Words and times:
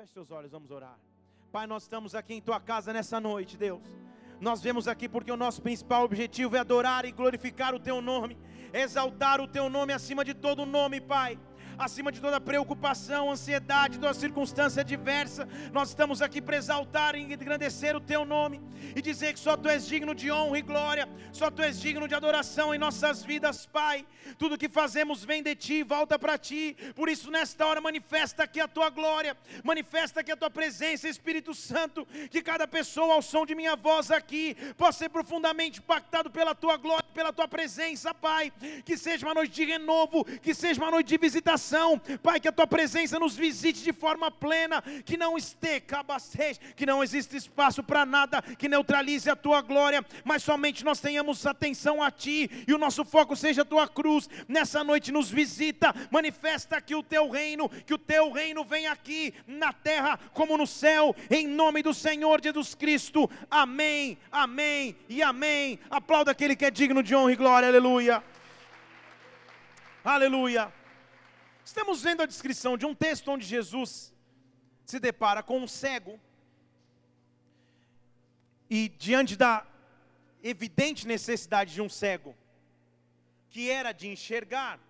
Feche 0.00 0.14
seus 0.14 0.30
olhos, 0.30 0.50
vamos 0.50 0.70
orar. 0.70 0.98
Pai, 1.52 1.66
nós 1.66 1.82
estamos 1.82 2.14
aqui 2.14 2.32
em 2.32 2.40
tua 2.40 2.58
casa 2.58 2.90
nessa 2.90 3.20
noite, 3.20 3.58
Deus. 3.58 3.82
Nós 4.40 4.62
vemos 4.62 4.88
aqui 4.88 5.06
porque 5.06 5.30
o 5.30 5.36
nosso 5.36 5.60
principal 5.60 6.04
objetivo 6.04 6.56
é 6.56 6.60
adorar 6.60 7.04
e 7.04 7.12
glorificar 7.12 7.74
o 7.74 7.78
teu 7.78 8.00
nome, 8.00 8.38
exaltar 8.72 9.42
o 9.42 9.46
teu 9.46 9.68
nome 9.68 9.92
acima 9.92 10.24
de 10.24 10.32
todo 10.32 10.64
nome, 10.64 11.02
Pai 11.02 11.38
acima 11.80 12.12
de 12.12 12.20
toda 12.20 12.38
preocupação, 12.38 13.30
ansiedade, 13.30 13.98
toda 13.98 14.12
circunstância 14.12 14.82
adversa. 14.82 15.48
Nós 15.72 15.88
estamos 15.88 16.20
aqui 16.20 16.40
para 16.40 16.56
exaltar 16.56 17.14
e 17.14 17.20
engrandecer 17.20 17.96
o 17.96 18.00
teu 18.00 18.24
nome 18.26 18.60
e 18.94 19.00
dizer 19.00 19.32
que 19.32 19.40
só 19.40 19.56
tu 19.56 19.66
és 19.66 19.86
digno 19.86 20.14
de 20.14 20.30
honra 20.30 20.58
e 20.58 20.62
glória, 20.62 21.08
só 21.32 21.50
tu 21.50 21.62
és 21.62 21.80
digno 21.80 22.06
de 22.06 22.14
adoração 22.14 22.74
em 22.74 22.78
nossas 22.78 23.24
vidas, 23.24 23.64
Pai. 23.64 24.06
Tudo 24.38 24.58
que 24.58 24.68
fazemos 24.68 25.24
vem 25.24 25.42
de 25.42 25.54
ti, 25.54 25.82
volta 25.82 26.18
para 26.18 26.36
ti. 26.36 26.76
Por 26.94 27.08
isso, 27.08 27.30
nesta 27.30 27.66
hora, 27.66 27.80
manifesta 27.80 28.42
aqui 28.42 28.60
a 28.60 28.68
tua 28.68 28.90
glória, 28.90 29.34
manifesta 29.64 30.20
aqui 30.20 30.30
a 30.30 30.36
tua 30.36 30.50
presença, 30.50 31.08
Espírito 31.08 31.54
Santo. 31.54 32.06
Que 32.30 32.42
cada 32.42 32.68
pessoa, 32.68 33.14
ao 33.14 33.22
som 33.22 33.46
de 33.46 33.54
minha 33.54 33.74
voz 33.74 34.10
aqui, 34.10 34.54
possa 34.76 34.98
ser 34.98 35.08
profundamente 35.08 35.80
impactado 35.80 36.30
pela 36.30 36.54
tua 36.54 36.76
glória, 36.76 37.06
pela 37.14 37.32
tua 37.32 37.48
presença, 37.48 38.12
Pai. 38.12 38.52
Que 38.84 38.98
seja 38.98 39.26
uma 39.26 39.34
noite 39.34 39.54
de 39.54 39.64
renovo, 39.64 40.24
que 40.24 40.52
seja 40.52 40.80
uma 40.80 40.90
noite 40.90 41.08
de 41.08 41.16
visitação 41.16 41.69
Pai, 42.22 42.40
que 42.40 42.48
a 42.48 42.52
tua 42.52 42.66
presença 42.66 43.18
nos 43.18 43.36
visite 43.36 43.82
de 43.82 43.92
forma 43.92 44.30
plena, 44.30 44.82
que 45.04 45.16
não 45.16 45.36
esteja, 45.36 45.80
que 46.76 46.86
não 46.86 47.02
existe 47.02 47.36
espaço 47.36 47.82
para 47.82 48.04
nada 48.04 48.42
que 48.42 48.68
neutralize 48.68 49.28
a 49.30 49.36
tua 49.36 49.60
glória, 49.60 50.04
mas 50.24 50.42
somente 50.42 50.84
nós 50.84 51.00
tenhamos 51.00 51.46
atenção 51.46 52.02
a 52.02 52.10
ti 52.10 52.64
e 52.66 52.72
o 52.72 52.78
nosso 52.78 53.04
foco 53.04 53.36
seja 53.36 53.62
a 53.62 53.64
tua 53.64 53.88
cruz. 53.88 54.28
Nessa 54.48 54.82
noite 54.82 55.12
nos 55.12 55.30
visita, 55.30 55.94
manifesta 56.10 56.76
aqui 56.76 56.94
o 56.94 57.02
teu 57.02 57.28
reino, 57.30 57.68
que 57.68 57.94
o 57.94 57.98
teu 57.98 58.30
reino 58.32 58.64
venha 58.64 58.92
aqui 58.92 59.34
na 59.46 59.72
terra 59.72 60.18
como 60.32 60.56
no 60.56 60.66
céu, 60.66 61.14
em 61.30 61.46
nome 61.46 61.82
do 61.82 61.94
Senhor 61.94 62.42
Jesus 62.42 62.74
Cristo. 62.74 63.30
Amém, 63.50 64.18
amém 64.30 64.96
e 65.08 65.22
amém. 65.22 65.78
Aplauda 65.90 66.30
aquele 66.30 66.56
que 66.56 66.64
é 66.64 66.70
digno 66.70 67.02
de 67.02 67.14
honra 67.14 67.32
e 67.32 67.36
glória, 67.36 67.68
aleluia. 67.68 68.22
Aleluia. 70.04 70.79
Estamos 71.70 72.02
vendo 72.02 72.20
a 72.20 72.26
descrição 72.26 72.76
de 72.76 72.84
um 72.84 72.92
texto 72.92 73.30
onde 73.30 73.46
Jesus 73.46 74.12
se 74.84 74.98
depara 74.98 75.40
com 75.40 75.56
um 75.60 75.68
cego 75.68 76.18
e 78.68 78.88
diante 78.88 79.36
da 79.36 79.64
evidente 80.42 81.06
necessidade 81.06 81.72
de 81.72 81.80
um 81.80 81.88
cego, 81.88 82.36
que 83.50 83.70
era 83.70 83.92
de 83.92 84.08
enxergar, 84.08 84.80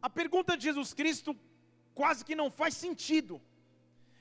a 0.00 0.08
pergunta 0.08 0.56
de 0.56 0.62
Jesus 0.62 0.94
Cristo 0.94 1.36
quase 1.94 2.24
que 2.24 2.34
não 2.34 2.50
faz 2.50 2.72
sentido, 2.72 3.38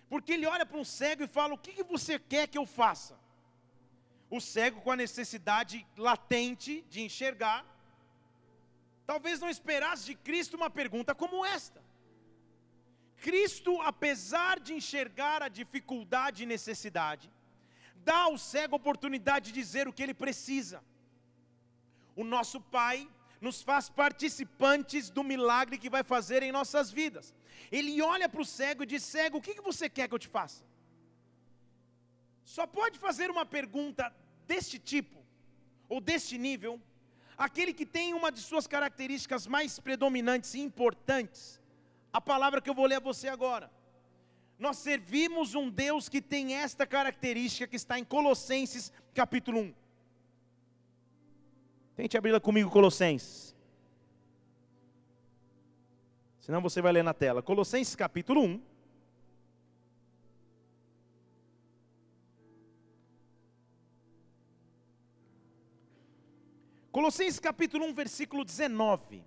porque 0.09 0.33
ele 0.33 0.45
olha 0.45 0.66
para 0.66 0.77
um 0.77 0.83
cego 0.83 1.23
e 1.23 1.27
fala: 1.27 1.53
O 1.53 1.58
que, 1.58 1.72
que 1.72 1.83
você 1.83 2.20
quer 2.20 2.45
que 2.50 2.58
eu 2.58 2.66
faça? 2.66 3.17
O 4.30 4.42
cego 4.42 4.81
com 4.81 4.92
a 4.92 4.98
necessidade 4.98 5.88
latente 5.95 6.81
de 6.89 7.00
enxergar, 7.00 7.66
talvez 9.14 9.39
não 9.44 9.50
esperasse 9.56 10.03
de 10.09 10.16
Cristo 10.28 10.58
uma 10.59 10.69
pergunta 10.80 11.11
como 11.22 11.45
esta. 11.58 11.80
Cristo, 13.25 13.72
apesar 13.92 14.55
de 14.66 14.72
enxergar 14.80 15.39
a 15.44 15.50
dificuldade 15.59 16.38
e 16.42 16.52
necessidade, 16.55 17.25
dá 18.09 18.20
ao 18.28 18.38
cego 18.52 18.75
a 18.75 18.81
oportunidade 18.81 19.45
de 19.47 19.59
dizer 19.61 19.88
o 19.88 19.94
que 19.94 20.03
ele 20.05 20.16
precisa. 20.23 20.80
O 22.22 22.23
nosso 22.36 22.59
Pai 22.78 22.97
nos 23.45 23.58
faz 23.70 23.86
participantes 24.03 25.11
do 25.17 25.23
milagre 25.31 25.77
que 25.83 25.94
vai 25.95 26.03
fazer 26.14 26.42
em 26.44 26.52
nossas 26.59 26.89
vidas. 27.00 27.25
Ele 27.72 27.94
olha 28.02 28.27
para 28.27 28.42
o 28.45 28.50
cego 28.59 28.81
e 28.83 28.92
diz: 28.94 29.03
Cego, 29.03 29.38
o 29.38 29.42
que 29.42 29.67
você 29.70 29.88
quer 29.98 30.08
que 30.08 30.16
eu 30.17 30.23
te 30.25 30.31
faça? 30.38 30.64
Só 32.55 32.66
pode 32.80 32.98
fazer 33.05 33.30
uma 33.36 33.45
pergunta 33.58 34.03
deste 34.52 34.80
tipo, 34.80 35.20
ou 35.88 36.02
deste 36.02 36.36
nível, 36.48 36.73
aquele 37.38 37.73
que 37.73 37.86
tem 37.86 38.14
uma 38.14 38.32
de 38.32 38.39
suas 38.39 38.67
características 38.67 39.48
mais 39.48 39.80
predominantes 39.80 40.54
e 40.54 40.60
importantes, 40.60 41.61
a 42.11 42.21
palavra 42.21 42.61
que 42.61 42.70
eu 42.70 42.73
vou 42.73 42.86
ler 42.86 42.95
a 42.95 42.99
você 42.99 43.27
agora. 43.27 43.71
Nós 44.60 44.77
servimos 44.77 45.55
um 45.55 45.70
Deus 45.70 46.08
que 46.08 46.22
tem 46.22 46.55
esta 46.55 46.86
característica 46.86 47.67
que 47.67 47.76
está 47.76 47.98
em 47.98 48.04
Colossenses 48.04 48.92
capítulo 49.14 49.60
1. 49.60 49.73
Tente 51.95 52.17
abri-la 52.17 52.39
comigo, 52.39 52.70
Colossenses. 52.70 53.55
Senão 56.39 56.61
você 56.61 56.82
vai 56.82 56.92
ler 56.92 57.04
na 57.04 57.14
tela. 57.14 57.42
Colossenses 57.42 57.95
capítulo 57.95 58.42
1. 58.42 58.73
Colossenses 66.93 67.39
capítulo 67.39 67.87
1, 67.87 67.93
versículo 67.95 68.45
19. 68.45 69.23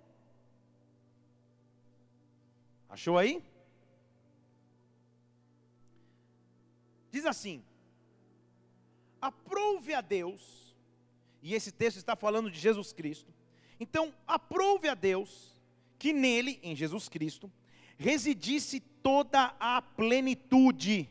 Achou 2.87 3.17
aí? 3.17 3.43
Diz 7.11 7.25
assim: 7.25 7.61
Aprove 9.21 9.93
a 9.93 9.99
Deus, 9.99 10.73
e 11.41 11.53
esse 11.53 11.69
texto 11.69 11.97
está 11.97 12.15
falando 12.15 12.49
de 12.49 12.57
Jesus 12.57 12.93
Cristo. 12.93 13.33
Então, 13.77 14.13
aprove 14.25 14.87
a 14.87 14.95
Deus 14.95 15.61
que 15.99 16.13
nele, 16.13 16.61
em 16.63 16.73
Jesus 16.73 17.09
Cristo, 17.09 17.51
residisse 17.97 18.79
toda 18.79 19.53
a 19.59 19.81
plenitude, 19.81 21.09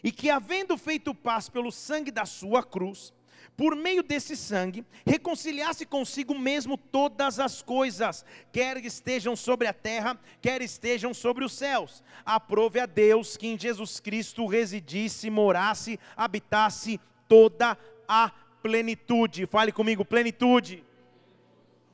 e 0.00 0.12
que, 0.12 0.30
havendo 0.30 0.78
feito 0.78 1.12
paz 1.12 1.48
pelo 1.48 1.72
sangue 1.72 2.12
da 2.12 2.24
sua 2.24 2.62
cruz, 2.62 3.12
por 3.56 3.76
meio 3.76 4.02
desse 4.02 4.36
sangue, 4.36 4.84
reconciliasse 5.06 5.84
consigo 5.84 6.38
mesmo 6.38 6.76
todas 6.76 7.38
as 7.38 7.62
coisas, 7.62 8.24
quer 8.52 8.76
estejam 8.84 9.36
sobre 9.36 9.66
a 9.66 9.72
terra, 9.72 10.18
quer 10.40 10.62
estejam 10.62 11.12
sobre 11.12 11.44
os 11.44 11.52
céus. 11.52 12.02
Aprove 12.24 12.80
a 12.80 12.86
Deus 12.86 13.36
que 13.36 13.46
em 13.46 13.58
Jesus 13.58 14.00
Cristo 14.00 14.46
residisse, 14.46 15.30
morasse, 15.30 15.98
habitasse 16.16 17.00
toda 17.28 17.76
a 18.08 18.30
plenitude. 18.62 19.46
Fale 19.46 19.72
comigo, 19.72 20.04
plenitude. 20.04 20.84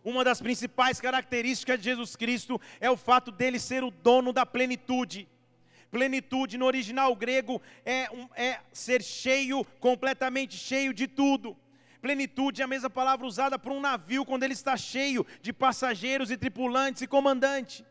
Uma 0.04 0.24
das 0.24 0.40
principais 0.40 1.00
características 1.00 1.78
de 1.78 1.84
Jesus 1.84 2.16
Cristo 2.16 2.60
é 2.80 2.90
o 2.90 2.96
fato 2.96 3.30
dele 3.30 3.58
ser 3.58 3.82
o 3.82 3.90
dono 3.90 4.32
da 4.32 4.46
plenitude. 4.46 5.28
Plenitude 5.90 6.58
no 6.58 6.66
original 6.66 7.14
grego 7.16 7.60
é, 7.84 8.10
um, 8.12 8.28
é 8.34 8.60
ser 8.72 9.02
cheio, 9.02 9.64
completamente 9.80 10.56
cheio 10.56 10.92
de 10.92 11.06
tudo. 11.06 11.56
Plenitude 12.00 12.60
é 12.60 12.64
a 12.64 12.68
mesma 12.68 12.90
palavra 12.90 13.26
usada 13.26 13.58
por 13.58 13.72
um 13.72 13.80
navio 13.80 14.24
quando 14.24 14.44
ele 14.44 14.52
está 14.52 14.76
cheio 14.76 15.26
de 15.42 15.52
passageiros 15.52 16.30
e 16.30 16.36
tripulantes 16.36 17.02
e 17.02 17.06
comandante. 17.06 17.84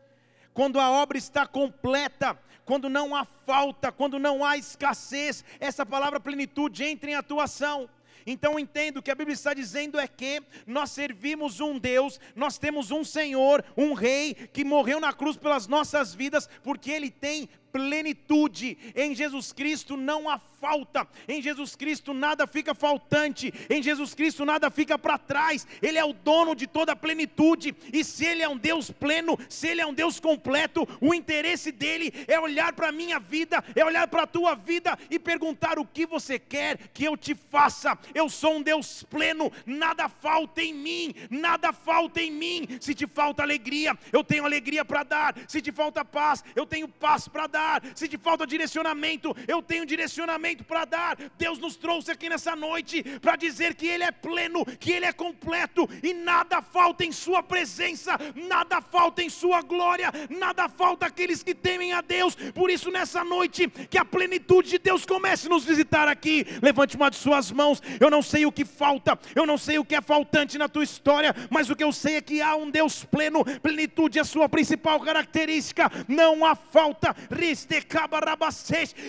Quando 0.54 0.80
a 0.80 0.90
obra 0.90 1.18
está 1.18 1.46
completa, 1.46 2.38
quando 2.64 2.88
não 2.88 3.14
há 3.14 3.24
falta, 3.24 3.92
quando 3.92 4.18
não 4.18 4.44
há 4.44 4.56
escassez, 4.56 5.44
essa 5.60 5.84
palavra 5.84 6.20
plenitude 6.20 6.84
entra 6.84 7.10
em 7.10 7.14
atuação. 7.14 7.88
Então 8.26 8.58
entendo 8.58 9.00
que 9.00 9.10
a 9.10 9.14
Bíblia 9.14 9.34
está 9.34 9.54
dizendo 9.54 9.98
é 9.98 10.06
que 10.06 10.42
nós 10.66 10.90
servimos 10.90 11.60
um 11.60 11.78
Deus, 11.78 12.20
nós 12.36 12.58
temos 12.58 12.90
um 12.90 13.02
Senhor, 13.02 13.64
um 13.76 13.94
Rei 13.94 14.34
que 14.34 14.64
morreu 14.64 15.00
na 15.00 15.12
cruz 15.12 15.36
pelas 15.36 15.66
nossas 15.66 16.14
vidas, 16.14 16.48
porque 16.62 16.90
Ele 16.90 17.10
tem 17.10 17.48
plenitude. 17.72 18.78
Em 18.94 19.14
Jesus 19.14 19.52
Cristo 19.52 19.96
não 19.96 20.28
há 20.28 20.38
falta. 20.38 21.06
Em 21.26 21.40
Jesus 21.40 21.76
Cristo 21.76 22.12
nada 22.12 22.46
fica 22.46 22.74
faltante. 22.74 23.52
Em 23.70 23.82
Jesus 23.82 24.14
Cristo 24.14 24.44
nada 24.44 24.70
fica 24.70 24.98
para 24.98 25.18
trás. 25.18 25.66
Ele 25.80 25.98
é 25.98 26.04
o 26.04 26.12
dono 26.12 26.54
de 26.54 26.66
toda 26.66 26.92
a 26.92 26.96
plenitude. 26.96 27.74
E 27.92 28.02
se 28.04 28.24
Ele 28.24 28.42
é 28.42 28.48
um 28.48 28.56
Deus 28.56 28.90
pleno, 28.90 29.38
se 29.48 29.68
Ele 29.68 29.80
é 29.80 29.86
um 29.86 29.94
Deus 29.94 30.18
completo, 30.18 30.86
o 31.00 31.14
interesse 31.14 31.70
dele 31.70 32.12
é 32.26 32.38
olhar 32.38 32.72
para 32.72 32.88
a 32.88 32.92
minha 32.92 33.18
vida, 33.18 33.62
é 33.74 33.84
olhar 33.84 34.08
para 34.08 34.22
a 34.22 34.26
tua 34.26 34.54
vida 34.54 34.98
e 35.10 35.18
perguntar 35.18 35.78
o 35.78 35.86
que 35.86 36.06
você 36.06 36.38
quer 36.38 36.78
que 36.92 37.04
eu 37.04 37.16
te 37.16 37.34
faça. 37.34 37.98
Eu 38.14 38.28
sou 38.28 38.56
um 38.56 38.62
Deus 38.62 39.02
pleno, 39.04 39.52
nada 39.64 40.08
falta 40.08 40.62
em 40.62 40.74
mim, 40.74 41.14
nada 41.30 41.72
falta 41.72 42.20
em 42.20 42.30
mim. 42.30 42.66
Se 42.80 42.94
te 42.94 43.06
falta 43.06 43.42
alegria, 43.42 43.96
eu 44.12 44.24
tenho 44.24 44.44
alegria 44.44 44.84
para 44.84 45.02
dar. 45.02 45.34
Se 45.46 45.60
te 45.60 45.70
falta 45.70 46.04
paz, 46.04 46.42
eu 46.56 46.66
tenho 46.66 46.88
paz 46.88 47.28
para 47.28 47.46
dar 47.46 47.57
dar, 47.58 47.82
se 47.94 48.06
te 48.06 48.16
falta 48.16 48.46
direcionamento, 48.46 49.34
eu 49.48 49.60
tenho 49.60 49.84
direcionamento 49.84 50.62
para 50.62 50.84
dar. 50.84 51.18
Deus 51.36 51.58
nos 51.58 51.76
trouxe 51.76 52.12
aqui 52.12 52.28
nessa 52.28 52.54
noite 52.54 53.02
para 53.20 53.34
dizer 53.34 53.74
que 53.74 53.88
Ele 53.88 54.04
é 54.04 54.12
pleno, 54.12 54.64
que 54.64 54.92
Ele 54.92 55.06
é 55.06 55.12
completo 55.12 55.88
e 56.02 56.14
nada 56.14 56.62
falta 56.62 57.04
em 57.04 57.10
Sua 57.10 57.42
presença, 57.42 58.16
nada 58.36 58.80
falta 58.80 59.22
em 59.22 59.28
Sua 59.28 59.60
glória, 59.60 60.12
nada 60.30 60.68
falta 60.68 61.06
aqueles 61.06 61.42
que 61.42 61.54
temem 61.54 61.92
a 61.92 62.00
Deus. 62.00 62.36
Por 62.54 62.70
isso, 62.70 62.92
nessa 62.92 63.24
noite, 63.24 63.66
que 63.90 63.98
a 63.98 64.04
plenitude 64.04 64.70
de 64.70 64.78
Deus 64.78 65.04
comece 65.04 65.46
a 65.46 65.50
nos 65.50 65.64
visitar 65.64 66.06
aqui. 66.06 66.46
Levante 66.62 66.96
uma 66.96 67.10
de 67.10 67.16
Suas 67.16 67.50
mãos. 67.50 67.82
Eu 67.98 68.10
não 68.10 68.22
sei 68.22 68.46
o 68.46 68.52
que 68.52 68.64
falta, 68.64 69.18
eu 69.34 69.46
não 69.46 69.58
sei 69.58 69.78
o 69.78 69.84
que 69.84 69.96
é 69.96 70.00
faltante 70.00 70.56
na 70.56 70.68
tua 70.68 70.84
história, 70.84 71.34
mas 71.50 71.68
o 71.68 71.74
que 71.74 71.82
eu 71.82 71.92
sei 71.92 72.16
é 72.16 72.20
que 72.20 72.40
há 72.40 72.54
um 72.54 72.70
Deus 72.70 73.04
pleno, 73.04 73.44
plenitude 73.60 74.18
é 74.18 74.22
a 74.22 74.24
sua 74.24 74.48
principal 74.48 75.00
característica, 75.00 75.90
não 76.06 76.44
há 76.44 76.54
falta. 76.54 77.14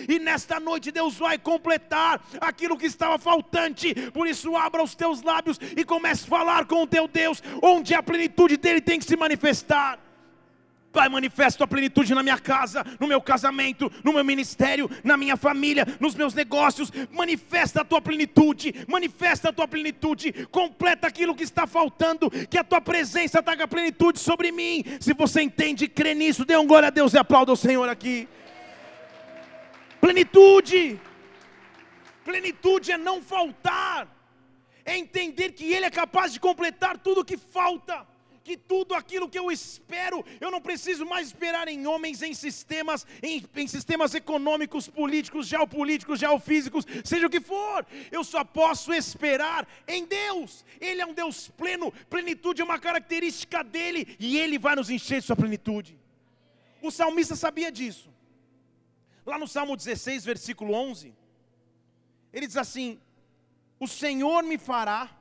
E 0.08 0.18
nesta 0.18 0.58
noite 0.58 0.90
Deus 0.90 1.16
vai 1.16 1.38
completar 1.38 2.20
aquilo 2.40 2.76
que 2.76 2.86
estava 2.86 3.18
faltante. 3.18 3.94
Por 4.12 4.26
isso, 4.26 4.56
abra 4.56 4.82
os 4.82 4.94
teus 4.94 5.22
lábios 5.22 5.58
e 5.76 5.84
comece 5.84 6.24
a 6.24 6.28
falar 6.28 6.66
com 6.66 6.82
o 6.82 6.86
teu 6.86 7.06
Deus, 7.06 7.42
onde 7.62 7.94
a 7.94 8.02
plenitude 8.02 8.56
dele 8.56 8.80
tem 8.80 8.98
que 8.98 9.04
se 9.04 9.16
manifestar. 9.16 10.09
Pai, 10.92 11.08
manifesta 11.08 11.62
a 11.62 11.68
plenitude 11.68 12.14
na 12.14 12.22
minha 12.22 12.38
casa, 12.38 12.84
no 12.98 13.06
meu 13.06 13.20
casamento, 13.22 13.90
no 14.02 14.12
meu 14.12 14.24
ministério, 14.24 14.90
na 15.04 15.16
minha 15.16 15.36
família, 15.36 15.86
nos 16.00 16.16
meus 16.16 16.34
negócios. 16.34 16.90
Manifesta 17.12 17.82
a 17.82 17.84
tua 17.84 18.02
plenitude, 18.02 18.74
manifesta 18.88 19.50
a 19.50 19.52
tua 19.52 19.68
plenitude, 19.68 20.32
completa 20.50 21.06
aquilo 21.06 21.34
que 21.34 21.44
está 21.44 21.64
faltando, 21.64 22.28
que 22.28 22.58
a 22.58 22.64
tua 22.64 22.80
presença 22.80 23.40
traga 23.40 23.68
plenitude 23.68 24.18
sobre 24.18 24.50
mim. 24.50 24.84
Se 24.98 25.14
você 25.14 25.42
entende 25.42 25.84
e 25.84 25.88
crê 25.88 26.12
nisso, 26.12 26.44
dê 26.44 26.56
um 26.56 26.66
glória 26.66 26.88
a 26.88 26.90
Deus 26.90 27.14
e 27.14 27.18
aplauda 27.18 27.52
o 27.52 27.56
Senhor 27.56 27.88
aqui. 27.88 28.28
Plenitude, 30.00 31.00
plenitude 32.24 32.90
é 32.90 32.98
não 32.98 33.22
faltar, 33.22 34.08
é 34.84 34.98
entender 34.98 35.52
que 35.52 35.72
Ele 35.72 35.86
é 35.86 35.90
capaz 35.90 36.32
de 36.32 36.40
completar 36.40 36.98
tudo 36.98 37.20
o 37.20 37.24
que 37.24 37.36
falta 37.36 38.10
que 38.42 38.56
tudo 38.56 38.94
aquilo 38.94 39.28
que 39.28 39.38
eu 39.38 39.50
espero, 39.50 40.24
eu 40.40 40.50
não 40.50 40.60
preciso 40.60 41.04
mais 41.04 41.28
esperar 41.28 41.68
em 41.68 41.86
homens, 41.86 42.22
em 42.22 42.34
sistemas, 42.34 43.06
em, 43.22 43.44
em, 43.54 43.68
sistemas 43.68 44.14
econômicos, 44.14 44.88
políticos, 44.88 45.46
geopolíticos, 45.46 46.18
geofísicos, 46.18 46.86
seja 47.04 47.26
o 47.26 47.30
que 47.30 47.40
for, 47.40 47.86
eu 48.10 48.24
só 48.24 48.44
posso 48.44 48.92
esperar 48.92 49.68
em 49.86 50.04
Deus. 50.04 50.64
Ele 50.80 51.00
é 51.00 51.06
um 51.06 51.14
Deus 51.14 51.48
pleno, 51.48 51.92
plenitude 52.08 52.62
é 52.62 52.64
uma 52.64 52.78
característica 52.78 53.62
dele 53.62 54.16
e 54.18 54.38
ele 54.38 54.58
vai 54.58 54.74
nos 54.74 54.90
encher 54.90 55.20
de 55.20 55.26
sua 55.26 55.36
plenitude. 55.36 55.98
O 56.82 56.90
salmista 56.90 57.36
sabia 57.36 57.70
disso. 57.70 58.10
Lá 59.26 59.38
no 59.38 59.46
Salmo 59.46 59.76
16, 59.76 60.24
versículo 60.24 60.72
11, 60.72 61.14
ele 62.32 62.46
diz 62.46 62.56
assim: 62.56 62.98
O 63.78 63.86
Senhor 63.86 64.42
me 64.42 64.56
fará 64.56 65.19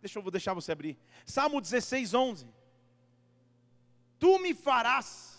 Deixa 0.00 0.18
eu 0.18 0.22
vou 0.22 0.30
deixar 0.30 0.54
você 0.54 0.72
abrir. 0.72 0.98
Salmo 1.24 1.60
16, 1.60 2.14
11. 2.14 2.46
Tu 4.18 4.38
me 4.38 4.54
farás 4.54 5.38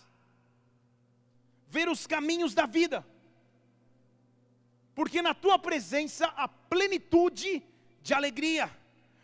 ver 1.67 1.87
os 1.87 2.05
caminhos 2.05 2.53
da 2.53 2.65
vida, 2.65 3.05
porque 4.93 5.21
na 5.21 5.33
tua 5.33 5.57
presença 5.57 6.25
há 6.35 6.47
plenitude 6.47 7.63
de 8.01 8.13
alegria, 8.13 8.69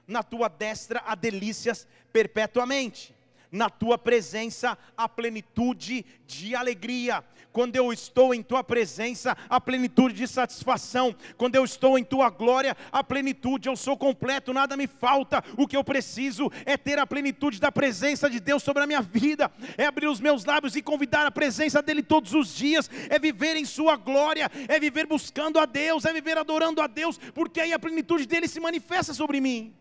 na 0.07 0.23
tua 0.23 0.47
destra 0.47 1.03
há 1.05 1.13
delícias 1.15 1.87
perpetuamente 2.13 3.16
na 3.51 3.69
tua 3.69 3.97
presença 3.97 4.77
a 4.95 5.07
plenitude 5.07 6.05
de 6.25 6.55
alegria. 6.55 7.23
Quando 7.51 7.75
eu 7.75 7.91
estou 7.91 8.35
em 8.35 8.43
tua 8.43 8.63
presença, 8.63 9.35
a 9.49 9.59
plenitude 9.59 10.13
de 10.13 10.27
satisfação. 10.27 11.15
Quando 11.37 11.55
eu 11.55 11.63
estou 11.63 11.97
em 11.97 12.03
tua 12.03 12.29
glória, 12.29 12.77
a 12.91 13.03
plenitude, 13.03 13.67
eu 13.67 13.75
sou 13.75 13.97
completo, 13.97 14.53
nada 14.53 14.77
me 14.77 14.85
falta. 14.85 15.43
O 15.57 15.65
que 15.65 15.75
eu 15.75 15.83
preciso 15.83 16.51
é 16.65 16.77
ter 16.77 16.99
a 16.99 17.07
plenitude 17.07 17.59
da 17.59 17.71
presença 17.71 18.29
de 18.29 18.39
Deus 18.39 18.61
sobre 18.61 18.83
a 18.83 18.87
minha 18.87 19.01
vida, 19.01 19.51
é 19.75 19.85
abrir 19.85 20.07
os 20.07 20.19
meus 20.19 20.45
lábios 20.45 20.75
e 20.75 20.83
convidar 20.83 21.25
a 21.25 21.31
presença 21.31 21.81
dele 21.81 22.03
todos 22.03 22.33
os 22.33 22.53
dias, 22.53 22.89
é 23.09 23.17
viver 23.17 23.55
em 23.55 23.65
sua 23.65 23.95
glória, 23.95 24.51
é 24.67 24.79
viver 24.79 25.07
buscando 25.07 25.57
a 25.57 25.65
Deus, 25.65 26.05
é 26.05 26.13
viver 26.13 26.37
adorando 26.37 26.79
a 26.79 26.85
Deus, 26.85 27.17
porque 27.33 27.59
aí 27.59 27.73
a 27.73 27.79
plenitude 27.79 28.27
dele 28.27 28.47
se 28.47 28.59
manifesta 28.59 29.15
sobre 29.15 29.41
mim. 29.41 29.73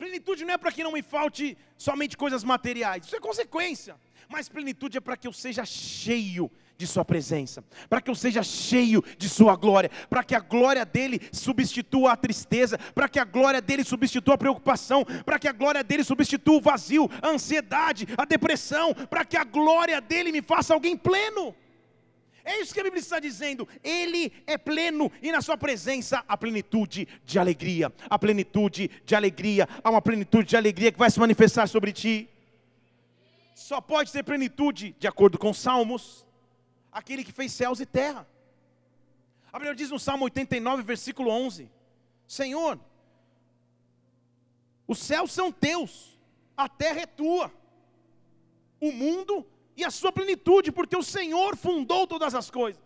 Plenitude 0.00 0.46
não 0.46 0.54
é 0.54 0.56
para 0.56 0.72
que 0.72 0.82
não 0.82 0.92
me 0.92 1.02
falte 1.02 1.58
somente 1.76 2.16
coisas 2.16 2.42
materiais, 2.42 3.04
isso 3.04 3.14
é 3.14 3.20
consequência. 3.20 4.00
Mas 4.30 4.48
plenitude 4.48 4.96
é 4.96 5.00
para 5.00 5.14
que 5.14 5.28
eu 5.28 5.32
seja 5.32 5.62
cheio 5.66 6.50
de 6.78 6.86
Sua 6.86 7.04
presença, 7.04 7.62
para 7.86 8.00
que 8.00 8.08
eu 8.08 8.14
seja 8.14 8.42
cheio 8.42 9.04
de 9.18 9.28
Sua 9.28 9.56
glória, 9.56 9.90
para 10.08 10.24
que 10.24 10.34
a 10.34 10.40
glória 10.40 10.86
dele 10.86 11.20
substitua 11.30 12.12
a 12.12 12.16
tristeza, 12.16 12.78
para 12.94 13.10
que 13.10 13.18
a 13.18 13.26
glória 13.26 13.60
dele 13.60 13.84
substitua 13.84 14.36
a 14.36 14.38
preocupação, 14.38 15.04
para 15.04 15.38
que 15.38 15.46
a 15.46 15.52
glória 15.52 15.84
dele 15.84 16.02
substitua 16.02 16.56
o 16.56 16.62
vazio, 16.62 17.06
a 17.20 17.28
ansiedade, 17.28 18.08
a 18.16 18.24
depressão, 18.24 18.94
para 18.94 19.22
que 19.26 19.36
a 19.36 19.44
glória 19.44 20.00
dele 20.00 20.32
me 20.32 20.40
faça 20.40 20.72
alguém 20.72 20.96
pleno. 20.96 21.54
É 22.44 22.60
isso 22.60 22.72
que 22.72 22.80
a 22.80 22.84
Bíblia 22.84 23.00
está 23.00 23.20
dizendo. 23.20 23.68
Ele 23.82 24.32
é 24.46 24.56
pleno 24.56 25.10
e 25.22 25.30
na 25.30 25.42
sua 25.42 25.56
presença 25.56 26.24
há 26.26 26.36
plenitude 26.36 27.06
de 27.24 27.38
alegria. 27.38 27.92
A 28.08 28.18
plenitude 28.18 28.90
de 29.04 29.14
alegria, 29.14 29.68
há 29.82 29.90
uma 29.90 30.02
plenitude 30.02 30.48
de 30.48 30.56
alegria 30.56 30.90
que 30.92 30.98
vai 30.98 31.10
se 31.10 31.20
manifestar 31.20 31.68
sobre 31.68 31.92
ti. 31.92 32.28
Só 33.54 33.80
pode 33.80 34.10
ter 34.10 34.22
plenitude, 34.22 34.96
de 34.98 35.06
acordo 35.06 35.38
com 35.38 35.52
Salmos, 35.52 36.24
aquele 36.90 37.22
que 37.22 37.32
fez 37.32 37.52
céus 37.52 37.78
e 37.80 37.86
terra. 37.86 38.26
A 39.52 39.58
Bíblia 39.58 39.74
diz 39.74 39.90
no 39.90 39.98
Salmo 39.98 40.24
89, 40.24 40.82
versículo 40.82 41.30
11: 41.30 41.70
Senhor, 42.26 42.78
os 44.86 44.98
céus 44.98 45.32
são 45.32 45.52
teus, 45.52 46.18
a 46.56 46.68
terra 46.68 47.00
é 47.00 47.06
tua, 47.06 47.52
o 48.80 48.92
mundo 48.92 49.46
e 49.80 49.84
a 49.84 49.90
sua 49.90 50.12
plenitude, 50.12 50.70
porque 50.70 50.96
o 50.96 51.02
Senhor 51.02 51.56
fundou 51.56 52.06
todas 52.06 52.34
as 52.34 52.50
coisas. 52.50 52.82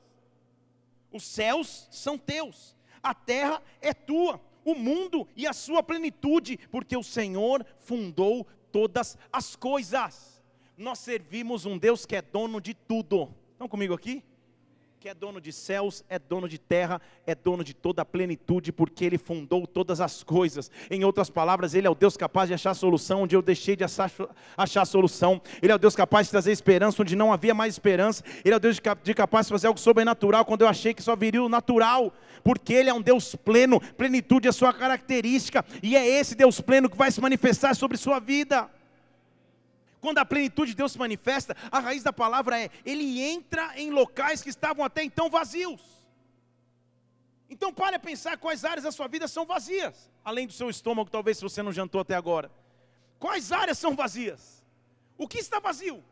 Os 1.12 1.24
céus 1.24 1.88
são 1.90 2.16
teus, 2.16 2.76
a 3.02 3.14
terra 3.14 3.62
é 3.80 3.92
tua, 3.92 4.40
o 4.64 4.74
mundo 4.74 5.28
e 5.36 5.46
a 5.46 5.52
sua 5.52 5.82
plenitude, 5.82 6.56
porque 6.70 6.96
o 6.96 7.02
Senhor 7.02 7.64
fundou 7.78 8.46
todas 8.72 9.18
as 9.32 9.54
coisas. 9.54 10.42
Nós 10.76 10.98
servimos 10.98 11.66
um 11.66 11.78
Deus 11.78 12.06
que 12.06 12.16
é 12.16 12.22
dono 12.22 12.60
de 12.60 12.74
tudo. 12.74 13.32
Estão 13.52 13.68
comigo 13.68 13.94
aqui? 13.94 14.24
Que 15.04 15.08
é 15.10 15.12
dono 15.12 15.38
de 15.38 15.52
céus, 15.52 16.02
é 16.08 16.18
dono 16.18 16.48
de 16.48 16.56
terra, 16.56 16.98
é 17.26 17.34
dono 17.34 17.62
de 17.62 17.74
toda 17.74 18.00
a 18.00 18.06
plenitude, 18.06 18.72
porque 18.72 19.04
Ele 19.04 19.18
fundou 19.18 19.66
todas 19.66 20.00
as 20.00 20.22
coisas. 20.22 20.70
Em 20.90 21.04
outras 21.04 21.28
palavras, 21.28 21.74
Ele 21.74 21.86
é 21.86 21.90
o 21.90 21.94
Deus 21.94 22.16
capaz 22.16 22.48
de 22.48 22.54
achar 22.54 22.72
solução 22.72 23.24
onde 23.24 23.36
eu 23.36 23.42
deixei 23.42 23.76
de 23.76 23.84
achar, 23.84 24.10
achar 24.56 24.86
solução. 24.86 25.42
Ele 25.60 25.70
é 25.70 25.74
o 25.74 25.78
Deus 25.78 25.94
capaz 25.94 26.28
de 26.28 26.30
trazer 26.30 26.52
esperança 26.52 27.02
onde 27.02 27.14
não 27.14 27.34
havia 27.34 27.52
mais 27.52 27.74
esperança. 27.74 28.24
Ele 28.42 28.54
é 28.54 28.56
o 28.56 28.60
Deus 28.60 28.80
de, 29.02 29.12
capaz 29.12 29.44
de 29.44 29.52
fazer 29.52 29.66
algo 29.66 29.78
sobrenatural 29.78 30.42
quando 30.46 30.62
eu 30.62 30.68
achei 30.68 30.94
que 30.94 31.02
só 31.02 31.14
viria 31.14 31.42
o 31.42 31.50
natural. 31.50 32.10
Porque 32.42 32.72
Ele 32.72 32.88
é 32.88 32.94
um 32.94 33.02
Deus 33.02 33.34
pleno, 33.34 33.82
plenitude 33.98 34.48
é 34.48 34.52
sua 34.52 34.72
característica, 34.72 35.62
e 35.82 35.96
é 35.96 36.08
esse 36.08 36.34
Deus 36.34 36.62
pleno 36.62 36.88
que 36.88 36.96
vai 36.96 37.10
se 37.10 37.20
manifestar 37.20 37.76
sobre 37.76 37.98
sua 37.98 38.20
vida. 38.20 38.70
Quando 40.04 40.18
a 40.18 40.24
plenitude 40.26 40.72
de 40.72 40.76
Deus 40.76 40.92
se 40.92 40.98
manifesta, 40.98 41.56
a 41.72 41.78
raiz 41.80 42.02
da 42.02 42.12
palavra 42.12 42.60
é: 42.60 42.68
Ele 42.84 43.22
entra 43.22 43.72
em 43.74 43.90
locais 43.90 44.42
que 44.42 44.50
estavam 44.50 44.84
até 44.84 45.02
então 45.02 45.30
vazios. 45.30 45.80
Então 47.48 47.72
pare 47.72 47.96
a 47.96 47.98
pensar 47.98 48.36
quais 48.36 48.66
áreas 48.66 48.84
da 48.84 48.92
sua 48.92 49.08
vida 49.08 49.26
são 49.26 49.46
vazias, 49.46 50.10
além 50.22 50.46
do 50.46 50.52
seu 50.52 50.68
estômago, 50.68 51.08
talvez 51.08 51.38
se 51.38 51.42
você 51.42 51.62
não 51.62 51.72
jantou 51.72 52.02
até 52.02 52.14
agora. 52.14 52.50
Quais 53.18 53.50
áreas 53.50 53.78
são 53.78 53.96
vazias? 53.96 54.62
O 55.16 55.26
que 55.26 55.38
está 55.38 55.58
vazio? 55.58 56.04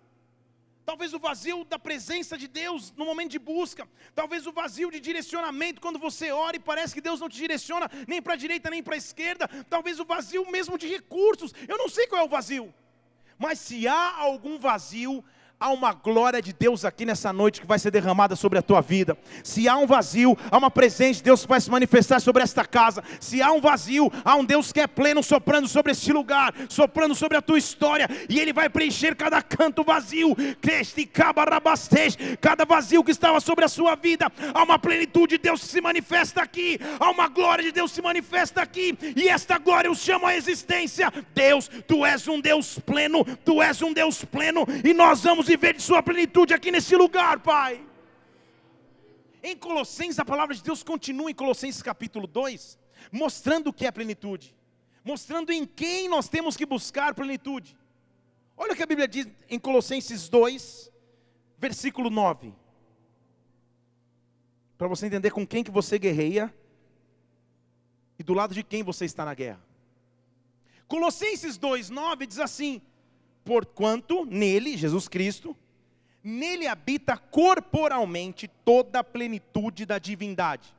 Talvez 0.86 1.12
o 1.12 1.18
vazio 1.18 1.62
da 1.66 1.78
presença 1.78 2.38
de 2.38 2.48
Deus 2.48 2.94
no 2.96 3.04
momento 3.04 3.32
de 3.32 3.38
busca. 3.38 3.86
Talvez 4.14 4.46
o 4.46 4.52
vazio 4.52 4.90
de 4.90 5.00
direcionamento 5.00 5.82
quando 5.82 5.98
você 5.98 6.32
ora 6.32 6.56
e 6.56 6.60
parece 6.60 6.94
que 6.94 7.02
Deus 7.02 7.20
não 7.20 7.28
te 7.28 7.36
direciona 7.36 7.90
nem 8.08 8.22
para 8.22 8.32
a 8.32 8.36
direita 8.36 8.70
nem 8.70 8.82
para 8.82 8.94
a 8.94 8.96
esquerda. 8.96 9.46
Talvez 9.68 10.00
o 10.00 10.06
vazio 10.06 10.50
mesmo 10.50 10.78
de 10.78 10.88
recursos. 10.88 11.52
Eu 11.68 11.76
não 11.76 11.90
sei 11.90 12.06
qual 12.06 12.22
é 12.22 12.24
o 12.24 12.28
vazio. 12.28 12.72
Mas 13.42 13.58
se 13.58 13.88
há 13.88 14.18
algum 14.18 14.56
vazio, 14.56 15.24
há 15.62 15.70
uma 15.70 15.92
glória 15.92 16.42
de 16.42 16.52
Deus 16.52 16.84
aqui 16.84 17.06
nessa 17.06 17.32
noite 17.32 17.60
que 17.60 17.66
vai 17.66 17.78
ser 17.78 17.92
derramada 17.92 18.34
sobre 18.34 18.58
a 18.58 18.62
tua 18.62 18.80
vida. 18.80 19.16
Se 19.44 19.68
há 19.68 19.76
um 19.76 19.86
vazio, 19.86 20.36
há 20.50 20.58
uma 20.58 20.70
presença 20.70 21.18
de 21.18 21.22
Deus 21.22 21.42
que 21.42 21.48
vai 21.48 21.60
se 21.60 21.70
manifestar 21.70 22.20
sobre 22.20 22.42
esta 22.42 22.64
casa. 22.64 23.02
Se 23.20 23.40
há 23.40 23.52
um 23.52 23.60
vazio, 23.60 24.10
há 24.24 24.34
um 24.34 24.44
Deus 24.44 24.72
que 24.72 24.80
é 24.80 24.88
pleno 24.88 25.22
soprando 25.22 25.68
sobre 25.68 25.92
este 25.92 26.12
lugar, 26.12 26.52
soprando 26.68 27.14
sobre 27.14 27.38
a 27.38 27.42
tua 27.42 27.58
história, 27.58 28.08
e 28.28 28.40
Ele 28.40 28.52
vai 28.52 28.68
preencher 28.68 29.14
cada 29.14 29.40
canto 29.40 29.84
vazio, 29.84 30.36
cada 32.40 32.64
vazio 32.64 33.04
que 33.04 33.12
estava 33.12 33.38
sobre 33.38 33.64
a 33.64 33.68
sua 33.68 33.94
vida. 33.94 34.32
Há 34.52 34.64
uma 34.64 34.80
plenitude 34.80 35.36
de 35.36 35.42
Deus 35.44 35.60
que 35.60 35.68
se 35.68 35.80
manifesta 35.80 36.42
aqui, 36.42 36.80
há 36.98 37.08
uma 37.08 37.28
glória 37.28 37.62
de 37.62 37.70
Deus 37.70 37.92
que 37.92 37.96
se 37.96 38.02
manifesta 38.02 38.60
aqui, 38.60 38.98
e 39.14 39.28
esta 39.28 39.58
glória 39.58 39.88
eu 39.88 39.94
chamo 39.94 40.26
a 40.26 40.34
existência. 40.34 41.12
Deus, 41.32 41.70
tu 41.86 42.04
és 42.04 42.26
um 42.26 42.40
Deus 42.40 42.80
pleno, 42.80 43.24
tu 43.44 43.62
és 43.62 43.80
um 43.80 43.92
Deus 43.92 44.24
pleno, 44.24 44.66
e 44.82 44.92
nós 44.92 45.22
vamos 45.22 45.51
viver 45.52 45.74
de 45.74 45.82
Sua 45.82 46.02
plenitude 46.02 46.54
aqui 46.54 46.70
nesse 46.70 46.94
lugar, 46.96 47.40
Pai. 47.40 47.84
Em 49.42 49.56
Colossenses, 49.56 50.18
a 50.18 50.24
palavra 50.24 50.54
de 50.54 50.62
Deus 50.62 50.82
continua 50.82 51.30
em 51.30 51.34
Colossenses 51.34 51.82
capítulo 51.82 52.26
2, 52.26 52.78
mostrando 53.10 53.68
o 53.68 53.72
que 53.72 53.86
é 53.86 53.90
plenitude, 53.90 54.54
mostrando 55.04 55.50
em 55.52 55.66
quem 55.66 56.08
nós 56.08 56.28
temos 56.28 56.56
que 56.56 56.64
buscar 56.64 57.14
plenitude. 57.14 57.76
Olha 58.56 58.72
o 58.72 58.76
que 58.76 58.82
a 58.82 58.86
Bíblia 58.86 59.08
diz 59.08 59.26
em 59.48 59.58
Colossenses 59.58 60.28
2, 60.28 60.90
versículo 61.58 62.08
9. 62.08 62.54
Para 64.78 64.88
você 64.88 65.06
entender 65.06 65.30
com 65.30 65.46
quem 65.46 65.64
que 65.64 65.70
você 65.70 65.98
guerreia 65.98 66.52
e 68.18 68.22
do 68.22 68.34
lado 68.34 68.54
de 68.54 68.62
quem 68.62 68.82
você 68.82 69.04
está 69.04 69.24
na 69.24 69.34
guerra. 69.34 69.62
Colossenses 70.86 71.58
2:9 71.58 72.26
diz 72.26 72.38
assim: 72.38 72.80
porquanto 73.44 74.24
nele, 74.24 74.76
Jesus 74.76 75.08
Cristo, 75.08 75.56
Nele 76.22 76.68
habita 76.68 77.16
corporalmente 77.16 78.46
toda 78.64 79.00
a 79.00 79.04
plenitude 79.04 79.84
da 79.84 79.98
divindade. 79.98 80.72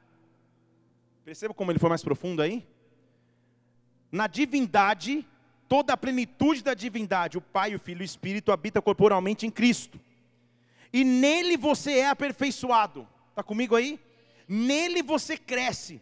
Perceba 1.26 1.54
como 1.54 1.72
ele 1.72 1.80
foi 1.80 1.90
mais 1.90 2.04
profundo 2.04 2.42
aí? 2.42 2.66
Na 4.10 4.28
divindade, 4.28 5.28
toda 5.68 5.94
a 5.94 5.98
plenitude 5.98 6.64
da 6.64 6.74
divindade, 6.74 7.38
o 7.38 7.42
Pai, 7.42 7.76
o 7.76 7.80
Filho 7.80 8.02
e 8.02 8.04
o 8.04 8.06
Espírito 8.06 8.52
habita 8.52 8.82
corporalmente 8.82 9.46
em 9.46 9.52
Cristo. 9.52 10.00
E 10.94 11.04
nele 11.04 11.58
você 11.58 12.00
é 12.00 12.10
aperfeiçoado. 12.10 13.08
Está 13.32 13.44
comigo 13.44 13.76
aí? 13.76 14.00
Nele 14.48 15.02
você 15.02 15.38
cresce. 15.38 16.00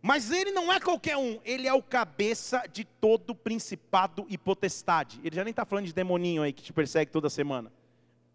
Mas 0.00 0.30
ele 0.30 0.52
não 0.52 0.72
é 0.72 0.78
qualquer 0.78 1.16
um, 1.16 1.40
ele 1.44 1.66
é 1.66 1.72
o 1.72 1.82
cabeça 1.82 2.64
de 2.72 2.84
todo 2.84 3.34
principado 3.34 4.24
e 4.28 4.38
potestade. 4.38 5.20
Ele 5.24 5.34
já 5.34 5.42
nem 5.42 5.50
está 5.50 5.64
falando 5.64 5.86
de 5.86 5.92
demoninho 5.92 6.42
aí 6.42 6.52
que 6.52 6.62
te 6.62 6.72
persegue 6.72 7.10
toda 7.10 7.28
semana. 7.28 7.72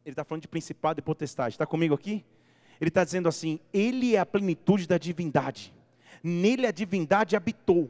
Ele 0.05 0.11
está 0.11 0.25
falando 0.25 0.41
de 0.41 0.47
principado 0.47 0.99
e 0.99 1.01
potestade. 1.01 1.55
Está 1.55 1.65
comigo 1.65 1.93
aqui? 1.95 2.25
Ele 2.81 2.89
está 2.89 3.03
dizendo 3.03 3.29
assim: 3.29 3.59
Ele 3.73 4.15
é 4.15 4.19
a 4.19 4.25
plenitude 4.25 4.87
da 4.87 4.97
divindade. 4.97 5.73
Nele 6.21 6.67
a 6.67 6.71
divindade 6.71 7.35
habitou 7.35 7.89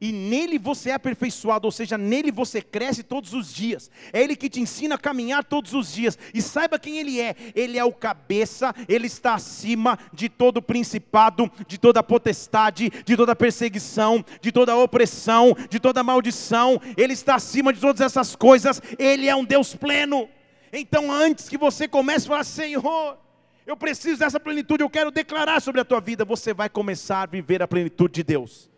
e 0.00 0.12
nele 0.12 0.58
você 0.58 0.90
é 0.90 0.94
aperfeiçoado, 0.94 1.66
ou 1.66 1.72
seja, 1.72 1.98
nele 1.98 2.30
você 2.30 2.60
cresce 2.62 3.02
todos 3.02 3.32
os 3.34 3.52
dias. 3.52 3.90
É 4.12 4.22
ele 4.22 4.36
que 4.36 4.48
te 4.48 4.60
ensina 4.60 4.94
a 4.94 4.98
caminhar 4.98 5.44
todos 5.44 5.72
os 5.74 5.92
dias. 5.92 6.18
E 6.32 6.40
saiba 6.40 6.78
quem 6.78 6.98
ele 6.98 7.20
é: 7.20 7.34
ele 7.54 7.78
é 7.78 7.84
o 7.84 7.92
cabeça, 7.92 8.74
ele 8.88 9.06
está 9.06 9.34
acima 9.34 9.98
de 10.12 10.28
todo 10.28 10.62
principado, 10.62 11.50
de 11.66 11.78
toda 11.78 12.02
potestade, 12.02 12.90
de 13.04 13.16
toda 13.16 13.36
perseguição, 13.36 14.24
de 14.40 14.50
toda 14.50 14.76
opressão, 14.76 15.56
de 15.68 15.78
toda 15.78 16.02
maldição. 16.02 16.80
Ele 16.96 17.12
está 17.12 17.34
acima 17.34 17.72
de 17.72 17.80
todas 17.80 18.00
essas 18.00 18.34
coisas. 18.34 18.80
Ele 18.98 19.28
é 19.28 19.36
um 19.36 19.44
Deus 19.44 19.74
pleno. 19.74 20.28
Então, 20.72 21.12
antes 21.12 21.48
que 21.48 21.58
você 21.58 21.86
comece 21.86 22.26
a 22.26 22.28
falar, 22.28 22.44
Senhor, 22.44 23.18
eu 23.66 23.76
preciso 23.76 24.18
dessa 24.18 24.40
plenitude, 24.40 24.82
eu 24.82 24.90
quero 24.90 25.10
declarar 25.10 25.60
sobre 25.60 25.80
a 25.80 25.84
tua 25.84 26.00
vida, 26.00 26.24
você 26.24 26.54
vai 26.54 26.70
começar 26.70 27.22
a 27.22 27.26
viver 27.26 27.62
a 27.62 27.68
plenitude 27.68 28.14
de 28.14 28.22
Deus 28.22 28.71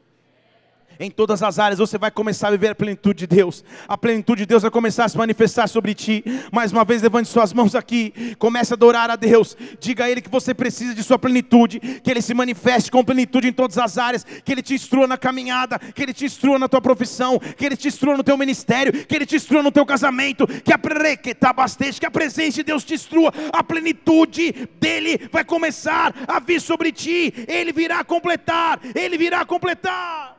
em 0.99 1.11
todas 1.11 1.43
as 1.43 1.59
áreas, 1.59 1.79
você 1.79 1.99
vai 1.99 2.11
começar 2.11 2.49
a 2.49 2.51
viver 2.53 2.69
a 2.69 2.75
plenitude 2.75 3.21
de 3.21 3.27
Deus. 3.27 3.65
A 3.89 3.97
plenitude 3.97 4.43
de 4.43 4.47
Deus 4.47 4.63
vai 4.63 4.71
começar 4.71 5.05
a 5.05 5.09
se 5.09 5.17
manifestar 5.17 5.69
sobre 5.69 5.95
ti. 5.95 6.25
Mais 6.53 6.73
uma 6.73 6.85
vez, 6.85 7.03
levante 7.03 7.29
suas 7.29 7.53
mãos 7.53 7.75
aqui. 7.75 8.35
Comece 8.39 8.73
a 8.73 8.77
adorar 8.77 9.11
a 9.11 9.17
Deus. 9.17 9.57
Diga 9.81 10.05
a 10.05 10.11
Ele 10.11 10.21
que 10.21 10.31
você 10.31 10.55
precisa 10.55 10.95
de 10.95 11.03
sua 11.03 11.19
plenitude. 11.19 11.81
Que 11.81 12.11
Ele 12.11 12.23
se 12.23 12.35
manifeste 12.35 12.91
com 12.91 13.05
plenitude 13.05 13.49
em 13.49 13.53
todas 13.53 13.79
as 13.79 13.99
áreas. 13.99 14.25
Que 14.45 14.53
Ele 14.53 14.63
te 14.63 14.75
instrua 14.75 15.07
na 15.07 15.17
caminhada. 15.17 15.79
Que 15.79 16.03
Ele 16.03 16.13
te 16.13 16.25
instrua 16.25 16.59
na 16.59 16.69
tua 16.69 16.81
profissão. 16.81 17.39
Que 17.39 17.67
Ele 17.67 17.77
te 17.77 17.89
instrua 17.89 18.17
no 18.17 18.23
teu 18.23 18.37
ministério. 18.37 19.05
Que 19.07 19.15
Ele 19.15 19.27
te 19.27 19.37
instrua 19.37 19.63
no 19.63 19.73
teu 19.73 19.85
casamento. 19.85 20.47
Que 20.47 20.73
a 20.73 20.79
bastante, 21.55 22.01
que 22.01 22.07
a 22.07 22.11
presença 22.11 22.57
de 22.57 22.63
Deus 22.63 22.85
te 22.85 22.95
instrua. 22.95 23.33
A 23.53 23.63
plenitude 23.63 24.69
dEle 24.79 25.29
vai 25.33 25.45
começar 25.45 26.15
a 26.27 26.39
vir 26.39 26.61
sobre 26.61 26.93
ti. 26.93 27.33
Ele 27.49 27.73
virá 27.73 28.05
completar. 28.05 28.81
Ele 28.95 29.17
virá 29.17 29.45
completar. 29.45 30.34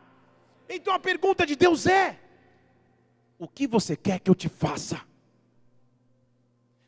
Então 0.70 0.94
a 0.94 1.00
pergunta 1.00 1.46
de 1.46 1.56
Deus 1.56 1.86
é: 1.86 2.20
o 3.38 3.48
que 3.48 3.68
você 3.68 3.96
quer 3.96 4.20
que 4.20 4.30
eu 4.30 4.36
te 4.36 4.50
faça? 4.50 5.02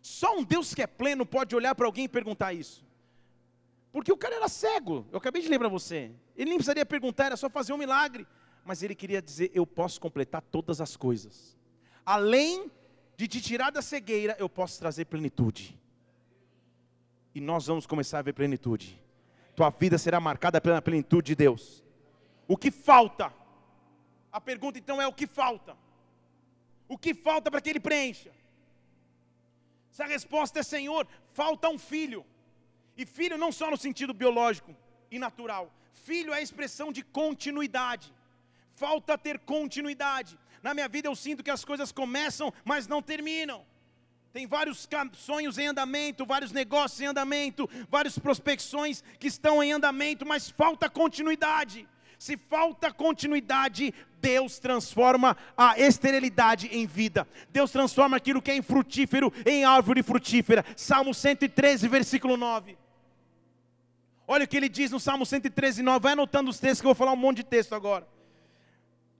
Só 0.01 0.37
um 0.37 0.43
Deus 0.43 0.73
que 0.73 0.81
é 0.81 0.87
pleno 0.87 1.25
pode 1.25 1.55
olhar 1.55 1.75
para 1.75 1.85
alguém 1.85 2.05
e 2.05 2.09
perguntar 2.09 2.53
isso. 2.53 2.85
Porque 3.91 4.11
o 4.11 4.17
cara 4.17 4.35
era 4.35 4.47
cego, 4.47 5.05
eu 5.11 5.17
acabei 5.17 5.41
de 5.41 5.47
ler 5.47 5.59
para 5.59 5.67
você. 5.67 6.11
Ele 6.35 6.49
nem 6.49 6.57
precisaria 6.57 6.85
perguntar, 6.85 7.25
era 7.25 7.37
só 7.37 7.49
fazer 7.49 7.73
um 7.73 7.77
milagre. 7.77 8.27
Mas 8.63 8.83
ele 8.83 8.95
queria 8.95 9.21
dizer: 9.21 9.51
Eu 9.53 9.65
posso 9.65 9.99
completar 9.99 10.41
todas 10.41 10.81
as 10.81 10.95
coisas. 10.95 11.57
Além 12.05 12.71
de 13.15 13.27
te 13.27 13.41
tirar 13.41 13.71
da 13.71 13.81
cegueira, 13.81 14.35
eu 14.39 14.47
posso 14.47 14.79
trazer 14.79 15.05
plenitude. 15.05 15.77
E 17.33 17.41
nós 17.41 17.67
vamos 17.67 17.85
começar 17.85 18.19
a 18.19 18.21
ver 18.21 18.33
plenitude. 18.33 19.01
Tua 19.55 19.69
vida 19.69 19.97
será 19.97 20.19
marcada 20.19 20.61
pela 20.61 20.81
plenitude 20.81 21.27
de 21.27 21.35
Deus. 21.35 21.83
O 22.47 22.55
que 22.55 22.71
falta? 22.71 23.33
A 24.37 24.41
pergunta 24.49 24.77
então 24.77 25.01
é: 25.01 25.07
o 25.07 25.17
que 25.19 25.27
falta? 25.41 25.75
O 26.87 26.97
que 27.03 27.13
falta 27.27 27.49
para 27.51 27.61
que 27.61 27.71
ele 27.71 27.79
preencha? 27.79 28.31
Se 29.95 30.03
a 30.03 30.05
resposta 30.15 30.59
é 30.59 30.63
Senhor, 30.63 31.07
falta 31.33 31.69
um 31.75 31.79
filho. 31.91 32.21
E 32.95 33.03
filho 33.03 33.37
não 33.43 33.51
só 33.51 33.71
no 33.71 33.77
sentido 33.85 34.13
biológico 34.13 34.75
e 35.09 35.17
natural. 35.17 35.65
Filho 36.09 36.33
é 36.35 36.37
a 36.37 36.45
expressão 36.47 36.91
de 36.91 37.01
continuidade. 37.21 38.13
Falta 38.75 39.17
ter 39.17 39.39
continuidade. 39.39 40.37
Na 40.61 40.75
minha 40.75 40.87
vida 40.87 41.07
eu 41.07 41.15
sinto 41.15 41.43
que 41.43 41.55
as 41.57 41.65
coisas 41.65 41.91
começam, 41.91 42.53
mas 42.63 42.87
não 42.87 43.01
terminam. 43.01 43.65
Tem 44.31 44.45
vários 44.45 44.87
sonhos 45.13 45.57
em 45.57 45.65
andamento, 45.65 46.27
vários 46.27 46.51
negócios 46.51 47.01
em 47.01 47.07
andamento, 47.07 47.67
várias 47.89 48.19
prospecções 48.19 49.03
que 49.19 49.27
estão 49.27 49.63
em 49.63 49.71
andamento, 49.71 50.27
mas 50.27 50.47
falta 50.47 50.87
continuidade. 50.87 51.87
Se 52.17 52.35
falta 52.35 52.91
continuidade, 52.91 53.93
Deus 54.21 54.59
transforma 54.59 55.37
a 55.55 55.79
esterilidade 55.79 56.67
em 56.67 56.85
vida. 56.85 57.27
Deus 57.49 57.71
transforma 57.71 58.17
aquilo 58.17 58.41
que 58.41 58.51
é 58.51 58.55
infrutífero 58.55 59.31
em 59.45 59.63
árvore 59.63 60.03
frutífera. 60.03 60.65
Salmo 60.75 61.13
113, 61.13 61.87
versículo 61.87 62.37
9. 62.37 62.77
Olha 64.27 64.45
o 64.45 64.47
que 64.47 64.57
ele 64.57 64.67
diz 64.67 64.91
no 64.91 64.99
Salmo 64.99 65.25
113, 65.25 65.81
9. 65.81 66.03
Vai 66.03 66.13
anotando 66.13 66.49
os 66.49 66.59
textos 66.59 66.81
que 66.81 66.87
eu 66.87 66.89
vou 66.89 66.95
falar 66.95 67.13
um 67.13 67.17
monte 67.17 67.37
de 67.37 67.43
texto 67.43 67.73
agora. 67.73 68.07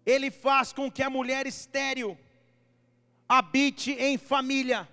Ele 0.05 0.29
faz 0.29 0.73
com 0.73 0.91
que 0.91 1.03
a 1.03 1.09
mulher 1.09 1.45
estéril 1.45 2.17
habite 3.27 3.91
em 3.91 4.17
família 4.17 4.87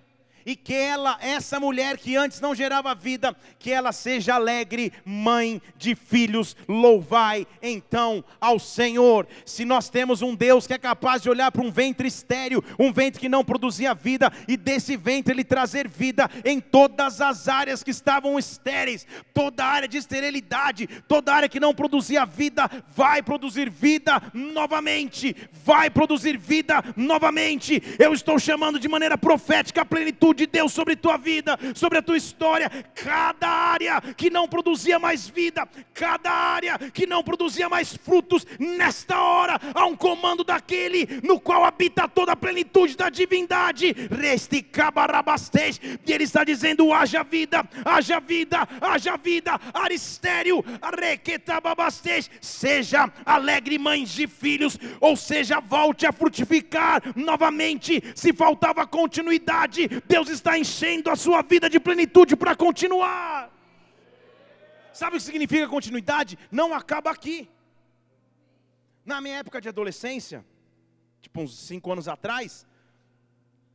e 0.45 0.55
que 0.55 0.73
ela, 0.73 1.17
essa 1.21 1.59
mulher 1.59 1.97
que 1.97 2.15
antes 2.15 2.39
não 2.39 2.53
gerava 2.53 2.93
vida, 2.93 3.35
que 3.57 3.71
ela 3.71 3.91
seja 3.91 4.35
alegre, 4.35 4.93
mãe 5.03 5.61
de 5.75 5.95
filhos, 5.95 6.55
louvai 6.67 7.47
então 7.61 8.23
ao 8.39 8.59
Senhor. 8.59 9.27
Se 9.43 9.65
nós 9.65 9.89
temos 9.89 10.21
um 10.21 10.35
Deus 10.35 10.67
que 10.67 10.73
é 10.73 10.77
capaz 10.77 11.23
de 11.23 11.29
olhar 11.29 11.51
para 11.51 11.63
um 11.63 11.71
ventre 11.71 12.07
estéreo, 12.07 12.63
um 12.77 12.93
ventre 12.93 13.19
que 13.19 13.29
não 13.29 13.43
produzia 13.43 13.95
vida, 13.95 14.31
e 14.47 14.55
desse 14.55 14.95
ventre 14.95 15.33
ele 15.33 15.43
trazer 15.43 15.87
vida 15.87 16.29
em 16.43 16.59
todas 16.59 17.21
as 17.21 17.47
áreas 17.47 17.81
que 17.81 17.91
estavam 17.91 18.37
estéreis, 18.37 19.07
toda 19.33 19.65
área 19.65 19.87
de 19.87 19.97
esterilidade, 19.97 20.87
toda 21.07 21.33
área 21.33 21.49
que 21.49 21.59
não 21.59 21.73
produzia 21.73 22.25
vida, 22.25 22.69
vai 22.95 23.23
produzir 23.23 23.69
vida 23.69 24.21
novamente, 24.33 25.35
vai 25.51 25.89
produzir 25.89 26.37
vida 26.37 26.83
novamente. 26.95 27.81
Eu 27.97 28.13
estou 28.13 28.37
chamando 28.37 28.79
de 28.79 28.87
maneira 28.87 29.17
profética 29.17 29.81
a 29.81 29.85
plenitude 29.85 30.34
de 30.35 30.45
Deus 30.45 30.73
sobre 30.73 30.95
tua 30.95 31.17
vida, 31.17 31.57
sobre 31.73 31.97
a 31.97 32.01
tua 32.01 32.17
história. 32.17 32.69
Cada 32.93 33.47
área 33.47 34.01
que 34.15 34.29
não 34.29 34.47
produzia 34.47 34.99
mais 34.99 35.27
vida, 35.27 35.67
cada 35.93 36.31
área 36.31 36.77
que 36.77 37.07
não 37.07 37.23
produzia 37.23 37.69
mais 37.69 37.95
frutos, 37.95 38.45
nesta 38.59 39.19
hora 39.19 39.59
há 39.73 39.85
um 39.85 39.95
comando 39.95 40.43
daquele 40.43 41.21
no 41.23 41.39
qual 41.39 41.63
habita 41.63 42.07
toda 42.07 42.33
a 42.33 42.35
plenitude 42.35 42.95
da 42.95 43.09
divindade. 43.09 43.95
Resti 44.11 44.65
e 46.05 46.11
ele 46.11 46.23
está 46.23 46.43
dizendo: 46.43 46.91
haja 46.93 47.23
vida, 47.23 47.63
haja 47.83 48.19
vida, 48.19 48.67
haja 48.81 49.17
vida, 49.17 49.59
aristério, 49.73 50.63
requetababastej, 50.99 52.29
seja 52.41 53.11
alegre 53.25 53.77
mães 53.77 54.09
de 54.09 54.27
filhos, 54.27 54.77
ou 54.99 55.15
seja, 55.15 55.59
volte 55.59 56.05
a 56.05 56.11
frutificar 56.11 57.01
novamente. 57.15 58.01
Se 58.15 58.33
faltava 58.33 58.85
continuidade, 58.85 59.87
Deus 60.07 60.24
está 60.29 60.57
enchendo 60.57 61.09
a 61.09 61.15
sua 61.15 61.41
vida 61.41 61.69
de 61.69 61.79
plenitude 61.79 62.35
para 62.35 62.55
continuar. 62.55 63.51
Sabe 64.93 65.17
o 65.17 65.19
que 65.19 65.25
significa 65.25 65.67
continuidade? 65.67 66.37
Não 66.51 66.73
acaba 66.73 67.11
aqui. 67.11 67.49
Na 69.05 69.19
minha 69.21 69.37
época 69.37 69.59
de 69.59 69.69
adolescência, 69.69 70.45
tipo 71.21 71.41
uns 71.41 71.57
5 71.59 71.91
anos 71.91 72.07
atrás, 72.07 72.65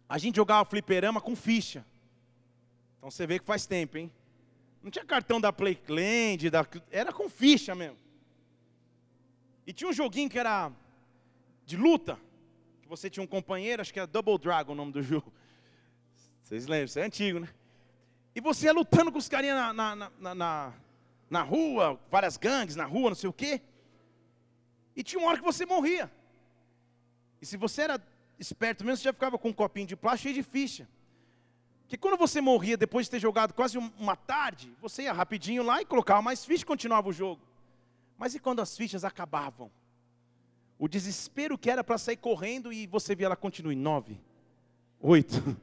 a 0.08 0.18
gente 0.18 0.36
jogava 0.36 0.68
fliperama 0.68 1.20
com 1.20 1.36
ficha. 1.36 1.84
Então 2.98 3.10
você 3.10 3.26
vê 3.26 3.38
que 3.38 3.44
faz 3.44 3.66
tempo, 3.66 3.96
hein? 3.96 4.10
Não 4.82 4.90
tinha 4.90 5.04
cartão 5.04 5.40
da 5.40 5.52
Playland, 5.52 6.50
da... 6.50 6.66
era 6.90 7.12
com 7.12 7.28
ficha 7.28 7.74
mesmo. 7.74 7.98
E 9.66 9.72
tinha 9.72 9.88
um 9.88 9.92
joguinho 9.92 10.28
que 10.28 10.38
era 10.38 10.72
de 11.64 11.76
luta, 11.76 12.18
que 12.82 12.88
você 12.88 13.08
tinha 13.08 13.22
um 13.22 13.26
companheiro, 13.26 13.82
acho 13.82 13.92
que 13.92 14.00
era 14.00 14.06
Double 14.06 14.38
Dragon 14.38 14.72
o 14.72 14.74
nome 14.74 14.90
do 14.90 15.02
jogo. 15.04 15.32
Vocês 16.50 16.66
lembram, 16.66 16.86
isso 16.86 16.98
é 16.98 17.04
antigo, 17.04 17.38
né? 17.38 17.48
E 18.34 18.40
você 18.40 18.66
ia 18.66 18.72
lutando 18.72 19.12
com 19.12 19.18
os 19.18 19.28
carinhas 19.28 19.56
na, 19.56 19.72
na, 19.72 20.10
na, 20.18 20.34
na, 20.34 20.72
na 21.30 21.42
rua, 21.44 21.96
várias 22.10 22.36
gangues 22.36 22.74
na 22.74 22.86
rua, 22.86 23.10
não 23.10 23.14
sei 23.14 23.30
o 23.30 23.32
quê. 23.32 23.60
E 24.96 25.04
tinha 25.04 25.20
uma 25.20 25.28
hora 25.28 25.38
que 25.38 25.44
você 25.44 25.64
morria. 25.64 26.10
E 27.40 27.46
se 27.46 27.56
você 27.56 27.82
era 27.82 28.02
esperto 28.36 28.84
mesmo, 28.84 28.96
você 28.96 29.04
já 29.04 29.12
ficava 29.12 29.38
com 29.38 29.50
um 29.50 29.52
copinho 29.52 29.86
de 29.86 29.94
plástico 29.94 30.24
cheio 30.24 30.34
de 30.34 30.42
ficha. 30.42 30.88
Que 31.86 31.96
quando 31.96 32.18
você 32.18 32.40
morria, 32.40 32.76
depois 32.76 33.06
de 33.06 33.12
ter 33.12 33.20
jogado 33.20 33.54
quase 33.54 33.78
uma 33.78 34.16
tarde, 34.16 34.74
você 34.80 35.02
ia 35.02 35.12
rapidinho 35.12 35.62
lá 35.62 35.80
e 35.80 35.84
colocava 35.84 36.20
mais 36.20 36.44
ficha 36.44 36.64
e 36.64 36.66
continuava 36.66 37.08
o 37.08 37.12
jogo. 37.12 37.40
Mas 38.18 38.34
e 38.34 38.40
quando 38.40 38.58
as 38.58 38.76
fichas 38.76 39.04
acabavam? 39.04 39.70
O 40.76 40.88
desespero 40.88 41.56
que 41.56 41.70
era 41.70 41.84
para 41.84 41.96
sair 41.96 42.16
correndo 42.16 42.72
e 42.72 42.88
você 42.88 43.14
via 43.14 43.26
ela 43.26 43.36
continue. 43.36 43.76
Nove, 43.76 44.20
oito, 45.00 45.56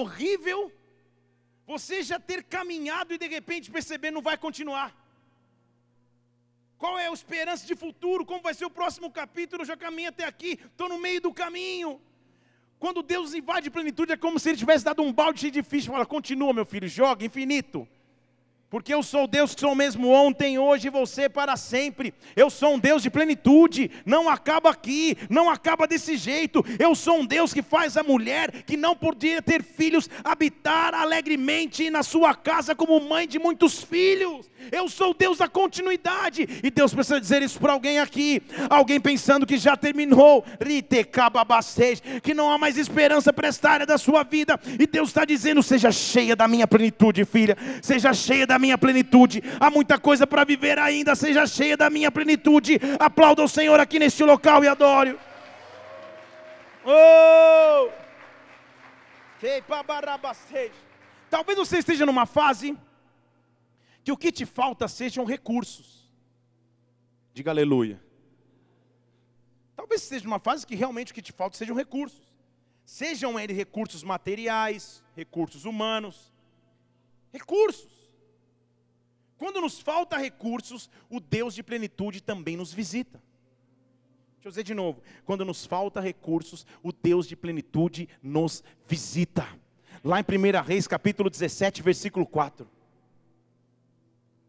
horrível 0.00 0.72
você 1.66 2.02
já 2.02 2.18
ter 2.18 2.42
caminhado 2.44 3.14
e 3.14 3.18
de 3.18 3.28
repente 3.28 3.70
perceber 3.70 4.10
não 4.10 4.22
vai 4.22 4.36
continuar? 4.36 4.90
Qual 6.78 6.98
é 6.98 7.06
a 7.08 7.12
esperança 7.12 7.64
de 7.64 7.76
futuro? 7.76 8.26
Como 8.26 8.42
vai 8.42 8.54
ser 8.54 8.64
o 8.64 8.70
próximo 8.70 9.10
capítulo? 9.10 9.62
Eu 9.62 9.66
já 9.66 9.76
caminhei 9.76 10.08
até 10.08 10.24
aqui, 10.24 10.58
estou 10.64 10.88
no 10.88 10.98
meio 10.98 11.20
do 11.20 11.32
caminho. 11.32 12.00
Quando 12.78 13.00
Deus 13.02 13.32
invade 13.32 13.70
plenitude, 13.70 14.12
é 14.12 14.16
como 14.16 14.40
se 14.40 14.48
Ele 14.48 14.58
tivesse 14.58 14.84
dado 14.84 15.02
um 15.02 15.12
balde 15.12 15.38
cheio 15.38 15.52
de 15.52 15.62
ficha. 15.62 15.92
Fala, 15.92 16.04
continua, 16.04 16.52
meu 16.52 16.66
filho, 16.66 16.88
joga, 16.88 17.24
infinito. 17.24 17.86
Porque 18.72 18.94
eu 18.94 19.02
sou 19.02 19.26
Deus 19.26 19.54
que 19.54 19.60
sou 19.60 19.74
mesmo 19.74 20.08
ontem, 20.08 20.58
hoje 20.58 20.86
e 20.86 20.90
você 20.90 21.28
para 21.28 21.58
sempre. 21.58 22.14
Eu 22.34 22.48
sou 22.48 22.72
um 22.72 22.78
Deus 22.78 23.02
de 23.02 23.10
plenitude, 23.10 23.90
não 24.06 24.30
acaba 24.30 24.70
aqui, 24.70 25.14
não 25.28 25.50
acaba 25.50 25.86
desse 25.86 26.16
jeito. 26.16 26.64
Eu 26.78 26.94
sou 26.94 27.18
um 27.18 27.26
Deus 27.26 27.52
que 27.52 27.60
faz 27.60 27.98
a 27.98 28.02
mulher 28.02 28.62
que 28.62 28.74
não 28.74 28.96
podia 28.96 29.42
ter 29.42 29.62
filhos 29.62 30.08
habitar 30.24 30.94
alegremente 30.94 31.90
na 31.90 32.02
sua 32.02 32.34
casa 32.34 32.74
como 32.74 32.98
mãe 32.98 33.28
de 33.28 33.38
muitos 33.38 33.84
filhos. 33.84 34.50
Eu 34.70 34.88
sou 34.88 35.14
Deus 35.14 35.38
da 35.38 35.48
continuidade. 35.48 36.48
E 36.62 36.70
Deus 36.70 36.94
precisa 36.94 37.20
dizer 37.20 37.42
isso 37.42 37.58
para 37.58 37.72
alguém 37.72 37.98
aqui. 37.98 38.42
Alguém 38.68 39.00
pensando 39.00 39.46
que 39.46 39.56
já 39.56 39.76
terminou, 39.76 40.44
que 42.22 42.34
não 42.34 42.50
há 42.50 42.58
mais 42.58 42.76
esperança 42.76 43.32
para 43.32 43.48
esta 43.48 43.70
área 43.70 43.86
da 43.86 43.98
sua 43.98 44.22
vida. 44.22 44.58
E 44.78 44.86
Deus 44.86 45.08
está 45.08 45.24
dizendo: 45.24 45.62
seja 45.62 45.90
cheia 45.90 46.36
da 46.36 46.46
minha 46.46 46.66
plenitude, 46.66 47.24
filha. 47.24 47.56
Seja 47.82 48.12
cheia 48.12 48.46
da 48.46 48.58
minha 48.58 48.78
plenitude. 48.78 49.42
Há 49.58 49.70
muita 49.70 49.98
coisa 49.98 50.26
para 50.26 50.44
viver 50.44 50.78
ainda. 50.78 51.14
Seja 51.14 51.46
cheia 51.46 51.76
da 51.76 51.90
minha 51.90 52.10
plenitude. 52.10 52.80
Aplauda 52.98 53.42
o 53.42 53.48
Senhor 53.48 53.78
aqui 53.80 53.98
neste 53.98 54.22
local 54.22 54.62
e 54.64 54.68
adore. 54.68 55.16
Oh! 56.84 57.88
Talvez 61.30 61.58
você 61.58 61.78
esteja 61.78 62.06
numa 62.06 62.26
fase 62.26 62.76
que 64.04 64.12
o 64.12 64.16
que 64.16 64.32
te 64.32 64.44
falta 64.44 64.88
sejam 64.88 65.24
recursos. 65.24 66.12
Diga 67.32 67.50
aleluia. 67.50 68.02
Talvez 69.76 70.02
esteja 70.02 70.24
numa 70.24 70.38
fase 70.38 70.66
que 70.66 70.74
realmente 70.74 71.12
o 71.12 71.14
que 71.14 71.22
te 71.22 71.32
falta 71.32 71.56
sejam 71.56 71.76
recursos. 71.76 72.32
Sejam 72.84 73.38
eles 73.38 73.56
recursos 73.56 74.02
materiais, 74.02 75.02
recursos 75.14 75.64
humanos, 75.64 76.32
recursos. 77.32 78.10
Quando 79.38 79.60
nos 79.60 79.80
falta 79.80 80.16
recursos, 80.16 80.90
o 81.08 81.18
Deus 81.18 81.54
de 81.54 81.62
plenitude 81.62 82.20
também 82.22 82.56
nos 82.56 82.72
visita. 82.72 83.22
Deixa 84.34 84.48
eu 84.48 84.50
dizer 84.50 84.64
de 84.64 84.74
novo: 84.74 85.00
quando 85.24 85.44
nos 85.44 85.64
falta 85.64 86.00
recursos, 86.00 86.66
o 86.82 86.92
Deus 86.92 87.26
de 87.26 87.36
plenitude 87.36 88.08
nos 88.22 88.62
visita. 88.86 89.46
Lá 90.04 90.18
em 90.18 90.24
1 90.24 90.64
Reis, 90.64 90.88
capítulo 90.88 91.30
17, 91.30 91.80
versículo 91.80 92.26
4. 92.26 92.68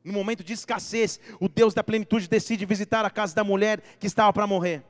No 0.03 0.12
momento 0.12 0.43
de 0.43 0.53
escassez, 0.53 1.19
o 1.39 1.48
Deus 1.48 1.74
da 1.74 1.83
plenitude 1.83 2.27
decide 2.27 2.65
visitar 2.65 3.05
a 3.05 3.10
casa 3.10 3.33
da 3.33 3.43
mulher 3.43 3.81
que 4.00 4.07
estava 4.07 4.33
para 4.33 4.45
morrer. 4.45 4.83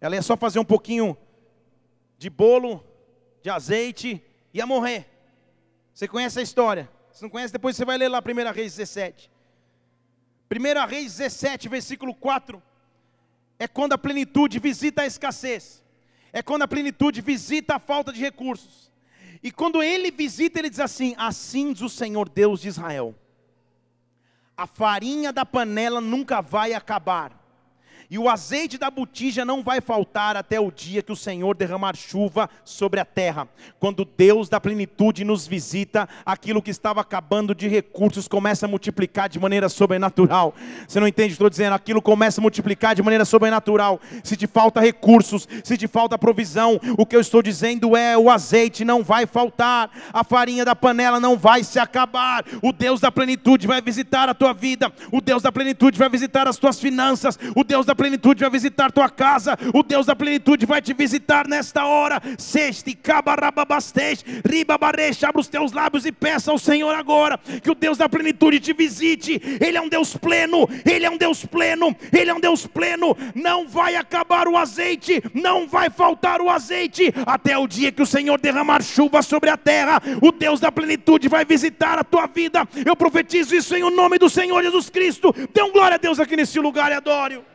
Ela 0.00 0.16
ia 0.16 0.22
só 0.22 0.36
fazer 0.36 0.58
um 0.58 0.64
pouquinho 0.64 1.16
de 2.18 2.28
bolo, 2.28 2.84
de 3.42 3.50
azeite, 3.50 4.22
ia 4.52 4.66
morrer. 4.66 5.06
Você 5.94 6.08
conhece 6.08 6.40
a 6.40 6.42
história? 6.42 6.90
Se 7.12 7.22
não 7.22 7.30
conhece, 7.30 7.52
depois 7.52 7.76
você 7.76 7.84
vai 7.84 7.98
ler 7.98 8.08
lá 8.08 8.18
1 8.18 8.52
Reis 8.52 8.76
17. 8.76 9.30
1 10.50 10.86
Reis 10.88 11.16
17, 11.16 11.68
versículo 11.68 12.14
4. 12.14 12.60
É 13.58 13.68
quando 13.68 13.92
a 13.92 13.98
plenitude 13.98 14.58
visita 14.58 15.02
a 15.02 15.06
escassez. 15.06 15.84
É 16.32 16.42
quando 16.42 16.62
a 16.62 16.68
plenitude 16.68 17.20
visita 17.20 17.76
a 17.76 17.78
falta 17.78 18.12
de 18.12 18.20
recursos. 18.20 18.89
E 19.42 19.50
quando 19.50 19.82
ele 19.82 20.10
visita, 20.10 20.58
ele 20.58 20.70
diz 20.70 20.80
assim: 20.80 21.14
Assim 21.16 21.72
diz 21.72 21.82
o 21.82 21.88
Senhor 21.88 22.28
Deus 22.28 22.60
de 22.60 22.68
Israel: 22.68 23.14
A 24.56 24.66
farinha 24.66 25.32
da 25.32 25.46
panela 25.46 26.00
nunca 26.00 26.40
vai 26.40 26.74
acabar 26.74 27.39
e 28.10 28.18
o 28.18 28.28
azeite 28.28 28.76
da 28.76 28.90
botija 28.90 29.44
não 29.44 29.62
vai 29.62 29.80
faltar 29.80 30.36
até 30.36 30.58
o 30.58 30.72
dia 30.72 31.00
que 31.00 31.12
o 31.12 31.16
Senhor 31.16 31.56
derramar 31.56 31.94
chuva 31.94 32.50
sobre 32.64 32.98
a 32.98 33.04
terra. 33.04 33.46
Quando 33.78 34.04
Deus 34.04 34.48
da 34.48 34.60
plenitude 34.60 35.22
nos 35.22 35.46
visita, 35.46 36.08
aquilo 36.26 36.60
que 36.60 36.72
estava 36.72 37.00
acabando 37.00 37.54
de 37.54 37.68
recursos 37.68 38.26
começa 38.26 38.66
a 38.66 38.68
multiplicar 38.68 39.28
de 39.28 39.38
maneira 39.38 39.68
sobrenatural. 39.68 40.52
Você 40.88 40.98
não 40.98 41.06
entende? 41.06 41.34
Estou 41.34 41.48
dizendo, 41.48 41.74
aquilo 41.74 42.02
começa 42.02 42.40
a 42.40 42.42
multiplicar 42.42 42.96
de 42.96 43.02
maneira 43.02 43.24
sobrenatural. 43.24 44.00
Se 44.24 44.36
te 44.36 44.48
falta 44.48 44.80
recursos, 44.80 45.46
se 45.62 45.76
te 45.76 45.86
falta 45.86 46.18
provisão, 46.18 46.80
o 46.98 47.06
que 47.06 47.14
eu 47.14 47.20
estou 47.20 47.40
dizendo 47.40 47.96
é: 47.96 48.18
o 48.18 48.28
azeite 48.28 48.84
não 48.84 49.04
vai 49.04 49.24
faltar, 49.24 49.88
a 50.12 50.24
farinha 50.24 50.64
da 50.64 50.74
panela 50.74 51.20
não 51.20 51.38
vai 51.38 51.62
se 51.62 51.78
acabar. 51.78 52.44
O 52.60 52.72
Deus 52.72 52.98
da 52.98 53.12
plenitude 53.12 53.68
vai 53.68 53.80
visitar 53.80 54.28
a 54.28 54.34
tua 54.34 54.52
vida, 54.52 54.92
o 55.12 55.20
Deus 55.20 55.42
da 55.42 55.52
plenitude 55.52 55.96
vai 55.96 56.08
visitar 56.08 56.48
as 56.48 56.56
tuas 56.56 56.80
finanças, 56.80 57.38
o 57.54 57.62
Deus 57.62 57.86
da 57.86 57.99
plenitude 58.00 58.40
vai 58.40 58.48
visitar 58.48 58.90
tua 58.90 59.10
casa, 59.10 59.58
o 59.74 59.82
Deus 59.82 60.06
da 60.06 60.16
plenitude 60.16 60.64
vai 60.64 60.80
te 60.80 60.94
visitar 60.94 61.46
nesta 61.46 61.84
hora. 61.84 62.18
Sexte, 62.38 62.94
cabarababastej, 62.94 64.24
ribabaresh, 64.42 65.22
abra 65.22 65.38
os 65.38 65.48
teus 65.48 65.70
lábios 65.72 66.06
e 66.06 66.10
peça 66.10 66.50
ao 66.50 66.58
Senhor 66.58 66.94
agora 66.94 67.38
que 67.62 67.70
o 67.70 67.74
Deus 67.74 67.98
da 67.98 68.08
plenitude 68.08 68.58
te 68.58 68.72
visite. 68.72 69.38
Ele 69.60 69.76
é 69.76 69.80
um 69.82 69.88
Deus 69.90 70.16
pleno, 70.16 70.66
Ele 70.82 71.04
é 71.04 71.10
um 71.10 71.18
Deus 71.18 71.44
pleno, 71.44 71.94
Ele 72.10 72.30
é 72.30 72.34
um 72.34 72.40
Deus 72.40 72.66
pleno. 72.66 73.14
Não 73.34 73.68
vai 73.68 73.96
acabar 73.96 74.48
o 74.48 74.56
azeite, 74.56 75.22
não 75.34 75.68
vai 75.68 75.90
faltar 75.90 76.40
o 76.40 76.48
azeite, 76.48 77.12
até 77.26 77.58
o 77.58 77.66
dia 77.66 77.92
que 77.92 78.00
o 78.00 78.06
Senhor 78.06 78.40
derramar 78.40 78.82
chuva 78.82 79.20
sobre 79.20 79.50
a 79.50 79.58
terra. 79.58 80.00
O 80.22 80.32
Deus 80.32 80.58
da 80.58 80.72
plenitude 80.72 81.28
vai 81.28 81.44
visitar 81.44 81.98
a 81.98 82.04
tua 82.04 82.26
vida. 82.26 82.66
Eu 82.82 82.96
profetizo 82.96 83.54
isso 83.54 83.76
em 83.76 83.82
o 83.82 83.90
nome 83.90 84.16
do 84.16 84.30
Senhor 84.30 84.62
Jesus 84.62 84.88
Cristo. 84.88 85.34
Dê 85.52 85.62
um 85.62 85.70
glória 85.70 85.96
a 85.96 85.98
Deus 85.98 86.18
aqui 86.18 86.34
nesse 86.34 86.58
lugar 86.58 86.90
e 86.92 86.94
adore. 86.94 87.50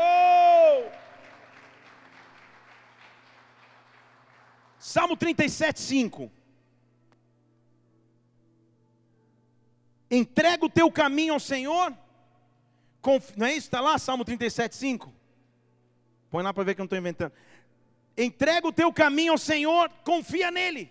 Oh! 0.00 0.90
Salmo 4.78 5.16
37, 5.16 5.78
5. 5.78 6.32
Entrega 10.10 10.64
o 10.64 10.70
teu 10.70 10.90
caminho 10.90 11.34
ao 11.34 11.40
Senhor. 11.40 11.94
Conf... 13.00 13.36
Não 13.36 13.46
é 13.46 13.52
isso? 13.52 13.68
Está 13.68 13.80
lá, 13.80 13.98
Salmo 13.98 14.24
37, 14.24 14.74
5. 14.74 15.12
Põe 16.30 16.42
lá 16.42 16.52
para 16.52 16.64
ver 16.64 16.74
que 16.74 16.80
eu 16.80 16.84
não 16.84 16.86
estou 16.86 16.98
inventando. 16.98 17.32
Entrega 18.16 18.66
o 18.66 18.72
teu 18.72 18.92
caminho 18.92 19.32
ao 19.32 19.38
Senhor, 19.38 19.88
confia 20.04 20.50
nele. 20.50 20.90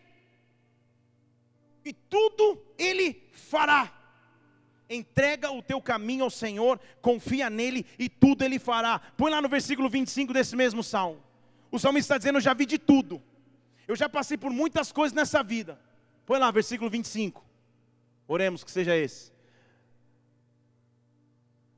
E 1.84 1.94
tudo 1.94 2.64
ele 2.78 3.28
fará 3.34 3.99
entrega 4.90 5.52
o 5.52 5.62
teu 5.62 5.82
caminho 5.82 6.24
ao 6.24 6.30
Senhor, 6.30 6.80
confia 7.02 7.50
nele 7.50 7.86
e 7.98 8.10
tudo 8.10 8.44
ele 8.44 8.58
fará. 8.58 9.00
Põe 9.16 9.32
lá 9.32 9.42
no 9.42 9.48
versículo 9.48 9.90
25 9.90 10.34
desse 10.34 10.56
mesmo 10.56 10.84
salmo. 10.84 11.22
O 11.72 11.78
salmista 11.78 12.16
está 12.16 12.18
dizendo: 12.18 12.38
Eu 12.38 12.42
já 12.42 12.54
vi 12.54 12.66
de 12.66 12.80
tudo, 12.80 13.22
eu 13.88 13.96
já 13.96 14.10
passei 14.10 14.38
por 14.38 14.52
muitas 14.52 14.92
coisas 14.92 15.14
nessa 15.16 15.44
vida. 15.44 15.80
Põe 16.26 16.40
lá, 16.40 16.50
versículo 16.52 16.90
25. 16.90 17.46
Oremos 18.28 18.64
que 18.64 18.72
seja 18.72 18.96
esse. 18.96 19.32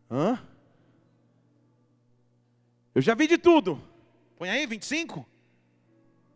Hã? 0.09 0.41
Eu 2.93 3.01
já 3.01 3.15
vi 3.15 3.27
de 3.27 3.37
tudo. 3.37 3.81
Põe 4.37 4.49
aí, 4.49 4.65
25. 4.65 5.25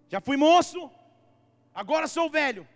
Já 0.10 0.22
fui 0.22 0.38
moço, 0.38 0.90
agora 1.74 2.08
sou 2.08 2.30
velho 2.30 2.68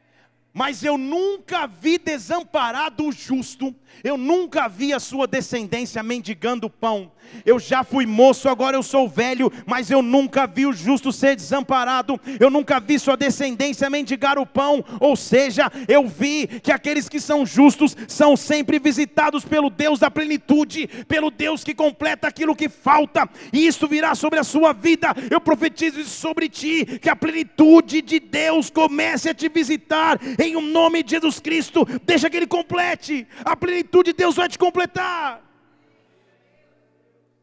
mas 0.54 0.84
eu 0.84 0.98
nunca 0.98 1.68
vi 1.68 1.98
desamparado 1.98 3.06
o 3.06 3.12
justo, 3.12 3.74
eu 4.04 4.18
nunca 4.18 4.68
vi 4.68 4.94
a 4.94 5.00
sua 5.00 5.28
descendência 5.28 6.02
mendigando 6.02 6.70
pão. 6.70 7.12
Eu 7.46 7.60
já 7.60 7.84
fui 7.84 8.06
moço, 8.06 8.50
agora 8.50 8.76
eu 8.76 8.82
sou 8.82 9.08
velho, 9.08 9.52
mas 9.66 9.92
eu 9.92 10.02
nunca 10.02 10.48
vi 10.48 10.66
o 10.66 10.74
justo 10.74 11.12
ser 11.12 11.36
desamparado, 11.36 12.20
eu 12.40 12.50
nunca 12.50 12.80
vi 12.80 12.98
sua 12.98 13.16
descendência 13.16 13.90
mendigar 13.90 14.40
o 14.40 14.46
pão. 14.46 14.84
Ou 15.00 15.16
seja, 15.16 15.72
eu 15.88 16.08
vi 16.08 16.48
que 16.48 16.72
aqueles 16.72 17.08
que 17.08 17.20
são 17.20 17.46
justos 17.46 17.96
são 18.08 18.36
sempre 18.36 18.80
visitados 18.80 19.46
pelo 19.46 19.70
Deus 19.70 20.00
da 20.00 20.10
plenitude, 20.10 20.88
pelo 21.08 21.30
Deus 21.30 21.64
que 21.64 21.76
completa 21.76 22.28
aquilo 22.28 22.56
que 22.56 22.70
falta, 22.70 23.30
e 23.54 23.68
isso 23.68 23.88
virá 23.88 24.16
sobre 24.16 24.40
a 24.40 24.44
sua 24.44 24.74
vida. 24.74 25.14
Eu 25.30 25.40
profetizo 25.40 26.00
isso 26.00 26.20
sobre 26.20 26.50
ti, 26.50 26.86
que 27.00 27.10
a 27.10 27.16
plenitude 27.16 28.02
de 28.02 28.20
Deus 28.20 28.70
comece 28.70 29.30
a 29.30 29.34
te 29.34 29.48
visitar 29.50 30.20
em 30.40 30.56
um 30.56 30.62
nome 30.62 31.04
de 31.04 31.12
Jesus 31.12 31.40
Cristo, 31.40 31.86
deixa 32.04 32.30
que 32.30 32.38
Ele 32.38 32.48
complete, 32.48 33.28
a 33.44 33.56
plenitude 33.56 34.12
de 34.12 34.18
Deus 34.18 34.36
vai 34.36 34.48
te 34.48 34.58
completar. 34.58 35.44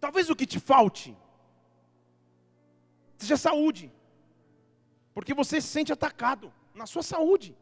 Talvez 0.01 0.31
o 0.31 0.37
que 0.37 0.47
te 0.47 0.59
falte 0.59 1.17
seja 3.19 3.37
saúde, 3.37 3.93
porque 5.15 5.35
você 5.35 5.61
se 5.61 5.69
sente 5.69 5.93
atacado 5.93 6.53
na 6.75 6.87
sua 6.87 7.03
saúde 7.03 7.57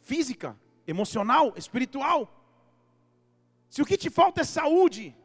física, 0.00 0.56
emocional, 0.86 1.52
espiritual. 1.56 2.32
Se 3.68 3.82
o 3.82 3.84
que 3.84 3.96
te 3.96 4.08
falta 4.08 4.42
é 4.42 4.44
saúde, 4.44 5.16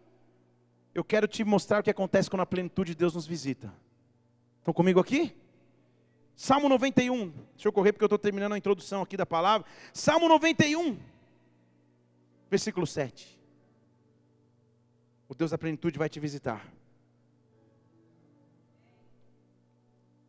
eu 0.94 1.04
quero 1.04 1.28
te 1.28 1.44
mostrar 1.44 1.80
o 1.80 1.84
que 1.84 1.90
acontece 1.90 2.30
quando 2.30 2.42
a 2.42 2.46
plenitude 2.46 2.92
de 2.92 2.98
Deus 2.98 3.14
nos 3.14 3.28
visita. 3.28 3.74
Estão 4.60 4.74
comigo 4.74 5.00
aqui? 5.00 5.36
Salmo 6.36 6.68
91. 6.70 7.30
Deixa 7.30 7.68
eu 7.68 7.74
correr 7.74 7.92
porque 7.92 8.04
eu 8.04 8.08
estou 8.08 8.20
terminando 8.20 8.54
a 8.54 8.58
introdução 8.58 9.02
aqui 9.02 9.16
da 9.16 9.26
palavra. 9.26 9.68
Salmo 9.94 10.28
91, 10.28 11.00
versículo 12.50 12.88
7. 12.88 13.40
O 15.28 15.36
Deus 15.36 15.52
da 15.52 15.58
plenitude 15.58 15.98
vai 15.98 16.10
te 16.10 16.20
visitar. 16.20 16.66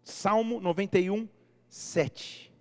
Salmo 0.02 0.60
91, 0.60 1.28
7. 1.68 2.52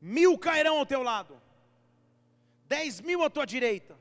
Mil 0.00 0.38
cairão 0.38 0.78
ao 0.78 0.86
teu 0.86 1.02
lado, 1.02 1.40
dez 2.66 3.00
mil 3.00 3.22
à 3.22 3.30
tua 3.30 3.44
direita, 3.44 3.96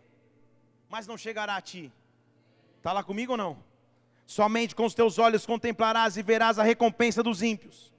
mas 0.89 1.08
não 1.08 1.17
chegará 1.17 1.56
a 1.56 1.62
ti. 1.62 1.91
Está 2.78 2.93
lá 2.93 3.04
comigo 3.04 3.34
ou 3.34 3.38
não? 3.38 3.66
Somente 4.27 4.75
com 4.75 4.85
os 4.85 4.93
teus 4.93 5.17
olhos 5.17 5.45
contemplarás 5.45 6.17
e 6.17 6.21
verás 6.21 6.59
a 6.59 6.63
recompensa 6.63 7.23
dos 7.23 7.41
ímpios 7.41 7.91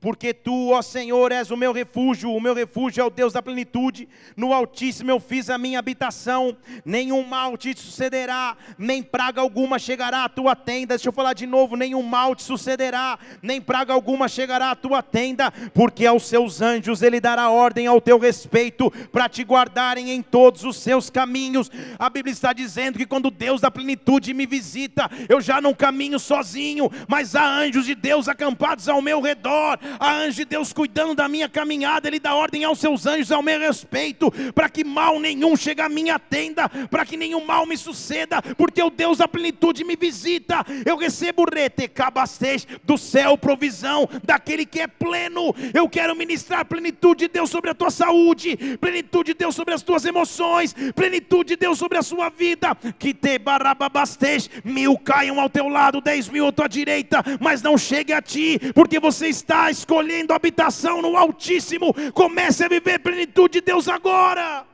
porque 0.00 0.32
tu, 0.32 0.70
ó 0.70 0.80
Senhor, 0.80 1.32
és 1.32 1.50
o 1.50 1.56
meu 1.56 1.72
refúgio, 1.72 2.32
o 2.32 2.40
meu 2.40 2.54
refúgio 2.54 3.00
é 3.00 3.04
o 3.04 3.10
Deus 3.10 3.32
da 3.32 3.42
plenitude, 3.42 4.08
no 4.36 4.52
Altíssimo 4.52 5.10
eu 5.10 5.18
fiz 5.18 5.50
a 5.50 5.58
minha 5.58 5.78
habitação, 5.78 6.56
nenhum 6.84 7.24
mal 7.24 7.56
te 7.56 7.76
sucederá, 7.76 8.56
nem 8.78 9.02
praga 9.02 9.40
alguma 9.40 9.78
chegará 9.78 10.24
à 10.24 10.28
tua 10.28 10.54
tenda. 10.54 10.94
Deixa 10.94 11.08
eu 11.08 11.12
falar 11.12 11.32
de 11.32 11.46
novo: 11.46 11.76
nenhum 11.76 12.02
mal 12.02 12.36
te 12.36 12.44
sucederá, 12.44 13.18
nem 13.42 13.60
praga 13.60 13.92
alguma 13.92 14.28
chegará 14.28 14.70
à 14.70 14.76
tua 14.76 15.02
tenda, 15.02 15.50
porque 15.74 16.06
aos 16.06 16.28
seus 16.28 16.62
anjos 16.62 17.02
ele 17.02 17.20
dará 17.20 17.50
ordem 17.50 17.86
ao 17.86 18.00
teu 18.00 18.18
respeito, 18.18 18.90
para 19.10 19.28
te 19.28 19.42
guardarem 19.42 20.10
em 20.12 20.22
todos 20.22 20.62
os 20.62 20.76
seus 20.76 21.10
caminhos. 21.10 21.70
A 21.98 22.08
Bíblia 22.08 22.32
está 22.32 22.52
dizendo 22.52 22.98
que 22.98 23.06
quando 23.06 23.30
Deus 23.30 23.60
da 23.60 23.70
plenitude 23.70 24.32
me 24.32 24.46
visita, 24.46 25.10
eu 25.28 25.40
já 25.40 25.60
não 25.60 25.74
caminho 25.74 26.20
sozinho, 26.20 26.88
mas 27.08 27.34
há 27.34 27.44
anjos 27.44 27.84
de 27.84 27.96
Deus 27.96 28.28
acampados 28.28 28.88
ao 28.88 29.02
meu 29.02 29.20
redor 29.20 29.78
a 29.98 30.14
anjo 30.14 30.38
de 30.38 30.44
Deus 30.44 30.72
cuidando 30.72 31.14
da 31.14 31.28
minha 31.28 31.48
caminhada, 31.48 32.08
Ele 32.08 32.20
dá 32.20 32.34
ordem 32.34 32.64
aos 32.64 32.78
seus 32.78 33.06
anjos 33.06 33.32
ao 33.32 33.42
meu 33.42 33.58
respeito, 33.58 34.30
para 34.54 34.68
que 34.68 34.84
mal 34.84 35.18
nenhum 35.20 35.56
chegue 35.56 35.80
à 35.80 35.88
minha 35.88 36.18
tenda, 36.18 36.68
para 36.90 37.04
que 37.04 37.16
nenhum 37.16 37.44
mal 37.44 37.66
me 37.66 37.76
suceda, 37.76 38.40
porque 38.56 38.82
o 38.82 38.90
Deus 38.90 39.18
da 39.18 39.28
plenitude 39.28 39.84
me 39.84 39.96
visita. 39.96 40.64
Eu 40.84 40.96
recebo 40.96 41.44
rete 41.52 41.88
cabastez 41.88 42.66
do 42.84 42.96
céu, 42.96 43.36
provisão 43.36 44.08
daquele 44.24 44.64
que 44.64 44.80
é 44.80 44.86
pleno. 44.86 45.54
Eu 45.72 45.88
quero 45.88 46.14
ministrar 46.16 46.64
plenitude 46.64 47.26
de 47.26 47.28
Deus 47.28 47.50
sobre 47.50 47.70
a 47.70 47.74
tua 47.74 47.90
saúde, 47.90 48.56
plenitude 48.80 49.32
de 49.32 49.38
Deus 49.38 49.54
sobre 49.54 49.74
as 49.74 49.82
tuas 49.82 50.04
emoções, 50.04 50.74
plenitude 50.94 51.50
de 51.50 51.56
Deus 51.56 51.78
sobre 51.78 51.98
a 51.98 52.02
sua 52.02 52.28
vida. 52.28 52.74
Que 52.98 53.12
te 53.12 53.38
barababastez, 53.38 54.50
mil 54.64 54.96
caiam 54.98 55.40
ao 55.40 55.48
teu 55.48 55.68
lado, 55.68 56.00
dez 56.00 56.28
mil 56.28 56.46
à 56.46 56.52
tua 56.52 56.68
direita, 56.68 57.22
mas 57.40 57.62
não 57.62 57.76
chegue 57.76 58.12
a 58.12 58.22
ti, 58.22 58.58
porque 58.74 59.00
você 59.00 59.28
está 59.28 59.70
escolhendo 59.78 60.32
habitação 60.32 61.00
no 61.00 61.16
Altíssimo, 61.16 61.94
comece 62.12 62.64
a 62.64 62.68
viver 62.68 62.94
a 62.94 63.00
plenitude 63.00 63.54
de 63.54 63.60
Deus 63.60 63.88
agora. 63.88 64.66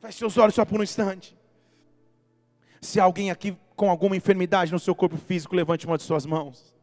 Feche 0.00 0.18
seus 0.18 0.36
olhos 0.36 0.54
só 0.54 0.64
por 0.64 0.80
um 0.80 0.82
instante. 0.82 1.36
Se 2.80 2.98
alguém 2.98 3.30
aqui 3.30 3.56
com 3.76 3.90
alguma 3.90 4.16
enfermidade 4.16 4.72
no 4.72 4.78
seu 4.78 4.94
corpo 4.94 5.16
físico, 5.16 5.54
levante 5.54 5.86
uma 5.86 5.96
de 5.96 6.02
suas 6.02 6.26
mãos. 6.26 6.74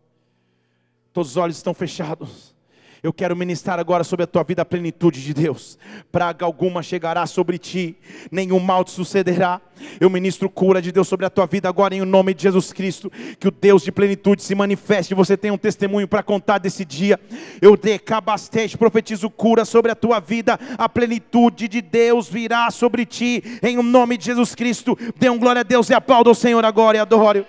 Todos 1.11 1.31
os 1.31 1.37
olhos 1.37 1.57
estão 1.57 1.73
fechados. 1.73 2.55
Eu 3.01 3.13
quero 3.13 3.33
ministrar 3.35 3.79
agora 3.79 4.03
sobre 4.03 4.25
a 4.25 4.27
tua 4.27 4.43
vida 4.43 4.61
a 4.61 4.65
plenitude 4.65 5.23
de 5.23 5.33
Deus. 5.33 5.77
Praga 6.11 6.45
alguma 6.45 6.83
chegará 6.83 7.25
sobre 7.25 7.57
ti, 7.57 7.95
nenhum 8.29 8.59
mal 8.59 8.83
te 8.83 8.91
sucederá. 8.91 9.61
Eu 10.01 10.09
ministro 10.09 10.49
cura 10.49 10.81
de 10.81 10.91
Deus 10.91 11.07
sobre 11.07 11.25
a 11.25 11.29
tua 11.29 11.45
vida 11.45 11.69
agora 11.69 11.95
em 11.95 12.01
nome 12.01 12.33
de 12.33 12.43
Jesus 12.43 12.73
Cristo. 12.73 13.09
Que 13.39 13.47
o 13.47 13.51
Deus 13.51 13.83
de 13.83 13.91
plenitude 13.91 14.43
se 14.43 14.53
manifeste. 14.53 15.15
Você 15.15 15.37
tem 15.37 15.49
um 15.49 15.57
testemunho 15.57 16.09
para 16.09 16.21
contar 16.21 16.57
desse 16.57 16.83
dia. 16.83 17.17
Eu 17.61 17.77
decabastete, 17.77 18.77
profetizo 18.77 19.29
cura 19.29 19.63
sobre 19.63 19.91
a 19.91 19.95
tua 19.95 20.19
vida. 20.19 20.59
A 20.77 20.89
plenitude 20.89 21.69
de 21.69 21.81
Deus 21.81 22.27
virá 22.27 22.69
sobre 22.69 23.05
ti 23.05 23.41
em 23.63 23.77
nome 23.81 24.17
de 24.17 24.25
Jesus 24.25 24.53
Cristo. 24.53 24.97
Dê 25.15 25.29
um 25.29 25.39
glória 25.39 25.61
a 25.61 25.63
Deus 25.63 25.89
e 25.89 25.93
aplauda 25.93 26.29
o 26.29 26.35
Senhor 26.35 26.65
agora 26.65 26.97
e 26.97 26.99
adore. 26.99 27.45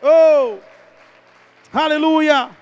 Oh! 0.00 0.58
Aleluia! 1.72 2.57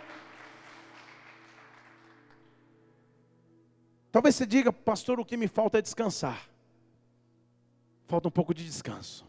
Talvez 4.17 4.35
você 4.35 4.47
diga, 4.47 4.73
pastor, 4.73 5.21
o 5.21 5.27
que 5.27 5.37
me 5.37 5.47
falta 5.47 5.77
é 5.77 5.83
descansar. 5.83 6.49
Falta 8.07 8.29
um 8.29 8.31
pouco 8.31 8.55
de 8.55 8.65
descanso. 8.65 9.27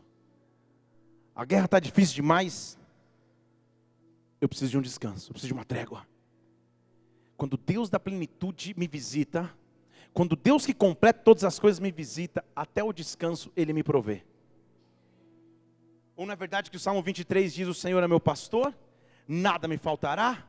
A 1.36 1.44
guerra 1.44 1.66
está 1.66 1.78
difícil 1.78 2.16
demais. 2.16 2.80
Eu 4.40 4.48
preciso 4.48 4.72
de 4.72 4.78
um 4.78 4.82
descanso, 4.82 5.30
eu 5.30 5.34
preciso 5.34 5.50
de 5.50 5.54
uma 5.54 5.66
trégua. 5.66 6.08
Quando 7.36 7.58
Deus 7.58 7.90
da 7.90 8.00
plenitude 8.00 8.74
me 8.78 8.88
visita, 8.88 9.54
quando 10.14 10.38
Deus 10.38 10.66
que 10.66 10.74
completa 10.74 11.20
todas 11.20 11.44
as 11.44 11.60
coisas 11.60 11.82
me 11.82 11.92
visita, 11.92 12.42
até 12.56 12.82
o 12.82 12.94
descanso 12.94 13.52
Ele 13.58 13.74
me 13.74 13.84
provê. 13.84 14.24
Ou 16.16 16.26
na 16.26 16.32
é 16.32 16.38
verdade 16.38 16.72
que 16.72 16.78
o 16.78 16.80
Salmo 16.80 17.04
23 17.04 17.54
diz: 17.54 17.68
O 17.68 17.74
Senhor 17.74 18.02
é 18.02 18.08
meu 18.08 18.22
pastor, 18.22 18.74
nada 19.28 19.68
me 19.68 19.78
faltará 19.78 20.48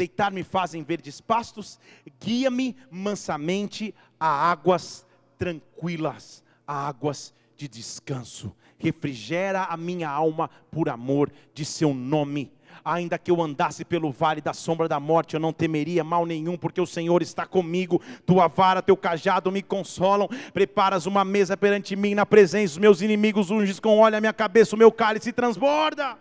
deitar-me 0.00 0.42
fazem 0.42 0.82
verdes 0.82 1.20
pastos, 1.20 1.78
guia-me 2.18 2.74
mansamente 2.90 3.94
a 4.18 4.50
águas 4.50 5.06
tranquilas, 5.36 6.42
a 6.66 6.88
águas 6.88 7.34
de 7.54 7.68
descanso. 7.68 8.56
Refrigera 8.78 9.64
a 9.64 9.76
minha 9.76 10.08
alma 10.08 10.48
por 10.70 10.88
amor 10.88 11.30
de 11.52 11.66
seu 11.66 11.92
nome. 11.92 12.50
Ainda 12.82 13.18
que 13.18 13.30
eu 13.30 13.42
andasse 13.42 13.84
pelo 13.84 14.10
vale 14.10 14.40
da 14.40 14.54
sombra 14.54 14.88
da 14.88 14.98
morte, 14.98 15.34
eu 15.34 15.40
não 15.40 15.52
temeria 15.52 16.02
mal 16.02 16.24
nenhum, 16.24 16.56
porque 16.56 16.80
o 16.80 16.86
Senhor 16.86 17.20
está 17.20 17.44
comigo. 17.44 18.00
Tua 18.24 18.48
vara, 18.48 18.80
teu 18.80 18.96
cajado 18.96 19.52
me 19.52 19.60
consolam. 19.60 20.28
Preparas 20.54 21.04
uma 21.04 21.26
mesa 21.26 21.58
perante 21.58 21.94
mim 21.94 22.14
na 22.14 22.24
presença 22.24 22.72
dos 22.72 22.78
meus 22.78 23.02
inimigos, 23.02 23.50
unges 23.50 23.78
com 23.78 23.98
óleo 23.98 24.16
a 24.16 24.20
minha 24.20 24.32
cabeça, 24.32 24.74
o 24.74 24.78
meu 24.78 24.90
cálice 24.90 25.30
transborda 25.30 26.16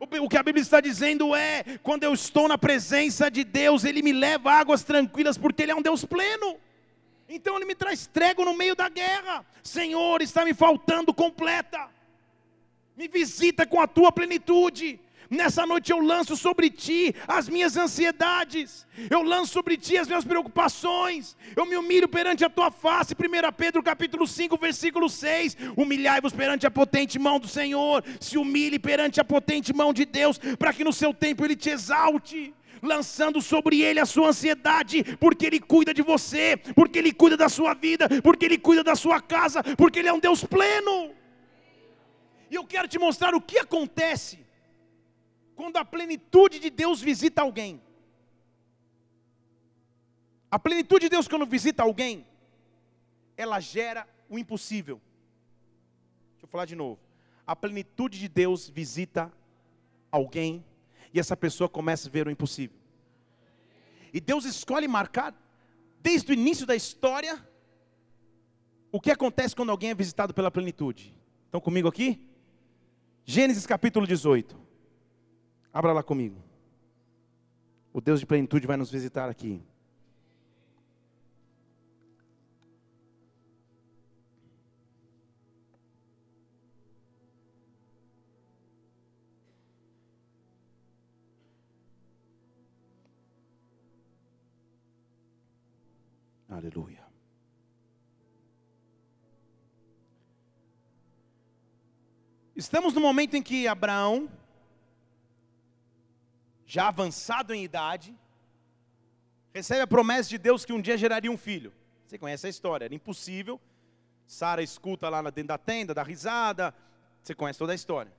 o 0.00 0.28
que 0.28 0.38
a 0.38 0.42
Bíblia 0.42 0.62
está 0.62 0.80
dizendo 0.80 1.34
é: 1.34 1.62
quando 1.82 2.04
eu 2.04 2.14
estou 2.14 2.48
na 2.48 2.56
presença 2.56 3.30
de 3.30 3.44
Deus, 3.44 3.84
Ele 3.84 4.02
me 4.02 4.12
leva 4.12 4.50
a 4.50 4.58
águas 4.58 4.82
tranquilas, 4.82 5.36
porque 5.36 5.62
Ele 5.62 5.72
é 5.72 5.76
um 5.76 5.82
Deus 5.82 6.04
pleno. 6.04 6.56
Então 7.28 7.56
Ele 7.56 7.66
me 7.66 7.74
traz 7.74 8.06
trégua 8.06 8.44
no 8.44 8.56
meio 8.56 8.74
da 8.74 8.88
guerra. 8.88 9.44
Senhor, 9.62 10.22
está 10.22 10.44
me 10.44 10.54
faltando 10.54 11.12
completa. 11.12 11.88
Me 12.96 13.08
visita 13.08 13.66
com 13.66 13.80
a 13.80 13.86
tua 13.86 14.10
plenitude. 14.10 14.98
Nessa 15.30 15.64
noite 15.64 15.92
eu 15.92 16.00
lanço 16.00 16.36
sobre 16.36 16.68
ti 16.68 17.14
as 17.28 17.48
minhas 17.48 17.76
ansiedades, 17.76 18.84
eu 19.08 19.22
lanço 19.22 19.52
sobre 19.52 19.76
ti 19.76 19.96
as 19.96 20.08
minhas 20.08 20.24
preocupações, 20.24 21.36
eu 21.54 21.64
me 21.64 21.76
humilho 21.76 22.08
perante 22.08 22.44
a 22.44 22.50
tua 22.50 22.68
face. 22.72 23.14
1 23.14 23.52
Pedro 23.56 23.80
capítulo 23.80 24.26
5, 24.26 24.56
versículo 24.56 25.08
6. 25.08 25.56
Humilhai-vos 25.76 26.32
perante 26.32 26.66
a 26.66 26.70
potente 26.70 27.16
mão 27.16 27.38
do 27.38 27.46
Senhor, 27.46 28.02
se 28.18 28.36
humilhe 28.36 28.76
perante 28.76 29.20
a 29.20 29.24
potente 29.24 29.72
mão 29.72 29.92
de 29.92 30.04
Deus, 30.04 30.36
para 30.58 30.72
que 30.72 30.82
no 30.82 30.92
seu 30.92 31.14
tempo 31.14 31.44
ele 31.44 31.54
te 31.54 31.70
exalte 31.70 32.52
lançando 32.82 33.40
sobre 33.40 33.82
ele 33.82 34.00
a 34.00 34.06
sua 34.06 34.30
ansiedade, 34.30 35.04
porque 35.20 35.46
ele 35.46 35.60
cuida 35.60 35.94
de 35.94 36.02
você, 36.02 36.56
porque 36.74 36.98
ele 36.98 37.12
cuida 37.12 37.36
da 37.36 37.48
sua 37.48 37.72
vida, 37.72 38.08
porque 38.20 38.46
ele 38.46 38.58
cuida 38.58 38.82
da 38.82 38.96
sua 38.96 39.20
casa, 39.20 39.62
porque 39.76 40.00
ele 40.00 40.08
é 40.08 40.12
um 40.12 40.18
Deus 40.18 40.42
pleno. 40.42 41.12
E 42.50 42.56
eu 42.56 42.64
quero 42.64 42.88
te 42.88 42.98
mostrar 42.98 43.32
o 43.32 43.40
que 43.40 43.58
acontece 43.58 44.49
quando 45.60 45.76
a 45.76 45.84
plenitude 45.84 46.58
de 46.58 46.70
Deus 46.70 47.02
visita 47.02 47.42
alguém. 47.42 47.82
A 50.50 50.58
plenitude 50.58 51.04
de 51.04 51.10
Deus, 51.10 51.28
quando 51.28 51.44
visita 51.44 51.82
alguém, 51.82 52.26
ela 53.36 53.60
gera 53.60 54.08
o 54.26 54.38
impossível. 54.38 54.98
Deixa 56.30 56.46
eu 56.46 56.48
falar 56.48 56.64
de 56.64 56.74
novo. 56.74 56.98
A 57.46 57.54
plenitude 57.54 58.18
de 58.18 58.26
Deus 58.26 58.70
visita 58.70 59.30
alguém 60.10 60.64
e 61.12 61.20
essa 61.20 61.36
pessoa 61.36 61.68
começa 61.68 62.08
a 62.08 62.10
ver 62.10 62.26
o 62.26 62.30
impossível. 62.30 62.78
E 64.14 64.18
Deus 64.18 64.46
escolhe 64.46 64.88
marcar, 64.88 65.34
desde 66.00 66.32
o 66.32 66.32
início 66.32 66.64
da 66.64 66.74
história, 66.74 67.46
o 68.90 68.98
que 68.98 69.10
acontece 69.10 69.54
quando 69.54 69.68
alguém 69.68 69.90
é 69.90 69.94
visitado 69.94 70.32
pela 70.32 70.50
plenitude. 70.50 71.14
Estão 71.44 71.60
comigo 71.60 71.86
aqui? 71.86 72.18
Gênesis 73.26 73.66
capítulo 73.66 74.06
18. 74.06 74.69
Abra 75.72 75.92
lá 75.92 76.02
comigo. 76.02 76.42
O 77.92 78.00
Deus 78.00 78.20
de 78.20 78.26
plenitude 78.26 78.66
vai 78.66 78.76
nos 78.76 78.90
visitar 78.90 79.28
aqui. 79.28 79.62
Aleluia. 96.48 97.00
Estamos 102.54 102.92
no 102.92 103.00
momento 103.00 103.34
em 103.34 103.42
que 103.42 103.66
Abraão, 103.66 104.28
já 106.70 106.86
avançado 106.86 107.52
em 107.52 107.64
idade, 107.64 108.16
recebe 109.52 109.80
a 109.80 109.88
promessa 109.88 110.28
de 110.28 110.38
Deus 110.38 110.64
que 110.64 110.72
um 110.72 110.80
dia 110.80 110.96
geraria 110.96 111.28
um 111.28 111.36
filho. 111.36 111.72
Você 112.06 112.16
conhece 112.16 112.46
a 112.46 112.50
história, 112.50 112.84
era 112.84 112.94
impossível. 112.94 113.60
Sara 114.24 114.62
escuta 114.62 115.08
lá 115.08 115.20
dentro 115.22 115.48
da 115.48 115.58
tenda, 115.58 115.92
dá 115.92 116.04
risada. 116.04 116.72
Você 117.20 117.34
conhece 117.34 117.58
toda 117.58 117.72
a 117.72 117.74
história. 117.74 118.12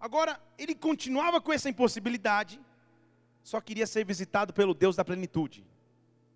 Agora, 0.00 0.40
ele 0.58 0.74
continuava 0.74 1.40
com 1.40 1.52
essa 1.52 1.68
impossibilidade, 1.68 2.60
só 3.44 3.60
queria 3.60 3.86
ser 3.86 4.04
visitado 4.04 4.52
pelo 4.52 4.74
Deus 4.74 4.96
da 4.96 5.04
plenitude. 5.04 5.60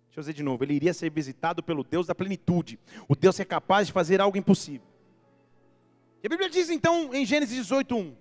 Deixa 0.05 0.19
eu 0.19 0.21
dizer 0.21 0.33
de 0.33 0.41
novo, 0.41 0.63
ele 0.63 0.75
iria 0.75 0.93
ser 0.93 1.11
visitado 1.11 1.61
pelo 1.61 1.83
Deus 1.83 2.07
da 2.07 2.15
plenitude, 2.15 2.79
o 3.09 3.15
Deus 3.15 3.35
que 3.35 3.41
é 3.41 3.45
capaz 3.45 3.87
de 3.87 3.93
fazer 3.93 4.21
algo 4.21 4.37
impossível. 4.37 4.87
E 6.23 6.27
a 6.27 6.29
Bíblia 6.29 6.49
diz 6.49 6.69
então 6.69 7.13
em 7.13 7.25
Gênesis 7.25 7.67
18:1: 7.67 8.20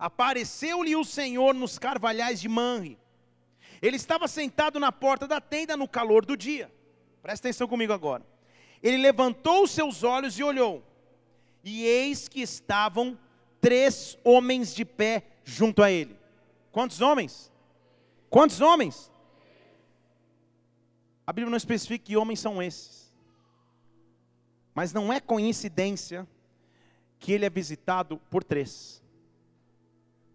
Apareceu-lhe 0.00 0.96
o 0.96 1.04
Senhor 1.04 1.54
nos 1.54 1.78
carvalhais 1.78 2.40
de 2.40 2.48
Manre. 2.48 2.98
Ele 3.82 3.96
estava 3.96 4.26
sentado 4.26 4.80
na 4.80 4.90
porta 4.90 5.28
da 5.28 5.42
tenda 5.42 5.76
no 5.76 5.86
calor 5.86 6.24
do 6.24 6.38
dia. 6.38 6.72
Presta 7.20 7.46
atenção 7.46 7.68
comigo 7.68 7.92
agora. 7.92 8.24
Ele 8.82 8.96
levantou 8.96 9.64
os 9.64 9.70
seus 9.70 10.02
olhos 10.02 10.38
e 10.38 10.42
olhou. 10.42 10.82
E 11.62 11.84
eis 11.84 12.28
que 12.28 12.40
estavam 12.40 13.18
três 13.60 14.16
homens 14.24 14.74
de 14.74 14.86
pé 14.86 15.22
junto 15.44 15.82
a 15.82 15.90
ele. 15.90 16.18
Quantos 16.72 17.02
homens? 17.02 17.52
Quantos 18.30 18.62
homens? 18.62 19.12
A 21.26 21.32
Bíblia 21.32 21.50
não 21.50 21.58
especifica 21.58 22.06
que 22.06 22.16
homens 22.16 22.40
são 22.40 22.62
esses. 22.62 23.14
Mas 24.74 24.94
não 24.94 25.12
é 25.12 25.20
coincidência 25.20 26.26
que 27.18 27.32
ele 27.32 27.44
é 27.44 27.50
visitado 27.50 28.16
por 28.30 28.42
três. 28.42 29.02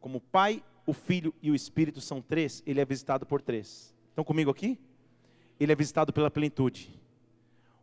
Como 0.06 0.20
o 0.20 0.22
Pai, 0.22 0.64
o 0.86 0.94
Filho 0.94 1.34
e 1.42 1.50
o 1.50 1.56
Espírito 1.56 2.00
são 2.00 2.22
três, 2.22 2.62
ele 2.64 2.80
é 2.80 2.86
visitado 2.86 3.26
por 3.26 3.42
três. 3.42 3.92
Estão 4.10 4.24
comigo 4.24 4.52
aqui? 4.52 4.80
Ele 5.60 5.72
é 5.72 5.76
visitado 5.76 6.14
pela 6.14 6.30
plenitude. 6.30 6.94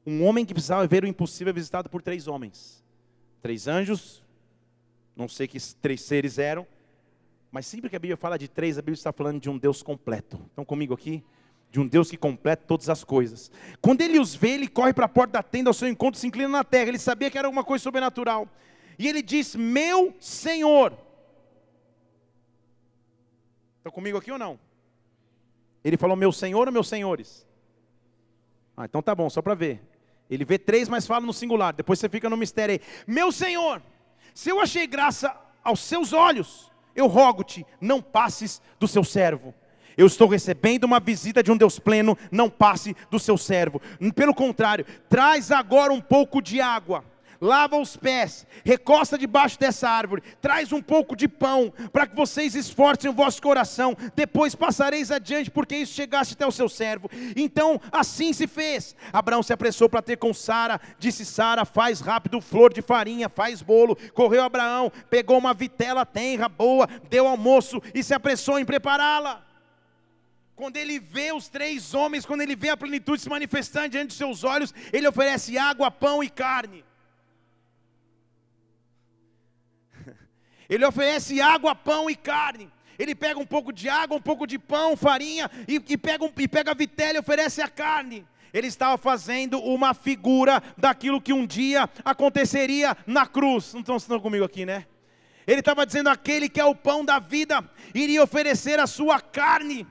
Um 0.07 0.25
homem 0.25 0.45
que 0.45 0.55
precisava 0.55 0.87
ver 0.87 1.03
o 1.03 1.07
impossível 1.09 1.51
é 1.51 1.53
visitado 1.53 1.91
por 1.91 2.01
três 2.01 2.29
homens. 2.29 2.81
Três 3.41 3.67
anjos, 3.67 4.23
não 5.17 5.27
sei 5.27 5.49
que 5.49 5.59
três 5.75 6.03
seres 6.03 6.39
eram, 6.39 6.65
mas 7.51 7.67
sempre 7.67 7.91
que 7.91 7.97
a 7.97 7.99
Bíblia 7.99 8.17
fala 8.17 8.39
de 8.39 8.47
três, 8.47 8.79
a 8.79 8.83
Bíblia 8.83 8.95
está 8.95 9.13
falando 9.13 9.41
de 9.41 9.51
um 9.51 9.59
Deus 9.59 9.83
completo. 9.83 10.41
Estão 10.47 10.65
comigo 10.65 10.95
aqui? 10.95 11.25
De 11.73 11.81
um 11.81 11.89
Deus 11.89 12.09
que 12.09 12.17
completa 12.17 12.63
todas 12.65 12.89
as 12.89 13.03
coisas. 13.03 13.51
Quando 13.81 14.01
ele 14.01 14.21
os 14.21 14.33
vê, 14.33 14.51
ele 14.51 14.69
corre 14.69 14.93
para 14.93 15.07
a 15.07 15.09
porta 15.09 15.33
da 15.33 15.43
tenda 15.43 15.71
ao 15.71 15.75
seu 15.75 15.89
encontro, 15.89 16.21
se 16.21 16.29
inclina 16.29 16.49
na 16.49 16.63
terra. 16.63 16.87
Ele 16.87 17.01
sabia 17.01 17.29
que 17.29 17.37
era 17.37 17.49
alguma 17.49 17.65
coisa 17.65 17.83
sobrenatural. 17.83 18.49
E 18.97 19.09
ele 19.09 19.23
diz: 19.23 19.57
Meu 19.57 20.15
Senhor. 20.21 21.11
Estão 23.83 23.91
comigo 23.91 24.17
aqui 24.17 24.31
ou 24.31 24.39
não? 24.39 24.61
Ele 25.83 25.97
falou: 25.97 26.17
Meu 26.17 26.31
Senhor 26.31 26.69
ou 26.69 26.73
meus 26.73 26.87
senhores? 26.89 27.45
Ah, 28.77 28.85
então 28.85 29.03
tá 29.03 29.13
bom, 29.13 29.29
só 29.29 29.43
para 29.43 29.57
ver. 29.57 29.83
Ele 30.31 30.45
vê 30.45 30.57
três, 30.57 30.89
mas 30.89 31.05
fala 31.05 31.27
no 31.27 31.33
singular. 31.33 31.75
Depois 31.75 31.99
você 31.99 32.09
fica 32.09 32.31
no 32.31 32.37
mistério 32.37 32.75
aí. 32.75 32.81
Meu 33.09 33.33
Senhor, 33.33 33.83
se 34.33 34.51
eu 34.51 34.61
achei 34.61 34.87
graça 34.87 35.37
aos 35.65 35.81
seus 35.81 36.13
olhos, 36.13 36.71
eu 36.95 37.09
rogo-te, 37.09 37.67
não 37.81 38.01
passes 38.01 38.63
do 38.79 38.87
seu 38.87 39.03
servo. 39.03 39.53
Eu 39.97 40.07
estou 40.07 40.29
recebendo 40.29 40.85
uma 40.85 41.01
visita 41.01 41.43
de 41.43 41.51
um 41.51 41.57
Deus 41.57 41.81
pleno, 41.81 42.17
não 42.31 42.49
passe 42.49 42.97
do 43.11 43.19
seu 43.19 43.37
servo. 43.37 43.83
Pelo 44.15 44.33
contrário, 44.33 44.87
traz 45.09 45.51
agora 45.51 45.93
um 45.93 46.01
pouco 46.01 46.41
de 46.41 46.61
água 46.61 47.05
lava 47.43 47.77
os 47.77 47.97
pés, 47.97 48.47
recosta 48.65 49.19
debaixo 49.19 49.59
dessa 49.59 49.89
árvore, 49.89 50.23
traz 50.41 50.73
um 50.73 50.81
pouco 50.81 51.17
de 51.17 51.27
pão, 51.27 51.75
para 51.93 52.07
que 52.07 52.15
vocês 52.15 52.55
esforcem 52.55 53.11
o 53.11 53.13
vosso 53.13 53.43
coração, 53.43 53.97
depois 54.15 54.55
passareis 54.55 55.11
adiante, 55.11 55.51
porque 55.51 55.75
isso 55.75 55.93
chegaste 55.93 56.35
até 56.35 56.47
o 56.47 56.53
seu 56.53 56.69
servo. 56.69 57.11
Então 57.35 57.81
assim 57.91 58.33
se 58.33 58.47
fez. 58.47 58.95
Abraão 59.13 59.43
se 59.43 59.53
apressou 59.53 59.89
para 59.89 60.01
ter 60.01 60.19
com 60.19 60.33
Sara, 60.33 60.81
disse 61.01 61.25
Sara: 61.27 61.65
faz 61.65 62.01
rápido 62.01 62.41
flor 62.41 62.73
de 62.73 62.81
farinha, 62.81 63.29
faz 63.29 63.61
bolo. 63.61 63.97
Correu 64.15 64.45
Abraão, 64.45 64.93
pegou 65.11 65.37
uma 65.37 65.53
vitela 65.53 66.07
tenra, 66.07 66.49
boa, 66.49 66.89
deu 67.11 67.27
almoço 67.27 67.83
e 67.93 68.05
se 68.05 68.15
apressou 68.15 68.57
em 68.57 68.65
prepará-la. 68.65 69.45
Quando 70.55 70.77
ele 70.77 71.01
vê 71.01 71.33
os 71.33 71.49
três 71.49 71.93
homens, 71.93 72.25
quando 72.25 72.43
ele 72.43 72.55
vê 72.55 72.69
a 72.69 72.77
plenitude 72.77 73.21
se 73.21 73.29
manifestando 73.29 73.89
diante 73.89 74.09
dos 74.09 74.17
seus 74.17 74.45
olhos, 74.45 74.73
ele 74.93 75.09
oferece 75.09 75.59
água, 75.59 75.91
pão 75.91 76.23
e 76.23 76.31
carne. 76.31 76.85
Ele 80.73 80.87
oferece 80.87 81.39
água, 81.39 81.75
pão 81.75 82.09
e 82.09 82.17
carne. 82.17 82.67
Ele 82.99 83.15
pega 83.15 83.39
um 83.39 83.45
pouco 83.45 83.71
de 83.71 83.91
água, 83.91 84.17
um 84.17 84.23
pouco 84.23 84.47
de 84.47 84.59
pão, 84.59 84.97
farinha, 84.97 85.51
e, 85.69 85.75
e 85.87 85.99
pega, 85.99 86.25
um, 86.25 86.33
e 86.39 86.49
pega 86.49 86.71
a 86.71 86.75
vitela 86.75 87.17
e 87.17 87.21
oferece 87.21 87.61
a 87.61 87.69
carne. 87.69 88.25
Ele 88.55 88.69
estava 88.69 88.97
fazendo 88.97 89.59
uma 89.59 89.93
figura 89.93 90.63
daquilo 90.79 91.21
que 91.21 91.31
um 91.31 91.47
dia 91.47 91.91
aconteceria 92.03 92.97
na 93.07 93.27
cruz. 93.27 93.75
Não 93.75 93.81
estão, 93.81 93.97
estão 93.99 94.19
comigo 94.19 94.47
aqui, 94.47 94.65
né? 94.65 94.87
Ele 95.47 95.61
estava 95.61 95.85
dizendo: 95.85 96.09
aquele 96.09 96.49
que 96.49 96.61
é 96.61 96.65
o 96.65 96.75
pão 96.75 97.05
da 97.05 97.19
vida 97.19 97.63
iria 97.95 98.23
oferecer 98.23 98.81
a 98.81 98.87
sua 98.87 99.21
carne. 99.21 99.87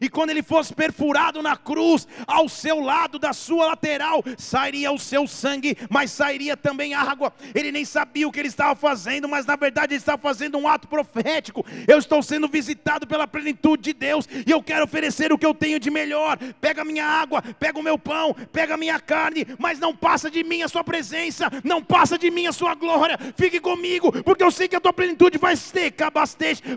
E 0.00 0.08
quando 0.08 0.30
ele 0.30 0.42
fosse 0.42 0.74
perfurado 0.74 1.42
na 1.42 1.56
cruz, 1.56 2.06
ao 2.26 2.48
seu 2.48 2.80
lado 2.80 3.18
da 3.18 3.32
sua 3.32 3.66
lateral, 3.66 4.22
sairia 4.36 4.92
o 4.92 4.98
seu 4.98 5.26
sangue, 5.26 5.76
mas 5.88 6.10
sairia 6.10 6.56
também 6.56 6.94
água. 6.94 7.32
Ele 7.54 7.72
nem 7.72 7.84
sabia 7.84 8.28
o 8.28 8.32
que 8.32 8.38
ele 8.38 8.48
estava 8.48 8.74
fazendo, 8.74 9.28
mas 9.28 9.46
na 9.46 9.56
verdade 9.56 9.94
ele 9.94 10.00
estava 10.00 10.20
fazendo 10.20 10.58
um 10.58 10.68
ato 10.68 10.86
profético. 10.88 11.64
Eu 11.86 11.98
estou 11.98 12.22
sendo 12.22 12.48
visitado 12.48 13.06
pela 13.06 13.26
plenitude 13.26 13.82
de 13.82 13.92
Deus 13.92 14.28
e 14.46 14.50
eu 14.50 14.62
quero 14.62 14.84
oferecer 14.84 15.32
o 15.32 15.38
que 15.38 15.46
eu 15.46 15.54
tenho 15.54 15.80
de 15.80 15.90
melhor. 15.90 16.36
Pega 16.60 16.84
minha 16.84 17.06
água, 17.06 17.42
pega 17.58 17.78
o 17.78 17.82
meu 17.82 17.98
pão, 17.98 18.34
pega 18.52 18.74
a 18.74 18.76
minha 18.76 19.00
carne, 19.00 19.46
mas 19.58 19.78
não 19.78 19.94
passa 19.94 20.30
de 20.30 20.44
mim 20.44 20.62
a 20.62 20.68
sua 20.68 20.84
presença, 20.84 21.50
não 21.64 21.82
passa 21.82 22.18
de 22.18 22.30
mim 22.30 22.46
a 22.46 22.52
sua 22.52 22.74
glória. 22.74 23.18
Fique 23.36 23.60
comigo, 23.60 24.12
porque 24.22 24.44
eu 24.44 24.50
sei 24.50 24.68
que 24.68 24.76
a 24.76 24.80
tua 24.80 24.92
plenitude 24.92 25.38
vai 25.38 25.56
ser, 25.56 25.94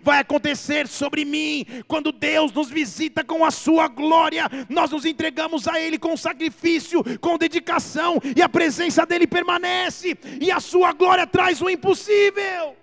vai 0.03 0.19
acontecer 0.19 0.87
sobre 0.87 1.25
mim 1.25 1.64
quando 1.87 2.11
Deus 2.11 2.51
nos 2.51 2.69
visita 2.69 3.23
com 3.23 3.43
a 3.45 3.51
sua 3.51 3.87
glória, 3.87 4.49
nós 4.69 4.91
nos 4.91 5.05
entregamos 5.05 5.67
a 5.67 5.79
Ele 5.79 5.97
com 5.97 6.15
sacrifício, 6.17 7.03
com 7.19 7.37
dedicação, 7.37 8.19
e 8.35 8.41
a 8.41 8.49
presença 8.49 9.05
dEle 9.05 9.27
permanece, 9.27 10.17
e 10.41 10.51
a 10.51 10.59
sua 10.59 10.93
glória 10.93 11.25
traz 11.27 11.61
o 11.61 11.69
impossível. 11.69 12.75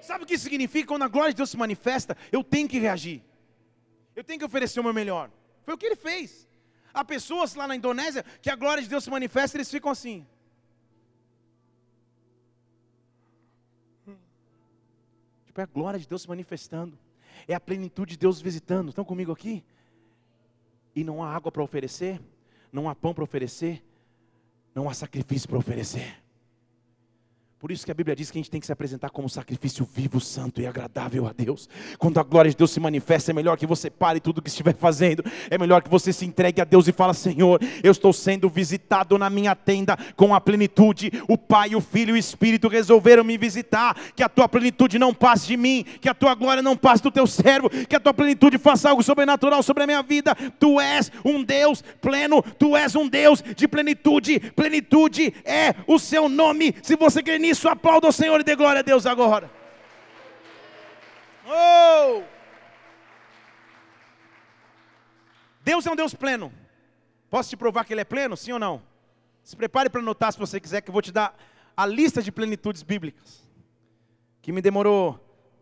Sabe 0.00 0.24
o 0.24 0.26
que 0.26 0.36
significa? 0.36 0.88
Quando 0.88 1.02
a 1.04 1.08
glória 1.08 1.30
de 1.30 1.36
Deus 1.36 1.50
se 1.50 1.56
manifesta, 1.56 2.16
eu 2.30 2.42
tenho 2.42 2.68
que 2.68 2.78
reagir, 2.78 3.22
eu 4.16 4.24
tenho 4.24 4.38
que 4.38 4.44
oferecer 4.44 4.80
o 4.80 4.84
meu 4.84 4.92
melhor. 4.92 5.30
Foi 5.64 5.74
o 5.74 5.78
que 5.78 5.86
ele 5.86 5.96
fez. 5.96 6.48
Há 6.92 7.04
pessoas 7.04 7.54
lá 7.54 7.66
na 7.66 7.76
Indonésia 7.76 8.24
que 8.42 8.50
a 8.50 8.56
glória 8.56 8.82
de 8.82 8.88
Deus 8.88 9.04
se 9.04 9.10
manifesta 9.10 9.56
eles 9.56 9.70
ficam 9.70 9.90
assim. 9.90 10.26
Tipo, 15.46 15.60
é 15.60 15.64
a 15.64 15.66
glória 15.66 16.00
de 16.00 16.08
Deus 16.08 16.22
se 16.22 16.28
manifestando 16.28 16.98
é 17.48 17.54
a 17.54 17.60
plenitude 17.60 18.12
de 18.12 18.18
Deus 18.18 18.40
visitando. 18.40 18.90
Estão 18.90 19.04
comigo 19.04 19.32
aqui? 19.32 19.64
E 20.94 21.02
não 21.02 21.22
há 21.22 21.34
água 21.34 21.50
para 21.50 21.62
oferecer, 21.62 22.20
não 22.70 22.88
há 22.88 22.94
pão 22.94 23.14
para 23.14 23.24
oferecer, 23.24 23.82
não 24.74 24.88
há 24.88 24.94
sacrifício 24.94 25.48
para 25.48 25.58
oferecer. 25.58 26.21
Por 27.62 27.70
isso 27.70 27.84
que 27.86 27.92
a 27.92 27.94
Bíblia 27.94 28.16
diz 28.16 28.28
que 28.28 28.38
a 28.38 28.40
gente 28.40 28.50
tem 28.50 28.58
que 28.58 28.66
se 28.66 28.72
apresentar 28.72 29.10
como 29.10 29.28
sacrifício 29.28 29.88
vivo, 29.94 30.20
santo 30.20 30.60
e 30.60 30.66
agradável 30.66 31.28
a 31.28 31.32
Deus. 31.32 31.68
Quando 31.96 32.18
a 32.18 32.24
glória 32.24 32.50
de 32.50 32.56
Deus 32.56 32.72
se 32.72 32.80
manifesta, 32.80 33.30
é 33.30 33.32
melhor 33.32 33.56
que 33.56 33.68
você 33.68 33.88
pare 33.88 34.18
tudo 34.18 34.38
o 34.38 34.42
que 34.42 34.48
estiver 34.48 34.74
fazendo. 34.74 35.22
É 35.48 35.56
melhor 35.56 35.80
que 35.80 35.88
você 35.88 36.12
se 36.12 36.24
entregue 36.26 36.60
a 36.60 36.64
Deus 36.64 36.88
e 36.88 36.92
fale: 36.92 37.14
Senhor, 37.14 37.60
eu 37.80 37.92
estou 37.92 38.12
sendo 38.12 38.48
visitado 38.48 39.16
na 39.16 39.30
minha 39.30 39.54
tenda 39.54 39.96
com 40.16 40.34
a 40.34 40.40
plenitude. 40.40 41.12
O 41.28 41.38
Pai, 41.38 41.76
o 41.76 41.80
Filho 41.80 42.10
e 42.10 42.12
o 42.14 42.16
Espírito 42.16 42.66
resolveram 42.66 43.22
me 43.22 43.38
visitar. 43.38 43.96
Que 44.16 44.24
a 44.24 44.28
tua 44.28 44.48
plenitude 44.48 44.98
não 44.98 45.14
passe 45.14 45.46
de 45.46 45.56
mim, 45.56 45.84
que 46.00 46.08
a 46.08 46.14
tua 46.14 46.34
glória 46.34 46.64
não 46.64 46.76
passe 46.76 47.00
do 47.00 47.12
teu 47.12 47.28
servo, 47.28 47.70
que 47.70 47.94
a 47.94 48.00
tua 48.00 48.12
plenitude 48.12 48.58
faça 48.58 48.90
algo 48.90 49.04
sobrenatural 49.04 49.62
sobre 49.62 49.84
a 49.84 49.86
minha 49.86 50.02
vida. 50.02 50.34
Tu 50.58 50.80
és 50.80 51.12
um 51.24 51.44
Deus 51.44 51.84
pleno, 52.00 52.42
tu 52.58 52.76
és 52.76 52.96
um 52.96 53.06
Deus 53.06 53.40
de 53.54 53.68
plenitude. 53.68 54.40
Plenitude 54.56 55.32
é 55.44 55.76
o 55.86 55.96
seu 55.96 56.28
nome. 56.28 56.74
Se 56.82 56.96
você 56.96 57.22
quer 57.22 57.38
nisso, 57.38 57.51
isso, 57.52 57.68
aplauda 57.68 58.08
o 58.08 58.12
Senhor 58.12 58.40
e 58.40 58.44
dê 58.44 58.56
glória 58.56 58.80
a 58.80 58.82
Deus 58.82 59.06
agora. 59.06 59.50
Oh! 61.46 62.22
Deus 65.62 65.86
é 65.86 65.90
um 65.90 65.96
Deus 65.96 66.14
pleno. 66.14 66.52
Posso 67.30 67.50
te 67.50 67.56
provar 67.56 67.84
que 67.84 67.92
Ele 67.94 68.00
é 68.00 68.04
pleno, 68.04 68.36
sim 68.36 68.52
ou 68.52 68.58
não? 68.58 68.82
Se 69.42 69.56
prepare 69.56 69.88
para 69.88 70.00
anotar 70.00 70.32
se 70.32 70.38
você 70.38 70.60
quiser, 70.60 70.80
que 70.80 70.90
eu 70.90 70.92
vou 70.92 71.02
te 71.02 71.12
dar 71.12 71.36
a 71.76 71.86
lista 71.86 72.22
de 72.22 72.30
plenitudes 72.30 72.82
bíblicas. 72.82 73.48
Que 74.40 74.52
me 74.52 74.60
demorou 74.60 75.18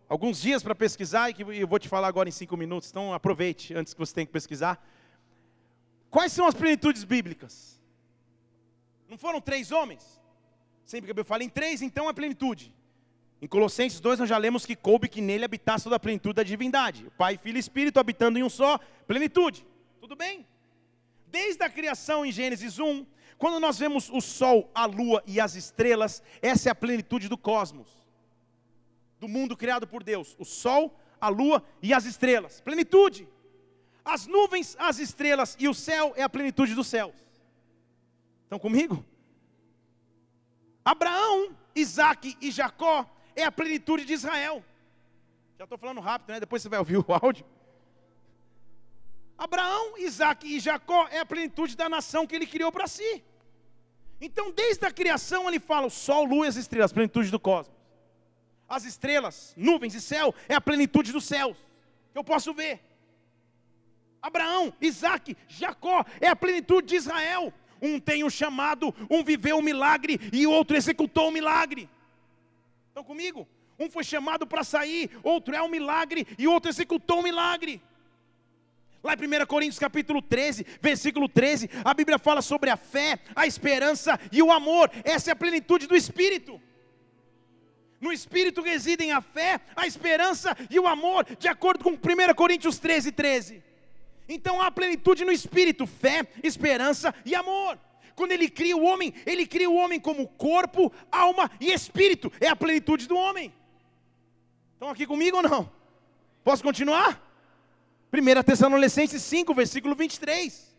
alguns 0.08 0.40
dias 0.40 0.62
para 0.62 0.74
pesquisar 0.74 1.30
e 1.30 1.34
que 1.34 1.42
eu 1.42 1.68
vou 1.68 1.78
te 1.78 1.88
falar 1.88 2.08
agora 2.08 2.28
em 2.28 2.32
cinco 2.32 2.56
minutos. 2.56 2.90
Então 2.90 3.12
aproveite 3.12 3.74
antes 3.74 3.94
que 3.94 4.00
você 4.00 4.14
tenha 4.14 4.26
que 4.26 4.32
pesquisar. 4.32 4.82
Quais 6.10 6.32
são 6.32 6.46
as 6.46 6.54
plenitudes 6.54 7.04
bíblicas? 7.04 7.80
Não 9.08 9.18
foram 9.18 9.40
três 9.40 9.70
homens? 9.70 10.19
Sempre 10.90 11.06
que 11.06 11.12
Bíblia 11.12 11.24
fala 11.24 11.44
em 11.44 11.48
três, 11.48 11.82
então 11.82 12.08
é 12.08 12.12
plenitude. 12.12 12.74
Em 13.40 13.46
Colossenses 13.46 14.00
2 14.00 14.18
nós 14.18 14.28
já 14.28 14.36
lemos 14.36 14.66
que 14.66 14.74
coube 14.74 15.08
que 15.08 15.20
nele 15.20 15.44
habitasse 15.44 15.84
toda 15.84 15.94
a 15.94 16.00
plenitude 16.00 16.34
da 16.34 16.42
divindade. 16.42 17.06
Pai, 17.16 17.38
Filho 17.38 17.58
e 17.58 17.60
Espírito 17.60 18.00
habitando 18.00 18.40
em 18.40 18.42
um 18.42 18.50
só, 18.50 18.76
plenitude. 19.06 19.64
Tudo 20.00 20.16
bem? 20.16 20.44
Desde 21.28 21.62
a 21.62 21.70
criação 21.70 22.26
em 22.26 22.32
Gênesis 22.32 22.80
1, 22.80 23.06
quando 23.38 23.60
nós 23.60 23.78
vemos 23.78 24.10
o 24.10 24.20
sol, 24.20 24.68
a 24.74 24.84
lua 24.84 25.22
e 25.28 25.38
as 25.38 25.54
estrelas, 25.54 26.24
essa 26.42 26.70
é 26.70 26.72
a 26.72 26.74
plenitude 26.74 27.28
do 27.28 27.38
cosmos. 27.38 27.88
Do 29.20 29.28
mundo 29.28 29.56
criado 29.56 29.86
por 29.86 30.02
Deus. 30.02 30.34
O 30.40 30.44
sol, 30.44 30.98
a 31.20 31.28
lua 31.28 31.62
e 31.80 31.94
as 31.94 32.04
estrelas. 32.04 32.60
Plenitude. 32.60 33.28
As 34.04 34.26
nuvens, 34.26 34.74
as 34.76 34.98
estrelas 34.98 35.56
e 35.56 35.68
o 35.68 35.72
céu 35.72 36.14
é 36.16 36.24
a 36.24 36.28
plenitude 36.28 36.74
dos 36.74 36.88
céus. 36.88 37.14
Estão 38.42 38.58
comigo? 38.58 39.04
Abraão, 40.90 41.56
Isaac 41.72 42.36
e 42.40 42.50
Jacó 42.50 43.08
é 43.36 43.44
a 43.44 43.52
plenitude 43.52 44.04
de 44.04 44.12
Israel. 44.12 44.64
Já 45.56 45.62
estou 45.62 45.78
falando 45.78 46.00
rápido, 46.00 46.30
né? 46.32 46.40
Depois 46.40 46.60
você 46.60 46.68
vai 46.68 46.80
ouvir 46.80 46.96
o 46.98 47.04
áudio. 47.08 47.46
Abraão, 49.38 49.96
Isaac 49.98 50.44
e 50.52 50.58
Jacó 50.58 51.06
é 51.12 51.20
a 51.20 51.24
plenitude 51.24 51.76
da 51.76 51.88
nação 51.88 52.26
que 52.26 52.34
ele 52.34 52.44
criou 52.44 52.72
para 52.72 52.88
si. 52.88 53.22
Então, 54.20 54.50
desde 54.50 54.84
a 54.84 54.90
criação, 54.90 55.46
ele 55.48 55.60
fala: 55.60 55.86
o 55.86 55.90
sol, 55.90 56.24
lua 56.24 56.46
e 56.46 56.48
as 56.48 56.56
estrelas, 56.56 56.92
plenitude 56.92 57.30
do 57.30 57.38
cosmos. 57.38 57.76
As 58.68 58.84
estrelas, 58.84 59.54
nuvens 59.56 59.94
e 59.94 60.00
céu 60.00 60.34
é 60.48 60.56
a 60.56 60.60
plenitude 60.60 61.12
dos 61.12 61.24
céus, 61.24 61.56
que 62.12 62.18
eu 62.18 62.24
posso 62.24 62.52
ver. 62.52 62.80
Abraão, 64.20 64.72
Isaac, 64.80 65.36
Jacó 65.46 66.04
é 66.20 66.26
a 66.26 66.34
plenitude 66.34 66.88
de 66.88 66.96
Israel. 66.96 67.54
Um 67.80 67.98
tem 67.98 68.24
um 68.24 68.30
chamado, 68.30 68.94
um 69.08 69.24
viveu 69.24 69.58
um 69.58 69.62
milagre 69.62 70.20
e 70.32 70.46
o 70.46 70.50
outro 70.50 70.76
executou 70.76 71.28
um 71.28 71.32
milagre. 71.32 71.88
Estão 72.88 73.04
comigo? 73.04 73.48
Um 73.78 73.90
foi 73.90 74.04
chamado 74.04 74.46
para 74.46 74.62
sair, 74.62 75.10
outro 75.22 75.54
é 75.54 75.62
um 75.62 75.68
milagre 75.68 76.26
e 76.38 76.46
outro 76.46 76.70
executou 76.70 77.20
um 77.20 77.22
milagre. 77.22 77.82
Lá 79.02 79.14
em 79.14 79.42
1 79.42 79.46
Coríntios 79.46 79.78
capítulo 79.78 80.20
13, 80.20 80.66
versículo 80.80 81.26
13, 81.28 81.70
a 81.82 81.94
Bíblia 81.94 82.18
fala 82.18 82.42
sobre 82.42 82.68
a 82.68 82.76
fé, 82.76 83.18
a 83.34 83.46
esperança 83.46 84.20
e 84.30 84.42
o 84.42 84.52
amor. 84.52 84.90
Essa 85.04 85.30
é 85.30 85.32
a 85.32 85.36
plenitude 85.36 85.86
do 85.86 85.96
Espírito. 85.96 86.60
No 87.98 88.12
Espírito 88.12 88.60
residem 88.60 89.12
a 89.12 89.22
fé, 89.22 89.60
a 89.74 89.86
esperança 89.86 90.56
e 90.70 90.78
o 90.78 90.86
amor, 90.86 91.24
de 91.38 91.48
acordo 91.48 91.84
com 91.84 91.92
1 91.92 92.34
Coríntios 92.34 92.78
13, 92.78 93.12
13. 93.12 93.69
Então 94.32 94.62
há 94.62 94.70
plenitude 94.70 95.24
no 95.24 95.32
Espírito, 95.32 95.88
fé, 95.88 96.24
esperança 96.44 97.12
e 97.26 97.34
amor. 97.34 97.76
Quando 98.14 98.30
ele 98.30 98.48
cria 98.48 98.76
o 98.76 98.84
homem, 98.84 99.12
ele 99.26 99.44
cria 99.44 99.68
o 99.68 99.74
homem 99.74 99.98
como 99.98 100.28
corpo, 100.28 100.92
alma 101.10 101.50
e 101.60 101.72
espírito. 101.72 102.30
É 102.40 102.46
a 102.46 102.54
plenitude 102.54 103.08
do 103.08 103.16
homem. 103.16 103.52
Estão 104.74 104.88
aqui 104.88 105.04
comigo 105.04 105.38
ou 105.38 105.42
não? 105.42 105.72
Posso 106.44 106.62
continuar? 106.62 107.20
1 108.12 108.42
Tessalonicenses 108.44 109.22
5, 109.22 109.52
versículo 109.52 109.96
23. 109.96 110.76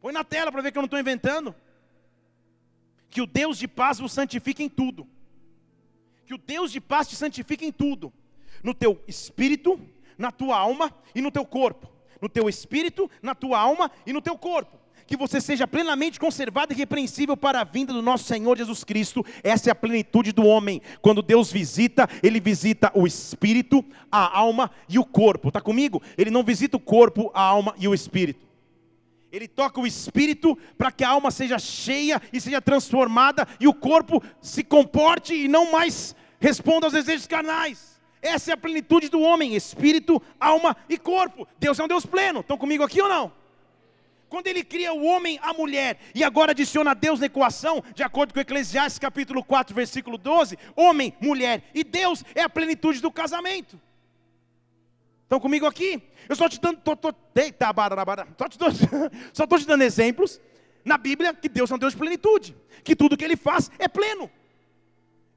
Põe 0.00 0.12
na 0.12 0.24
tela 0.24 0.50
para 0.50 0.62
ver 0.62 0.72
que 0.72 0.78
eu 0.78 0.82
não 0.82 0.86
estou 0.86 1.00
inventando. 1.00 1.54
Que 3.10 3.20
o 3.20 3.26
Deus 3.26 3.58
de 3.58 3.68
paz 3.68 3.98
vos 3.98 4.12
santifique 4.12 4.62
em 4.62 4.68
tudo. 4.68 5.06
Que 6.24 6.34
o 6.34 6.38
Deus 6.38 6.72
de 6.72 6.80
paz 6.80 7.08
te 7.08 7.16
santifique 7.16 7.66
em 7.66 7.72
tudo. 7.72 8.12
No 8.62 8.72
teu 8.72 9.02
espírito, 9.06 9.78
na 10.16 10.30
tua 10.30 10.56
alma 10.56 10.94
e 11.14 11.20
no 11.20 11.30
teu 11.30 11.44
corpo. 11.44 11.97
No 12.20 12.28
teu 12.28 12.48
espírito, 12.48 13.10
na 13.22 13.34
tua 13.34 13.58
alma 13.58 13.90
e 14.06 14.12
no 14.12 14.20
teu 14.20 14.36
corpo 14.36 14.78
que 15.08 15.16
você 15.16 15.40
seja 15.40 15.66
plenamente 15.66 16.20
conservado 16.20 16.74
e 16.74 16.76
repreensível 16.76 17.34
para 17.34 17.62
a 17.62 17.64
vinda 17.64 17.94
do 17.94 18.02
nosso 18.02 18.24
Senhor 18.24 18.58
Jesus 18.58 18.84
Cristo. 18.84 19.24
Essa 19.42 19.70
é 19.70 19.72
a 19.72 19.74
plenitude 19.74 20.32
do 20.32 20.44
homem. 20.44 20.82
Quando 21.00 21.22
Deus 21.22 21.50
visita, 21.50 22.06
Ele 22.22 22.38
visita 22.38 22.92
o 22.94 23.06
espírito, 23.06 23.82
a 24.12 24.38
alma 24.38 24.70
e 24.86 24.98
o 24.98 25.04
corpo. 25.06 25.48
Está 25.48 25.62
comigo? 25.62 26.02
Ele 26.18 26.30
não 26.30 26.44
visita 26.44 26.76
o 26.76 26.80
corpo, 26.80 27.30
a 27.32 27.40
alma 27.40 27.74
e 27.78 27.88
o 27.88 27.94
espírito. 27.94 28.46
Ele 29.32 29.48
toca 29.48 29.80
o 29.80 29.86
espírito 29.86 30.56
para 30.76 30.92
que 30.92 31.02
a 31.02 31.08
alma 31.08 31.30
seja 31.30 31.58
cheia 31.58 32.20
e 32.30 32.38
seja 32.38 32.60
transformada 32.60 33.48
e 33.58 33.66
o 33.66 33.72
corpo 33.72 34.22
se 34.42 34.62
comporte 34.62 35.34
e 35.34 35.48
não 35.48 35.72
mais 35.72 36.14
responda 36.38 36.86
aos 36.86 36.92
desejos 36.92 37.26
carnais. 37.26 37.97
Essa 38.20 38.52
é 38.52 38.54
a 38.54 38.56
plenitude 38.56 39.08
do 39.08 39.20
homem: 39.20 39.54
espírito, 39.54 40.20
alma 40.38 40.76
e 40.88 40.98
corpo. 40.98 41.46
Deus 41.58 41.78
é 41.78 41.84
um 41.84 41.88
Deus 41.88 42.04
pleno. 42.04 42.40
Estão 42.40 42.58
comigo 42.58 42.82
aqui 42.82 43.00
ou 43.00 43.08
não? 43.08 43.32
Quando 44.28 44.46
ele 44.46 44.62
cria 44.62 44.92
o 44.92 45.04
homem, 45.04 45.38
a 45.42 45.54
mulher, 45.54 45.98
e 46.14 46.22
agora 46.22 46.52
adiciona 46.52 46.94
Deus 46.94 47.20
na 47.20 47.26
equação, 47.26 47.82
de 47.94 48.02
acordo 48.02 48.34
com 48.34 48.40
Eclesiastes 48.40 48.98
capítulo 48.98 49.42
4, 49.42 49.74
versículo 49.74 50.18
12, 50.18 50.58
homem, 50.76 51.14
mulher 51.18 51.62
e 51.74 51.82
Deus 51.82 52.22
é 52.34 52.42
a 52.42 52.48
plenitude 52.48 53.00
do 53.00 53.10
casamento. 53.10 53.80
Estão 55.22 55.40
comigo 55.40 55.66
aqui? 55.66 56.02
Eu 56.28 56.36
só 56.36 56.48
te 56.48 56.60
dando, 56.60 56.78
tô, 56.80 56.94
tô, 56.94 57.14
eita, 57.34 57.72
barabara, 57.72 58.28
só 58.36 58.48
te 58.48 58.58
só 59.32 59.44
estou 59.44 59.58
te 59.58 59.66
dando 59.66 59.82
exemplos 59.82 60.38
na 60.84 60.98
Bíblia 60.98 61.32
que 61.32 61.48
Deus 61.48 61.70
é 61.70 61.74
um 61.74 61.78
Deus 61.78 61.94
de 61.94 61.98
plenitude, 61.98 62.56
que 62.84 62.94
tudo 62.94 63.16
que 63.16 63.24
Ele 63.24 63.36
faz 63.36 63.70
é 63.78 63.88
pleno. 63.88 64.30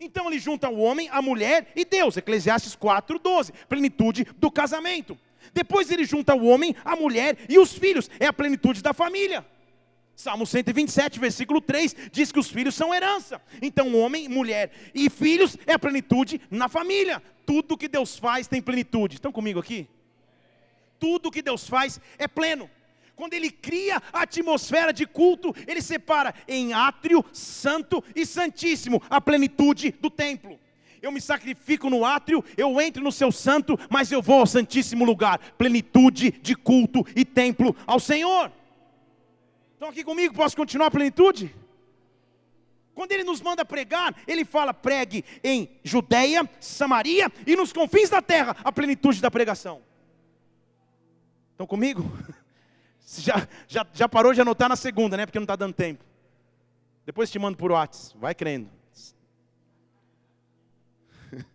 Então 0.02 0.28
ele 0.28 0.40
junta 0.40 0.68
o 0.68 0.80
homem, 0.80 1.08
a 1.12 1.22
mulher 1.22 1.72
e 1.76 1.86
Deus, 1.86 2.18
Eclesiastes 2.18 2.76
4, 2.76 3.20
12, 3.20 3.54
plenitude 3.70 4.26
do 4.38 4.50
casamento. 4.50 5.16
Depois 5.54 5.92
ele 5.92 6.06
junta 6.06 6.34
o 6.34 6.46
homem, 6.48 6.76
a 6.84 6.96
mulher 6.96 7.38
e 7.48 7.60
os 7.60 7.72
filhos, 7.74 8.10
é 8.20 8.26
a 8.26 8.34
plenitude 8.34 8.82
da 8.82 8.94
família. 8.94 9.46
Salmo 10.16 10.46
127, 10.46 11.20
versículo 11.20 11.62
3, 11.62 11.96
diz 12.12 12.32
que 12.32 12.40
os 12.40 12.50
filhos 12.50 12.74
são 12.74 12.94
herança. 12.94 13.40
Então, 13.62 13.96
homem, 13.96 14.28
mulher 14.28 14.72
e 14.94 15.10
filhos 15.10 15.56
é 15.68 15.74
a 15.74 15.80
plenitude 15.80 16.42
na 16.50 16.68
família. 16.68 17.22
Tudo 17.46 17.78
que 17.78 17.88
Deus 17.88 18.18
faz 18.18 18.48
tem 18.48 18.62
plenitude. 18.62 19.16
Estão 19.16 19.32
comigo 19.32 19.60
aqui? 19.60 19.88
Tudo 21.00 21.32
que 21.32 21.42
Deus 21.42 21.68
faz 21.68 22.00
é 22.18 22.28
pleno. 22.28 22.70
Quando 23.21 23.36
Ele 23.36 23.51
cria 23.51 24.01
a 24.12 24.23
atmosfera 24.23 24.91
de 24.91 25.05
culto, 25.05 25.53
Ele 25.67 25.79
separa 25.79 26.34
em 26.47 26.73
átrio, 26.73 27.23
santo 27.31 28.03
e 28.15 28.25
santíssimo 28.25 28.99
a 29.07 29.21
plenitude 29.21 29.91
do 30.01 30.10
templo 30.10 30.60
eu 31.03 31.12
me 31.12 31.19
sacrifico 31.19 31.89
no 31.89 32.05
átrio, 32.05 32.43
eu 32.55 32.79
entro 32.79 33.03
no 33.03 33.12
seu 33.12 33.31
santo, 33.31 33.75
mas 33.89 34.12
eu 34.12 34.21
vou 34.21 34.41
ao 34.41 34.45
santíssimo 34.45 35.03
lugar 35.03 35.39
plenitude 35.57 36.29
de 36.29 36.55
culto 36.55 37.03
e 37.15 37.25
templo 37.25 37.75
ao 37.88 37.99
Senhor. 37.99 38.51
Estão 39.73 39.89
aqui 39.89 40.03
comigo? 40.03 40.36
Posso 40.36 40.55
continuar 40.55 40.88
a 40.88 40.91
plenitude? 40.91 41.55
Quando 42.93 43.12
ele 43.13 43.23
nos 43.23 43.41
manda 43.41 43.65
pregar, 43.65 44.15
ele 44.27 44.45
fala: 44.45 44.75
pregue 44.75 45.25
em 45.43 45.69
Judeia, 45.84 46.47
Samaria 46.60 47.31
e 47.47 47.55
nos 47.55 47.73
confins 47.73 48.10
da 48.12 48.21
terra 48.21 48.55
a 48.63 48.71
plenitude 48.71 49.19
da 49.19 49.31
pregação. 49.31 49.81
Estão 51.53 51.65
comigo? 51.65 52.03
Já, 53.19 53.47
já, 53.67 53.86
já 53.93 54.08
parou 54.08 54.34
de 54.34 54.39
anotar 54.39 54.69
na 54.69 54.76
segunda, 54.76 55.17
né? 55.17 55.26
Porque 55.26 55.39
não 55.39 55.43
está 55.43 55.56
dando 55.56 55.74
tempo. 55.74 56.04
Depois 57.06 57.30
te 57.30 57.38
mando 57.38 57.58
por 57.58 57.71
WhatsApp, 57.71 58.17
vai 58.17 58.34
crendo. 58.34 58.69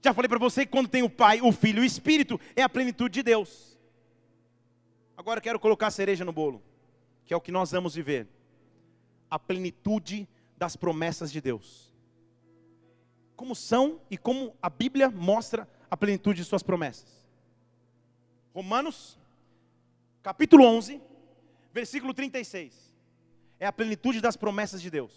Já 0.00 0.14
falei 0.14 0.28
para 0.28 0.38
você 0.38 0.64
que 0.64 0.72
quando 0.72 0.88
tem 0.88 1.02
o 1.02 1.10
Pai, 1.10 1.40
o 1.42 1.52
Filho 1.52 1.80
e 1.80 1.82
o 1.82 1.84
Espírito, 1.84 2.40
é 2.56 2.62
a 2.62 2.68
plenitude 2.68 3.12
de 3.12 3.22
Deus. 3.22 3.78
Agora 5.16 5.40
quero 5.40 5.58
colocar 5.58 5.88
a 5.88 5.90
cereja 5.90 6.24
no 6.24 6.32
bolo, 6.32 6.62
que 7.26 7.34
é 7.34 7.36
o 7.36 7.40
que 7.40 7.52
nós 7.52 7.72
vamos 7.72 7.94
viver. 7.94 8.26
A 9.28 9.38
plenitude 9.38 10.28
das 10.56 10.76
promessas 10.76 11.30
de 11.30 11.40
Deus. 11.40 11.92
Como 13.36 13.54
são 13.54 14.00
e 14.10 14.16
como 14.16 14.56
a 14.62 14.70
Bíblia 14.70 15.10
mostra 15.10 15.68
a 15.90 15.96
plenitude 15.96 16.42
de 16.42 16.48
suas 16.48 16.62
promessas. 16.62 17.22
Romanos, 18.54 19.18
capítulo 20.22 20.64
11, 20.64 21.00
versículo 21.72 22.14
36. 22.14 22.72
É 23.58 23.66
a 23.66 23.72
plenitude 23.72 24.20
das 24.20 24.36
promessas 24.36 24.80
de 24.80 24.90
Deus. 24.90 25.12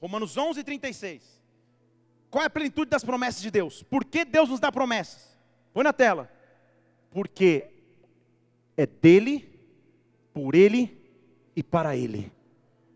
Romanos 0.00 0.36
11, 0.36 0.62
36. 0.62 1.42
Qual 2.30 2.42
é 2.42 2.46
a 2.46 2.50
plenitude 2.50 2.90
das 2.90 3.04
promessas 3.04 3.40
de 3.40 3.50
Deus? 3.50 3.82
Por 3.82 4.04
que 4.04 4.24
Deus 4.24 4.48
nos 4.48 4.60
dá 4.60 4.70
promessas? 4.70 5.38
Põe 5.72 5.84
na 5.84 5.92
tela. 5.92 6.30
Porque 7.10 7.70
é 8.76 8.86
dele, 8.86 9.48
por 10.34 10.54
ele 10.54 11.10
e 11.54 11.62
para 11.62 11.96
ele. 11.96 12.30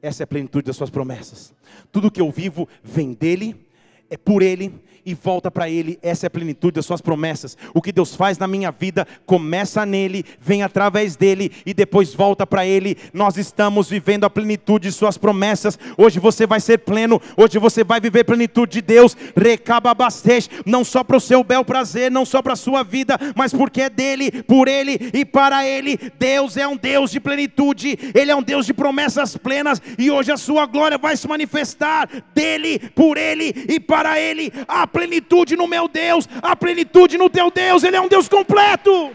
Essa 0.03 0.22
é 0.22 0.24
a 0.24 0.26
plenitude 0.26 0.66
das 0.66 0.76
suas 0.76 0.90
promessas. 0.90 1.55
Tudo 1.90 2.11
que 2.11 2.20
eu 2.20 2.30
vivo 2.30 2.68
vem 2.82 3.12
dele, 3.12 3.69
é 4.11 4.16
por 4.16 4.42
Ele 4.42 4.74
e 5.04 5.14
volta 5.14 5.50
para 5.50 5.68
Ele. 5.68 5.98
Essa 6.02 6.26
é 6.26 6.28
a 6.28 6.30
plenitude 6.30 6.74
das 6.74 6.86
Suas 6.86 7.00
promessas. 7.00 7.56
O 7.74 7.80
que 7.80 7.92
Deus 7.92 8.14
faz 8.14 8.38
na 8.38 8.46
minha 8.46 8.70
vida 8.70 9.06
começa 9.24 9.86
nele, 9.86 10.24
vem 10.40 10.62
através 10.62 11.16
dele 11.16 11.50
e 11.64 11.72
depois 11.72 12.14
volta 12.14 12.46
para 12.46 12.66
Ele. 12.66 12.96
Nós 13.12 13.36
estamos 13.36 13.88
vivendo 13.88 14.24
a 14.24 14.30
plenitude 14.30 14.88
de 14.88 14.94
Suas 14.94 15.16
promessas. 15.16 15.78
Hoje 15.96 16.18
você 16.18 16.46
vai 16.46 16.61
ser 16.61 16.78
pleno, 16.78 17.20
hoje 17.36 17.58
você 17.58 17.84
vai 17.84 18.00
viver 18.00 18.24
plenitude 18.24 18.72
de 18.72 18.82
Deus. 18.82 19.16
Recaba 19.36 19.94
bastante, 19.94 20.50
não 20.66 20.84
só 20.84 21.02
para 21.02 21.16
o 21.16 21.20
seu 21.20 21.42
bel 21.42 21.64
prazer, 21.64 22.11
não 22.11 22.24
só 22.24 22.42
para 22.42 22.52
a 22.54 22.56
sua 22.56 22.82
vida, 22.82 23.18
mas 23.34 23.52
porque 23.52 23.82
é 23.82 23.90
dele, 23.90 24.42
por 24.42 24.68
Ele 24.68 25.11
e 25.14 25.24
para 25.24 25.66
Ele. 25.66 25.98
Deus 26.18 26.56
é 26.56 26.66
um 26.66 26.76
Deus 26.76 27.11
de 27.11 27.20
plenitude, 27.20 27.98
Ele 28.14 28.30
é 28.30 28.36
um 28.36 28.42
Deus 28.42 28.66
de 28.66 28.74
promessas 28.74 29.36
plenas 29.36 29.80
e 29.98 30.11
hoje 30.11 30.32
a 30.32 30.36
Sua 30.36 30.66
glória 30.66 30.98
vai 30.98 31.16
se 31.16 31.26
manifestar 31.26 32.08
dele, 32.34 32.78
por 32.94 33.16
Ele 33.16 33.54
e 33.68 33.80
para 33.80 33.99
para 34.01 34.18
Ele 34.18 34.51
a 34.66 34.86
plenitude 34.86 35.57
no 35.57 35.66
meu 35.68 35.86
Deus, 35.86 36.26
a 36.40 36.57
plenitude 36.57 37.18
no 37.18 37.28
teu 37.28 37.51
Deus, 37.51 37.82
Ele 37.82 37.96
é 37.96 38.01
um 38.01 38.09
Deus 38.09 38.30
completo. 38.30 39.14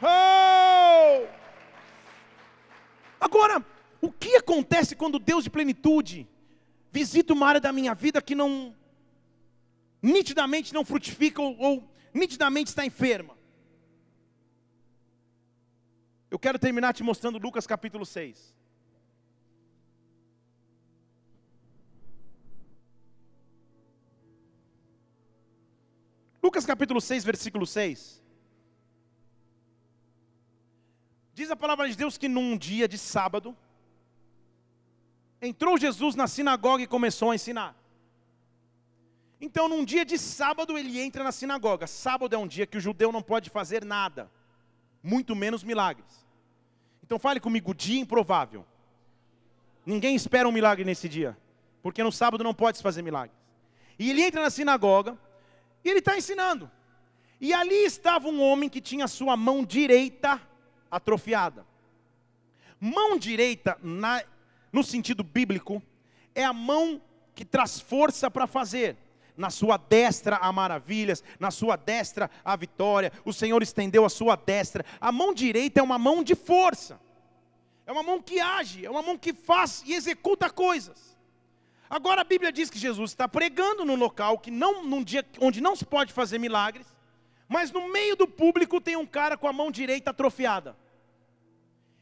Oh! 0.00 1.26
Agora, 3.20 3.64
o 4.00 4.12
que 4.12 4.36
acontece 4.36 4.94
quando 4.94 5.18
Deus 5.18 5.42
de 5.42 5.50
plenitude 5.50 6.28
visita 6.92 7.32
uma 7.32 7.48
área 7.48 7.60
da 7.60 7.72
minha 7.72 7.94
vida 7.94 8.22
que 8.22 8.36
não, 8.36 8.72
nitidamente 10.00 10.72
não 10.72 10.84
frutifica 10.84 11.42
ou, 11.42 11.56
ou 11.58 11.90
nitidamente 12.12 12.68
está 12.68 12.86
enferma? 12.86 13.36
Eu 16.30 16.38
quero 16.38 16.60
terminar 16.60 16.92
te 16.92 17.02
mostrando 17.02 17.38
Lucas 17.38 17.66
capítulo 17.66 18.06
6. 18.06 18.54
Lucas 26.44 26.66
capítulo 26.66 27.00
6, 27.00 27.24
versículo 27.24 27.66
6. 27.66 28.22
Diz 31.32 31.50
a 31.50 31.56
palavra 31.56 31.88
de 31.88 31.96
Deus 31.96 32.18
que 32.18 32.28
num 32.28 32.54
dia 32.54 32.86
de 32.86 32.98
sábado, 32.98 33.56
entrou 35.40 35.78
Jesus 35.78 36.14
na 36.14 36.26
sinagoga 36.26 36.82
e 36.82 36.86
começou 36.86 37.30
a 37.30 37.34
ensinar. 37.34 37.74
Então, 39.40 39.70
num 39.70 39.82
dia 39.86 40.04
de 40.04 40.18
sábado, 40.18 40.76
ele 40.76 41.00
entra 41.00 41.24
na 41.24 41.32
sinagoga. 41.32 41.86
Sábado 41.86 42.34
é 42.34 42.38
um 42.38 42.46
dia 42.46 42.66
que 42.66 42.76
o 42.76 42.80
judeu 42.80 43.10
não 43.10 43.22
pode 43.22 43.48
fazer 43.48 43.82
nada, 43.82 44.30
muito 45.02 45.34
menos 45.34 45.64
milagres. 45.64 46.26
Então, 47.02 47.18
fale 47.18 47.40
comigo: 47.40 47.72
dia 47.74 47.98
improvável. 47.98 48.66
Ninguém 49.86 50.14
espera 50.14 50.46
um 50.46 50.52
milagre 50.52 50.84
nesse 50.84 51.08
dia, 51.08 51.38
porque 51.82 52.02
no 52.02 52.12
sábado 52.12 52.44
não 52.44 52.52
pode 52.52 52.76
se 52.76 52.82
fazer 52.82 53.00
milagres. 53.00 53.38
E 53.98 54.10
ele 54.10 54.20
entra 54.20 54.42
na 54.42 54.50
sinagoga, 54.50 55.18
e 55.84 55.90
ele 55.90 55.98
está 55.98 56.16
ensinando. 56.16 56.70
E 57.40 57.52
ali 57.52 57.84
estava 57.84 58.28
um 58.28 58.40
homem 58.40 58.68
que 58.68 58.80
tinha 58.80 59.06
sua 59.06 59.36
mão 59.36 59.64
direita 59.64 60.40
atrofiada. 60.90 61.66
Mão 62.80 63.18
direita, 63.18 63.78
na, 63.82 64.22
no 64.72 64.82
sentido 64.82 65.22
bíblico, 65.22 65.82
é 66.34 66.44
a 66.44 66.52
mão 66.52 67.00
que 67.34 67.44
traz 67.44 67.80
força 67.80 68.30
para 68.30 68.46
fazer. 68.46 68.96
Na 69.36 69.50
sua 69.50 69.76
destra 69.76 70.36
há 70.36 70.52
maravilhas, 70.52 71.22
na 71.40 71.50
sua 71.50 71.76
destra 71.76 72.30
há 72.44 72.54
vitória. 72.54 73.12
O 73.24 73.32
Senhor 73.32 73.62
estendeu 73.62 74.04
a 74.04 74.08
sua 74.08 74.36
destra. 74.36 74.84
A 75.00 75.10
mão 75.10 75.34
direita 75.34 75.80
é 75.80 75.82
uma 75.82 75.98
mão 75.98 76.22
de 76.22 76.34
força. 76.34 77.00
É 77.86 77.92
uma 77.92 78.02
mão 78.02 78.22
que 78.22 78.40
age, 78.40 78.86
é 78.86 78.90
uma 78.90 79.02
mão 79.02 79.18
que 79.18 79.34
faz 79.34 79.82
e 79.84 79.92
executa 79.92 80.48
coisas. 80.48 81.13
Agora 81.88 82.22
a 82.22 82.24
Bíblia 82.24 82.50
diz 82.50 82.70
que 82.70 82.78
Jesus 82.78 83.10
está 83.10 83.28
pregando 83.28 83.84
num 83.84 83.96
local 83.96 84.38
que 84.38 84.50
não, 84.50 84.84
num 84.84 85.04
dia 85.04 85.24
onde 85.40 85.60
não 85.60 85.76
se 85.76 85.84
pode 85.84 86.12
fazer 86.12 86.38
milagres, 86.38 86.86
mas 87.48 87.70
no 87.70 87.88
meio 87.92 88.16
do 88.16 88.26
público 88.26 88.80
tem 88.80 88.96
um 88.96 89.06
cara 89.06 89.36
com 89.36 89.46
a 89.46 89.52
mão 89.52 89.70
direita 89.70 90.10
atrofiada. 90.10 90.76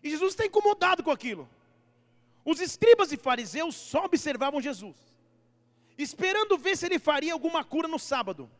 E 0.03 0.11
Jesus 0.11 0.33
está 0.33 0.47
incomodado 0.47 1.03
com 1.03 1.11
aquilo. 1.11 1.49
Os 2.45 2.61
escribas 2.61 3.13
e 3.13 3.17
fariseus 3.17 3.75
só 3.75 4.05
observavam 4.05 4.61
Jesus, 4.61 4.97
esperando 5.97 6.59
ver 6.59 6.77
se 6.77 6.87
ele 6.87 6.99
faria 6.99 7.33
alguma 7.33 7.63
cura 7.65 7.87
no 7.87 7.99
sábado, 7.99 8.51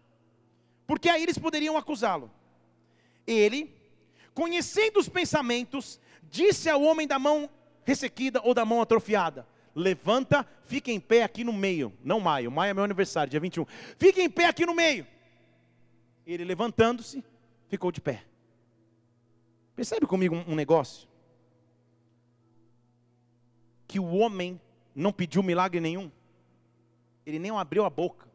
porque 0.87 1.09
aí 1.09 1.23
eles 1.23 1.39
poderiam 1.39 1.77
acusá-lo. 1.77 2.31
Ele, 3.27 3.75
conhecendo 4.35 5.01
os 5.01 5.09
pensamentos, 5.09 6.01
disse 6.25 6.69
ao 6.69 6.83
homem 6.83 7.07
da 7.07 7.19
mão 7.19 7.51
ressequida 7.85 8.41
ou 8.45 8.55
da 8.55 8.65
mão 8.65 8.81
atrofiada: 8.81 9.47
levanta, 9.75 10.47
fica 10.65 10.91
em 10.91 11.01
pé 11.01 11.23
aqui 11.23 11.45
no 11.45 11.53
meio. 11.53 11.93
Não 12.03 12.21
maio, 12.21 12.51
maio 12.51 12.71
é 12.71 12.75
meu 12.75 12.85
aniversário, 12.85 13.31
dia 13.31 13.41
21. 13.41 13.65
Fica 13.99 14.21
em 14.21 14.31
pé 14.31 14.47
aqui 14.47 14.67
no 14.67 14.75
meio. 14.75 15.07
Ele 16.27 16.45
levantando-se, 16.45 17.25
ficou 17.69 17.91
de 17.91 18.01
pé. 18.01 18.25
Percebe 19.75 20.07
comigo 20.07 20.35
um, 20.47 20.55
negócio? 20.55 21.09
Que 23.89 23.99
o 23.99 24.15
homem 24.15 24.61
não 24.95 25.13
pediu 25.13 25.43
milagre 25.43 25.81
nenhum. 25.81 26.11
Ele 27.25 27.39
nem 27.39 27.51
abriu 27.51 27.85
a 27.85 27.91
boca. 27.91 28.31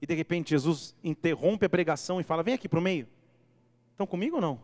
E 0.00 0.06
de 0.06 0.14
repente 0.14 0.50
Jesus 0.50 0.94
interrompe 1.02 1.64
a 1.64 1.70
pregação 1.70 2.20
e 2.20 2.24
fala: 2.24 2.42
Vem 2.42 2.54
aqui 2.54 2.68
para 2.68 2.78
o 2.78 2.82
meio. 2.82 3.08
Estão 3.92 4.06
comigo 4.06 4.36
ou 4.36 4.42
não? 4.42 4.60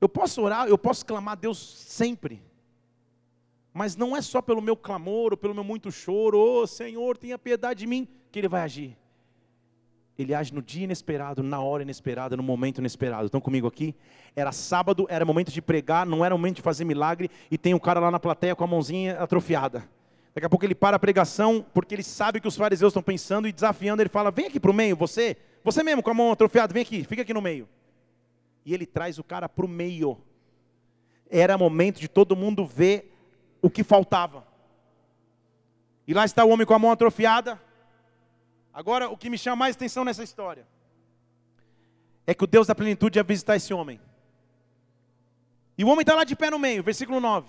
Eu 0.00 0.08
posso 0.08 0.40
orar, 0.40 0.66
eu 0.66 0.78
posso 0.78 1.04
clamar 1.04 1.32
a 1.32 1.36
Deus 1.36 1.58
sempre. 1.58 2.42
Mas 3.72 3.96
não 3.96 4.16
é 4.16 4.22
só 4.22 4.40
pelo 4.40 4.62
meu 4.62 4.76
clamor 4.76 5.32
ou 5.32 5.36
pelo 5.36 5.54
meu 5.54 5.62
muito 5.62 5.92
choro, 5.92 6.38
ô 6.38 6.62
oh, 6.62 6.66
Senhor, 6.66 7.16
tenha 7.18 7.38
piedade 7.38 7.80
de 7.80 7.86
mim, 7.86 8.08
que 8.32 8.38
Ele 8.38 8.48
vai 8.48 8.62
agir. 8.62 8.96
Ele 10.18 10.34
age 10.34 10.52
no 10.52 10.60
dia 10.60 10.84
inesperado, 10.84 11.42
na 11.42 11.60
hora 11.60 11.82
inesperada, 11.82 12.36
no 12.36 12.42
momento 12.42 12.78
inesperado. 12.78 13.26
Estão 13.26 13.40
comigo 13.40 13.66
aqui? 13.66 13.94
Era 14.34 14.52
sábado, 14.52 15.06
era 15.08 15.24
momento 15.24 15.52
de 15.52 15.62
pregar, 15.62 16.04
não 16.04 16.24
era 16.24 16.34
momento 16.34 16.56
de 16.56 16.62
fazer 16.62 16.84
milagre, 16.84 17.30
e 17.50 17.56
tem 17.56 17.74
um 17.74 17.78
cara 17.78 18.00
lá 18.00 18.10
na 18.10 18.18
plateia 18.18 18.56
com 18.56 18.64
a 18.64 18.66
mãozinha 18.66 19.18
atrofiada. 19.18 19.88
Daqui 20.34 20.46
a 20.46 20.50
pouco 20.50 20.64
ele 20.64 20.74
para 20.74 20.96
a 20.96 20.98
pregação, 20.98 21.64
porque 21.72 21.94
ele 21.94 22.02
sabe 22.02 22.40
que 22.40 22.48
os 22.48 22.56
fariseus 22.56 22.90
estão 22.90 23.02
pensando 23.02 23.48
e 23.48 23.52
desafiando, 23.52 24.02
ele 24.02 24.08
fala: 24.08 24.30
Vem 24.30 24.46
aqui 24.46 24.60
para 24.60 24.70
o 24.70 24.74
meio, 24.74 24.96
você, 24.96 25.36
você 25.64 25.82
mesmo 25.82 26.02
com 26.02 26.10
a 26.10 26.14
mão 26.14 26.32
atrofiada, 26.32 26.72
vem 26.72 26.82
aqui, 26.82 27.04
fica 27.04 27.22
aqui 27.22 27.32
no 27.32 27.40
meio 27.40 27.68
e 28.64 28.74
ele 28.74 28.86
traz 28.86 29.18
o 29.18 29.24
cara 29.24 29.48
para 29.48 29.64
o 29.64 29.68
meio. 29.68 30.18
Era 31.28 31.56
momento 31.56 32.00
de 32.00 32.08
todo 32.08 32.36
mundo 32.36 32.64
ver 32.64 33.16
o 33.62 33.70
que 33.70 33.84
faltava. 33.84 34.46
E 36.06 36.14
lá 36.14 36.24
está 36.24 36.44
o 36.44 36.48
homem 36.48 36.66
com 36.66 36.74
a 36.74 36.78
mão 36.78 36.90
atrofiada. 36.90 37.60
Agora, 38.72 39.08
o 39.08 39.16
que 39.16 39.30
me 39.30 39.38
chama 39.38 39.56
mais 39.56 39.76
atenção 39.76 40.04
nessa 40.04 40.22
história 40.22 40.66
é 42.26 42.34
que 42.34 42.44
o 42.44 42.46
Deus 42.46 42.66
da 42.66 42.74
plenitude 42.74 43.18
ia 43.18 43.22
visitar 43.22 43.56
esse 43.56 43.72
homem. 43.72 44.00
E 45.76 45.84
o 45.84 45.88
homem 45.88 46.02
está 46.02 46.14
lá 46.14 46.24
de 46.24 46.36
pé 46.36 46.50
no 46.50 46.58
meio, 46.58 46.82
versículo 46.82 47.20
9. 47.20 47.48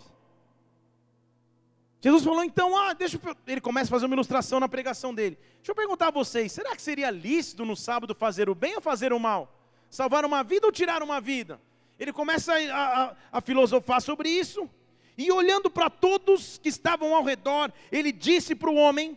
Jesus 2.01 2.23
falou 2.23 2.43
então, 2.43 2.75
ah, 2.75 2.93
deixa 2.93 3.19
eu... 3.23 3.35
ele 3.45 3.61
começa 3.61 3.87
a 3.89 3.91
fazer 3.91 4.07
uma 4.07 4.15
ilustração 4.15 4.59
na 4.59 4.67
pregação 4.67 5.13
dele. 5.13 5.37
Deixa 5.57 5.71
eu 5.71 5.75
perguntar 5.75 6.07
a 6.07 6.11
vocês, 6.11 6.51
será 6.51 6.75
que 6.75 6.81
seria 6.81 7.11
lícito 7.11 7.63
no 7.63 7.75
sábado 7.75 8.15
fazer 8.15 8.49
o 8.49 8.55
bem 8.55 8.75
ou 8.75 8.81
fazer 8.81 9.13
o 9.13 9.19
mal? 9.19 9.60
Salvar 9.91 10.25
uma 10.25 10.43
vida 10.43 10.65
ou 10.65 10.71
tirar 10.71 11.03
uma 11.03 11.21
vida? 11.21 11.61
Ele 11.99 12.11
começa 12.11 12.51
a, 12.53 13.03
a, 13.03 13.15
a 13.33 13.41
filosofar 13.41 14.01
sobre 14.01 14.27
isso, 14.27 14.67
e 15.15 15.31
olhando 15.31 15.69
para 15.69 15.87
todos 15.87 16.57
que 16.57 16.69
estavam 16.69 17.13
ao 17.13 17.23
redor, 17.23 17.71
ele 17.91 18.11
disse 18.11 18.55
para 18.55 18.71
o 18.71 18.75
homem: 18.75 19.15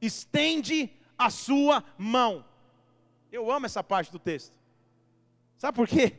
estende 0.00 0.88
a 1.18 1.30
sua 1.30 1.82
mão. 1.98 2.44
Eu 3.32 3.50
amo 3.50 3.66
essa 3.66 3.82
parte 3.82 4.12
do 4.12 4.18
texto. 4.18 4.56
Sabe 5.56 5.74
por 5.74 5.88
quê? 5.88 6.16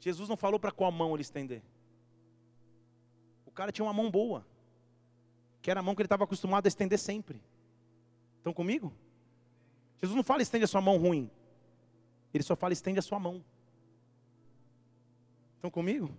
Jesus 0.00 0.28
não 0.28 0.36
falou 0.36 0.58
para 0.58 0.72
qual 0.72 0.90
mão 0.90 1.14
ele 1.14 1.22
estender. 1.22 1.62
O 3.46 3.50
cara 3.50 3.70
tinha 3.70 3.84
uma 3.84 3.92
mão 3.92 4.10
boa, 4.10 4.46
que 5.60 5.70
era 5.70 5.80
a 5.80 5.82
mão 5.82 5.94
que 5.94 6.00
ele 6.00 6.06
estava 6.06 6.24
acostumado 6.24 6.66
a 6.66 6.68
estender 6.68 6.98
sempre. 6.98 7.40
Estão 8.38 8.52
comigo? 8.52 8.92
Jesus 10.00 10.16
não 10.16 10.24
fala 10.24 10.42
estende 10.42 10.64
a 10.64 10.68
sua 10.68 10.80
mão 10.80 10.96
ruim. 10.96 11.30
Ele 12.32 12.42
só 12.42 12.56
fala: 12.56 12.72
estende 12.72 12.98
a 12.98 13.02
sua 13.02 13.18
mão. 13.18 13.44
Estão 15.56 15.70
comigo? 15.70 16.10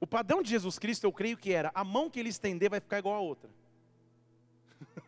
O 0.00 0.06
padrão 0.06 0.42
de 0.42 0.50
Jesus 0.50 0.78
Cristo, 0.78 1.04
eu 1.04 1.12
creio 1.12 1.36
que 1.36 1.52
era: 1.52 1.70
a 1.74 1.84
mão 1.84 2.10
que 2.10 2.18
ele 2.18 2.28
estender 2.28 2.70
vai 2.70 2.80
ficar 2.80 2.98
igual 2.98 3.14
a 3.14 3.20
outra. 3.20 3.50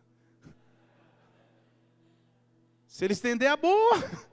Se 2.87 3.03
ele 3.05 3.13
estender 3.13 3.49
a 3.49 3.57
boa. 3.57 3.95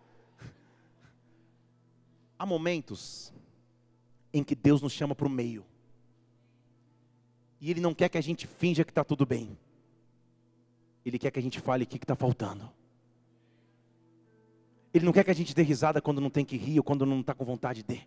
Há 2.39 2.47
momentos 2.47 3.33
em 4.33 4.43
que 4.43 4.55
Deus 4.55 4.81
nos 4.81 4.93
chama 4.93 5.15
para 5.15 5.27
o 5.27 5.31
meio. 5.31 5.65
E 7.61 7.71
Ele 7.71 7.81
não 7.81 7.95
quer 7.95 8.09
que 8.09 8.19
a 8.19 8.21
gente 8.21 8.47
finja 8.47 8.85
que 8.85 8.91
está 8.91 9.05
tudo 9.05 9.25
bem. 9.25 9.57
Ele 11.05 11.19
quer 11.19 11.31
que 11.31 11.39
a 11.39 11.43
gente 11.43 11.61
fale 11.61 11.85
o 11.85 11.87
que 11.87 11.97
está 11.97 12.17
faltando. 12.17 12.69
Ele 14.93 15.05
não 15.05 15.13
quer 15.13 15.25
que 15.25 15.31
a 15.31 15.35
gente 15.35 15.55
dê 15.55 15.63
risada 15.63 16.01
quando 16.01 16.21
não 16.21 16.31
tem 16.31 16.45
que 16.45 16.57
rir 16.57 16.79
ou 16.79 16.85
quando 16.85 17.07
não 17.07 17.21
está 17.21 17.35
com 17.35 17.45
vontade 17.45 17.83
de. 17.83 18.07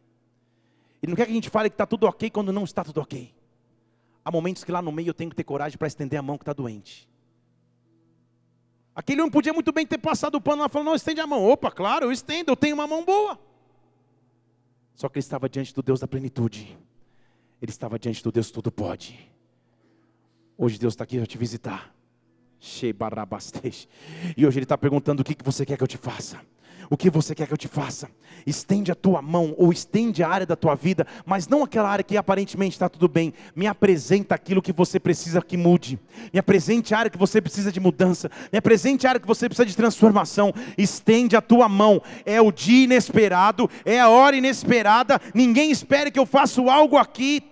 Ele 1.01 1.11
não 1.11 1.15
quer 1.15 1.25
que 1.25 1.31
a 1.31 1.36
gente 1.36 1.49
fale 1.49 1.69
que 1.69 1.73
está 1.73 1.86
tudo 1.86 2.05
ok 2.05 2.29
quando 2.29 2.51
não 2.51 2.63
está 2.63 2.83
tudo 2.83 3.01
ok. 3.01 3.33
Há 4.23 4.31
momentos 4.31 4.63
que 4.63 4.71
lá 4.71 4.81
no 4.81 4.91
meio 4.91 5.09
eu 5.09 5.13
tenho 5.13 5.29
que 5.29 5.36
ter 5.36 5.43
coragem 5.43 5.77
para 5.77 5.88
estender 5.88 6.19
a 6.19 6.21
mão 6.21 6.38
que 6.38 6.43
está 6.43 6.53
doente. 6.53 7.09
Aquele 8.95 9.21
homem 9.21 9.31
podia 9.31 9.53
muito 9.53 9.71
bem 9.71 9.86
ter 9.86 9.97
passado 9.97 10.36
o 10.36 10.41
pano 10.41 10.61
lá 10.61 10.69
falando, 10.69 10.88
não, 10.88 10.95
estende 10.95 11.19
a 11.19 11.27
mão. 11.27 11.43
Opa, 11.43 11.69
claro, 11.69 12.05
eu 12.05 12.11
estendo, 12.11 12.51
eu 12.51 12.55
tenho 12.55 12.75
uma 12.75 12.88
mão 12.88 13.03
boa. 13.03 13.39
Só 14.95 15.09
que 15.09 15.17
ele 15.17 15.23
estava 15.23 15.49
diante 15.49 15.73
do 15.73 15.83
Deus 15.83 15.99
da 15.99 16.07
plenitude. 16.07 16.77
Ele 17.61 17.71
estava 17.71 17.99
diante 17.99 18.23
do 18.23 18.31
Deus 18.31 18.49
todo 18.51 18.71
pode. 18.71 19.31
Hoje 20.57 20.79
Deus 20.79 20.93
está 20.93 21.03
aqui 21.03 21.17
para 21.17 21.25
te 21.25 21.38
visitar. 21.38 21.93
E 24.36 24.45
hoje 24.45 24.57
Ele 24.57 24.65
está 24.65 24.77
perguntando 24.77 25.21
o 25.21 25.23
que 25.23 25.36
você 25.43 25.65
quer 25.65 25.77
que 25.77 25.83
eu 25.83 25.88
te 25.88 25.97
faça. 25.97 26.41
O 26.89 26.97
que 26.97 27.09
você 27.09 27.36
quer 27.36 27.47
que 27.47 27.53
eu 27.53 27.57
te 27.57 27.67
faça? 27.67 28.09
Estende 28.45 28.91
a 28.91 28.95
tua 28.95 29.21
mão 29.21 29.53
ou 29.57 29.71
estende 29.71 30.23
a 30.23 30.29
área 30.29 30.45
da 30.45 30.55
tua 30.55 30.75
vida, 30.75 31.05
mas 31.25 31.47
não 31.47 31.63
aquela 31.63 31.89
área 31.89 32.03
que 32.03 32.17
aparentemente 32.17 32.75
está 32.75 32.88
tudo 32.88 33.07
bem. 33.07 33.33
Me 33.55 33.67
apresenta 33.67 34.36
aquilo 34.36 34.61
que 34.61 34.71
você 34.71 34.99
precisa 34.99 35.41
que 35.41 35.57
mude. 35.57 35.99
Me 36.33 36.39
apresente 36.39 36.93
a 36.93 36.99
área 36.99 37.11
que 37.11 37.17
você 37.17 37.41
precisa 37.41 37.71
de 37.71 37.79
mudança. 37.79 38.29
Me 38.51 38.57
apresente 38.57 39.05
a 39.05 39.09
área 39.09 39.21
que 39.21 39.27
você 39.27 39.47
precisa 39.47 39.65
de 39.65 39.75
transformação. 39.75 40.53
Estende 40.77 41.36
a 41.36 41.41
tua 41.41 41.67
mão. 41.67 42.01
É 42.25 42.39
o 42.39 42.51
dia 42.51 42.83
inesperado, 42.86 43.69
é 43.83 43.99
a 43.99 44.09
hora 44.09 44.36
inesperada. 44.36 45.19
Ninguém 45.33 45.71
espere 45.71 46.11
que 46.11 46.19
eu 46.19 46.25
faça 46.25 46.55
algo 46.61 46.97
aqui, 46.97 47.43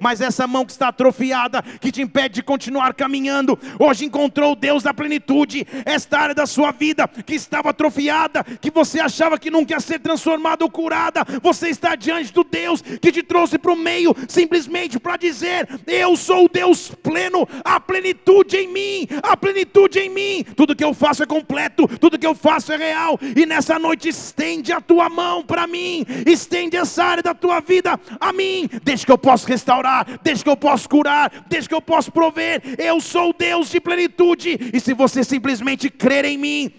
mas 0.00 0.20
essa 0.20 0.46
mão 0.46 0.64
que 0.64 0.72
está 0.72 0.88
atrofiada, 0.88 1.62
que 1.80 1.90
te 1.90 2.02
impede 2.02 2.36
de 2.36 2.42
continuar 2.42 2.94
caminhando, 2.94 3.58
hoje 3.78 4.04
encontrou 4.04 4.54
Deus 4.54 4.82
da 4.82 4.92
plenitude, 4.92 5.66
esta 5.84 6.18
área 6.18 6.34
da 6.34 6.46
sua 6.46 6.72
vida 6.72 7.08
que 7.08 7.34
estava 7.46 7.70
atrofiada, 7.70 8.44
que 8.44 8.70
você 8.70 9.00
achava 9.00 9.38
que 9.38 9.50
nunca 9.50 9.74
ia 9.74 9.80
ser 9.80 9.98
transformada 9.98 10.64
ou 10.64 10.70
curada, 10.70 11.24
você 11.42 11.68
está 11.68 11.94
diante 11.94 12.32
do 12.32 12.44
Deus 12.44 12.82
que 12.82 13.12
te 13.12 13.22
trouxe 13.22 13.58
para 13.58 13.72
o 13.72 13.76
meio, 13.76 14.14
simplesmente 14.28 14.98
para 14.98 15.16
dizer: 15.16 15.68
Eu 15.86 16.16
sou 16.16 16.44
o 16.44 16.48
Deus 16.48 16.90
pleno, 17.02 17.48
a 17.64 17.80
plenitude 17.80 18.56
em 18.56 18.68
mim, 18.68 19.08
a 19.22 19.36
plenitude 19.36 19.98
em 19.98 20.10
mim, 20.10 20.44
tudo 20.56 20.76
que 20.76 20.84
eu 20.84 20.92
faço 20.92 21.22
é 21.22 21.26
completo, 21.26 21.88
tudo 21.98 22.18
que 22.18 22.26
eu 22.26 22.34
faço 22.34 22.72
é 22.72 22.76
real, 22.76 23.18
e 23.34 23.46
nessa 23.46 23.78
noite 23.78 24.08
estende 24.08 24.72
a 24.72 24.80
tua 24.80 25.08
mão 25.08 25.42
para 25.42 25.66
mim, 25.66 26.04
estende 26.26 26.76
essa 26.76 27.04
área 27.04 27.22
da 27.22 27.34
tua 27.34 27.60
vida 27.60 27.98
a 28.20 28.32
mim, 28.32 28.68
deixa 28.82 29.06
que 29.06 29.12
eu 29.12 29.18
possa 29.18 29.46
restaurar, 29.46 30.06
deixa 30.22 30.42
que 30.42 30.50
eu 30.50 30.56
possa 30.56 30.88
curar, 30.88 31.44
deixa 31.48 31.68
que 31.68 31.74
eu 31.74 31.82
possa 31.82 32.10
prover, 32.10 32.62
eu 32.78 33.00
sou 33.00 33.30
o 33.30 33.32
Deus 33.32 33.70
de 33.70 33.80
plenitude, 33.80 34.58
e 34.72 34.80
se 34.80 34.92
você 34.92 35.22
simplesmente 35.22 35.88
crer 35.88 36.24
em 36.24 36.36
mim, 36.36 36.72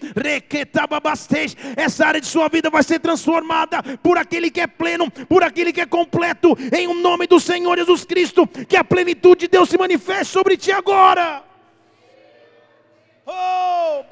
essa 1.76 2.06
área 2.06 2.20
de 2.20 2.26
sua 2.26 2.48
vida 2.48 2.70
vai 2.70 2.82
ser 2.82 2.98
transformada 2.98 3.82
por 4.02 4.16
aquele 4.18 4.50
que 4.50 4.60
é 4.60 4.66
pleno, 4.66 5.10
por 5.10 5.42
aquele 5.42 5.72
que 5.72 5.80
é 5.80 5.86
completo, 5.86 6.56
em 6.72 6.86
o 6.86 6.90
um 6.92 7.00
nome 7.00 7.26
do 7.26 7.38
Senhor 7.38 7.76
Jesus 7.76 8.04
Cristo, 8.04 8.46
que 8.46 8.76
a 8.76 8.84
plenitude 8.84 9.40
de 9.40 9.48
Deus 9.48 9.68
se 9.68 9.78
manifeste 9.78 10.32
sobre 10.32 10.56
ti 10.56 10.72
agora. 10.72 11.44
Oh. 13.26 14.04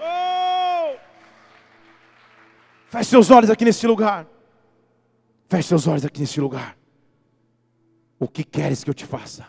Oh! 0.00 0.96
Feche 2.88 3.10
seus 3.10 3.30
olhos 3.30 3.50
aqui 3.50 3.64
neste 3.64 3.86
lugar. 3.86 4.26
Feche 5.48 5.68
seus 5.68 5.86
olhos 5.86 6.04
aqui 6.04 6.20
neste 6.20 6.40
lugar. 6.40 6.76
O 8.18 8.28
que 8.28 8.44
queres 8.44 8.82
que 8.82 8.90
eu 8.90 8.94
te 8.94 9.04
faça? 9.04 9.46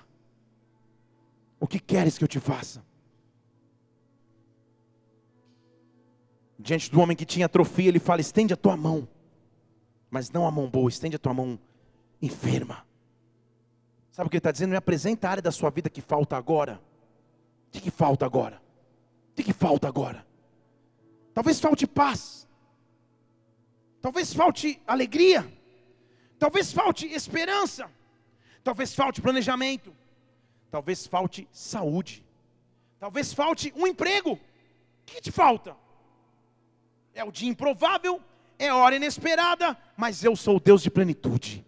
O 1.59 1.67
que 1.67 1.79
queres 1.79 2.17
que 2.17 2.23
eu 2.23 2.27
te 2.27 2.39
faça? 2.39 2.83
Diante 6.57 6.89
do 6.89 6.99
homem 6.99 7.15
que 7.15 7.25
tinha 7.25 7.45
atrofia, 7.45 7.89
ele 7.89 7.99
fala: 7.99 8.21
estende 8.21 8.53
a 8.53 8.57
tua 8.57 8.77
mão, 8.77 9.07
mas 10.09 10.31
não 10.31 10.47
a 10.47 10.51
mão 10.51 10.69
boa, 10.69 10.89
estende 10.89 11.15
a 11.15 11.19
tua 11.19 11.33
mão 11.33 11.59
enferma. 12.21 12.85
Sabe 14.11 14.27
o 14.27 14.29
que 14.29 14.37
ele 14.37 14.39
está 14.39 14.51
dizendo? 14.51 14.69
Me 14.69 14.77
apresenta 14.77 15.27
a 15.27 15.31
área 15.31 15.43
da 15.43 15.51
sua 15.51 15.69
vida 15.69 15.89
que 15.89 15.99
falta 15.99 16.37
agora. 16.37 16.81
O 17.67 17.81
que, 17.81 17.91
falta 17.91 18.25
agora? 18.25 18.61
O 19.31 19.43
que 19.43 19.51
falta 19.51 19.89
agora? 19.89 20.25
Talvez 21.33 21.59
falte 21.59 21.85
paz, 21.85 22.47
talvez 24.01 24.33
falte 24.33 24.81
alegria, 24.87 25.45
talvez 26.39 26.71
falte 26.71 27.05
esperança, 27.07 27.91
talvez 28.63 28.95
falte 28.95 29.21
planejamento, 29.21 29.93
talvez 30.71 31.05
falte 31.05 31.45
saúde, 31.51 32.25
talvez 32.97 33.33
falte 33.33 33.73
um 33.75 33.85
emprego. 33.85 34.31
O 34.31 34.39
que 35.05 35.19
te 35.19 35.31
falta? 35.33 35.75
É 37.17 37.23
o 37.23 37.31
dia 37.31 37.47
improvável, 37.47 38.19
é 38.59 38.73
hora 38.73 38.97
inesperada, 38.97 39.77
mas 39.95 40.21
eu 40.21 40.35
sou 40.35 40.57
o 40.57 40.59
Deus 40.59 40.83
de 40.83 40.91
plenitude. 40.91 41.65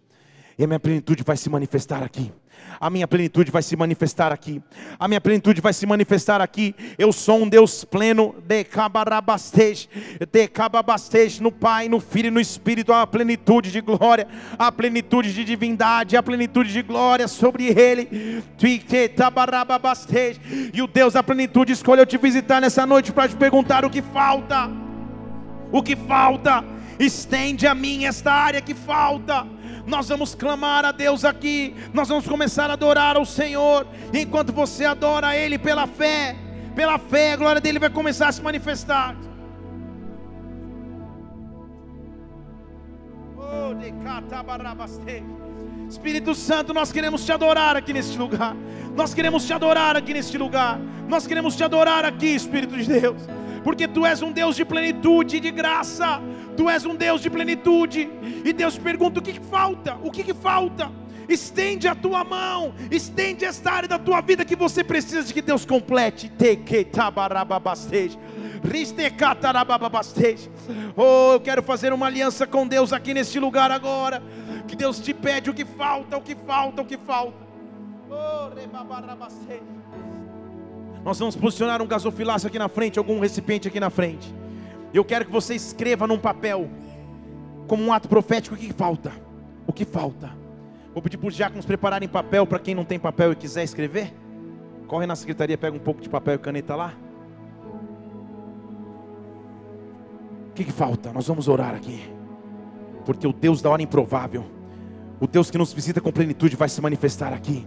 E 0.58 0.64
a 0.64 0.66
minha 0.66 0.78
plenitude 0.78 1.22
vai 1.22 1.38
se 1.38 1.48
manifestar 1.48 2.02
aqui. 2.02 2.30
A 2.78 2.90
minha 2.90 3.08
plenitude 3.08 3.50
vai 3.50 3.62
se 3.62 3.74
manifestar 3.74 4.30
aqui. 4.30 4.62
A 4.98 5.08
minha 5.08 5.22
plenitude 5.22 5.62
vai 5.62 5.72
se 5.72 5.86
manifestar 5.86 6.42
aqui. 6.42 6.74
Eu 6.98 7.14
sou 7.14 7.38
um 7.38 7.48
Deus 7.48 7.82
pleno 7.82 8.34
de 8.46 8.62
cabarabastej, 8.62 9.88
de 10.20 11.42
no 11.42 11.50
Pai, 11.50 11.88
no 11.88 11.98
Filho 11.98 12.26
e 12.26 12.30
no 12.30 12.40
Espírito. 12.40 12.92
A 12.92 13.06
plenitude 13.06 13.72
de 13.72 13.80
glória, 13.80 14.28
a 14.58 14.70
plenitude 14.70 15.32
de 15.32 15.44
divindade, 15.46 16.14
a 16.14 16.22
plenitude 16.22 16.70
de 16.70 16.82
glória 16.82 17.26
sobre 17.26 17.68
Ele. 17.68 18.42
E 20.74 20.82
o 20.82 20.86
Deus 20.86 21.14
da 21.14 21.22
plenitude 21.22 21.72
escolheu 21.72 22.04
te 22.04 22.18
visitar 22.18 22.60
nessa 22.60 22.84
noite 22.84 23.12
para 23.12 23.30
te 23.30 23.36
perguntar 23.36 23.86
o 23.86 23.88
que 23.88 24.02
falta 24.02 24.87
o 25.72 25.82
que 25.82 25.96
falta, 25.96 26.64
estende 26.98 27.66
a 27.66 27.74
mim 27.74 28.04
esta 28.04 28.32
área 28.32 28.60
que 28.60 28.74
falta. 28.74 29.46
Nós 29.86 30.08
vamos 30.08 30.34
clamar 30.34 30.84
a 30.84 30.92
Deus 30.92 31.24
aqui, 31.24 31.74
nós 31.94 32.08
vamos 32.08 32.26
começar 32.26 32.68
a 32.70 32.74
adorar 32.74 33.16
ao 33.16 33.24
Senhor. 33.24 33.86
Enquanto 34.12 34.52
você 34.52 34.84
adora 34.84 35.28
a 35.28 35.36
Ele 35.36 35.58
pela 35.58 35.86
fé, 35.86 36.36
pela 36.74 36.98
fé, 36.98 37.32
a 37.32 37.36
glória 37.36 37.60
dele 37.60 37.78
vai 37.78 37.90
começar 37.90 38.28
a 38.28 38.32
se 38.32 38.42
manifestar. 38.42 39.16
Oh, 43.36 43.74
Espírito 45.88 46.34
Santo, 46.34 46.74
nós 46.74 46.92
queremos 46.92 47.24
te 47.24 47.32
adorar 47.32 47.74
aqui 47.74 47.94
neste 47.94 48.18
lugar. 48.18 48.54
Nós 48.94 49.14
queremos 49.14 49.46
te 49.46 49.54
adorar 49.54 49.96
aqui 49.96 50.12
neste 50.12 50.36
lugar. 50.36 50.78
Nós 51.08 51.26
queremos 51.26 51.56
te 51.56 51.64
adorar 51.64 52.04
aqui, 52.04 52.26
Espírito 52.26 52.76
de 52.76 53.00
Deus 53.00 53.37
porque 53.62 53.88
tu 53.88 54.04
és 54.04 54.22
um 54.22 54.32
Deus 54.32 54.56
de 54.56 54.64
plenitude 54.64 55.36
e 55.36 55.40
de 55.40 55.50
graça, 55.50 56.20
tu 56.56 56.68
és 56.68 56.84
um 56.84 56.94
Deus 56.94 57.20
de 57.20 57.30
plenitude, 57.30 58.08
e 58.44 58.52
Deus 58.52 58.78
pergunta: 58.78 59.20
o 59.20 59.22
que, 59.22 59.32
que 59.32 59.40
falta? 59.40 59.96
O 60.02 60.10
que, 60.10 60.22
que 60.22 60.34
falta? 60.34 60.90
Estende 61.28 61.86
a 61.86 61.94
tua 61.94 62.24
mão, 62.24 62.74
estende 62.90 63.44
esta 63.44 63.70
área 63.70 63.88
da 63.88 63.98
tua 63.98 64.22
vida 64.22 64.44
que 64.46 64.56
você 64.56 64.82
precisa 64.82 65.24
de 65.24 65.34
que 65.34 65.42
Deus 65.42 65.66
complete. 65.66 66.30
Oh, 70.96 71.34
eu 71.34 71.40
quero 71.40 71.62
fazer 71.62 71.92
uma 71.92 72.06
aliança 72.06 72.46
com 72.46 72.66
Deus 72.66 72.92
aqui 72.92 73.12
neste 73.14 73.38
lugar 73.38 73.70
agora. 73.70 74.22
Que 74.66 74.74
Deus 74.74 74.98
te 74.98 75.14
pede 75.14 75.50
o 75.50 75.54
que 75.54 75.64
falta, 75.64 76.16
o 76.16 76.22
que 76.22 76.34
falta, 76.34 76.82
o 76.82 76.84
que 76.84 76.96
falta. 76.96 77.46
Oh, 78.10 78.48
nós 81.08 81.18
vamos 81.18 81.34
posicionar 81.34 81.80
um 81.80 81.86
gasofilácio 81.86 82.48
aqui 82.48 82.58
na 82.58 82.68
frente, 82.68 82.98
algum 82.98 83.18
recipiente 83.18 83.66
aqui 83.66 83.80
na 83.80 83.88
frente. 83.88 84.30
Eu 84.92 85.02
quero 85.02 85.24
que 85.24 85.32
você 85.32 85.54
escreva 85.54 86.06
num 86.06 86.18
papel, 86.18 86.68
como 87.66 87.82
um 87.82 87.94
ato 87.94 88.10
profético, 88.10 88.54
o 88.54 88.58
que 88.58 88.74
falta. 88.74 89.10
O 89.66 89.72
que 89.72 89.86
falta. 89.86 90.30
Vou 90.92 91.02
pedir 91.02 91.16
para 91.16 91.28
os 91.28 91.34
diáconos 91.34 91.64
prepararem 91.64 92.06
papel 92.06 92.46
para 92.46 92.58
quem 92.58 92.74
não 92.74 92.84
tem 92.84 92.98
papel 92.98 93.32
e 93.32 93.36
quiser 93.36 93.64
escrever. 93.64 94.12
Corre 94.86 95.06
na 95.06 95.16
secretaria, 95.16 95.56
pega 95.56 95.74
um 95.74 95.80
pouco 95.80 96.02
de 96.02 96.10
papel 96.10 96.34
e 96.34 96.38
caneta 96.38 96.76
lá. 96.76 96.92
O 100.50 100.52
que, 100.52 100.62
que 100.62 100.72
falta? 100.72 101.10
Nós 101.10 101.26
vamos 101.26 101.48
orar 101.48 101.74
aqui. 101.74 102.02
Porque 103.06 103.26
o 103.26 103.32
Deus 103.32 103.62
da 103.62 103.70
hora 103.70 103.80
improvável, 103.80 104.44
o 105.18 105.26
Deus 105.26 105.50
que 105.50 105.56
nos 105.56 105.72
visita 105.72 106.02
com 106.02 106.12
plenitude, 106.12 106.54
vai 106.54 106.68
se 106.68 106.82
manifestar 106.82 107.32
aqui 107.32 107.66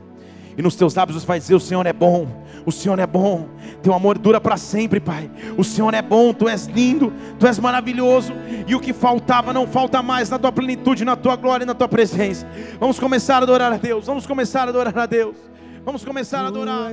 e 0.57 0.61
nos 0.61 0.75
teus 0.75 0.95
lábios 0.95 1.23
vai 1.23 1.39
dizer: 1.39 1.55
O 1.55 1.59
Senhor 1.59 1.85
é 1.85 1.93
bom, 1.93 2.27
o 2.65 2.71
Senhor 2.71 2.97
é 2.99 3.07
bom, 3.07 3.47
teu 3.81 3.93
amor 3.93 4.17
dura 4.17 4.39
para 4.39 4.57
sempre, 4.57 4.99
Pai. 4.99 5.29
O 5.57 5.63
Senhor 5.63 5.93
é 5.93 6.01
bom, 6.01 6.33
tu 6.33 6.47
és 6.47 6.65
lindo, 6.65 7.13
tu 7.39 7.47
és 7.47 7.59
maravilhoso, 7.59 8.33
e 8.67 8.75
o 8.75 8.79
que 8.79 8.93
faltava 8.93 9.53
não 9.53 9.67
falta 9.67 10.01
mais 10.01 10.29
na 10.29 10.37
tua 10.37 10.51
plenitude, 10.51 11.05
na 11.05 11.15
tua 11.15 11.35
glória 11.35 11.63
e 11.63 11.67
na 11.67 11.73
tua 11.73 11.87
presença. 11.87 12.47
Vamos 12.79 12.99
começar 12.99 13.35
a 13.35 13.43
adorar 13.43 13.71
a 13.71 13.77
Deus, 13.77 14.05
vamos 14.05 14.25
começar 14.25 14.61
a 14.61 14.69
adorar 14.69 14.97
a 14.97 15.05
Deus, 15.05 15.35
vamos 15.83 16.03
começar 16.03 16.43
a 16.43 16.47
adorar. 16.47 16.91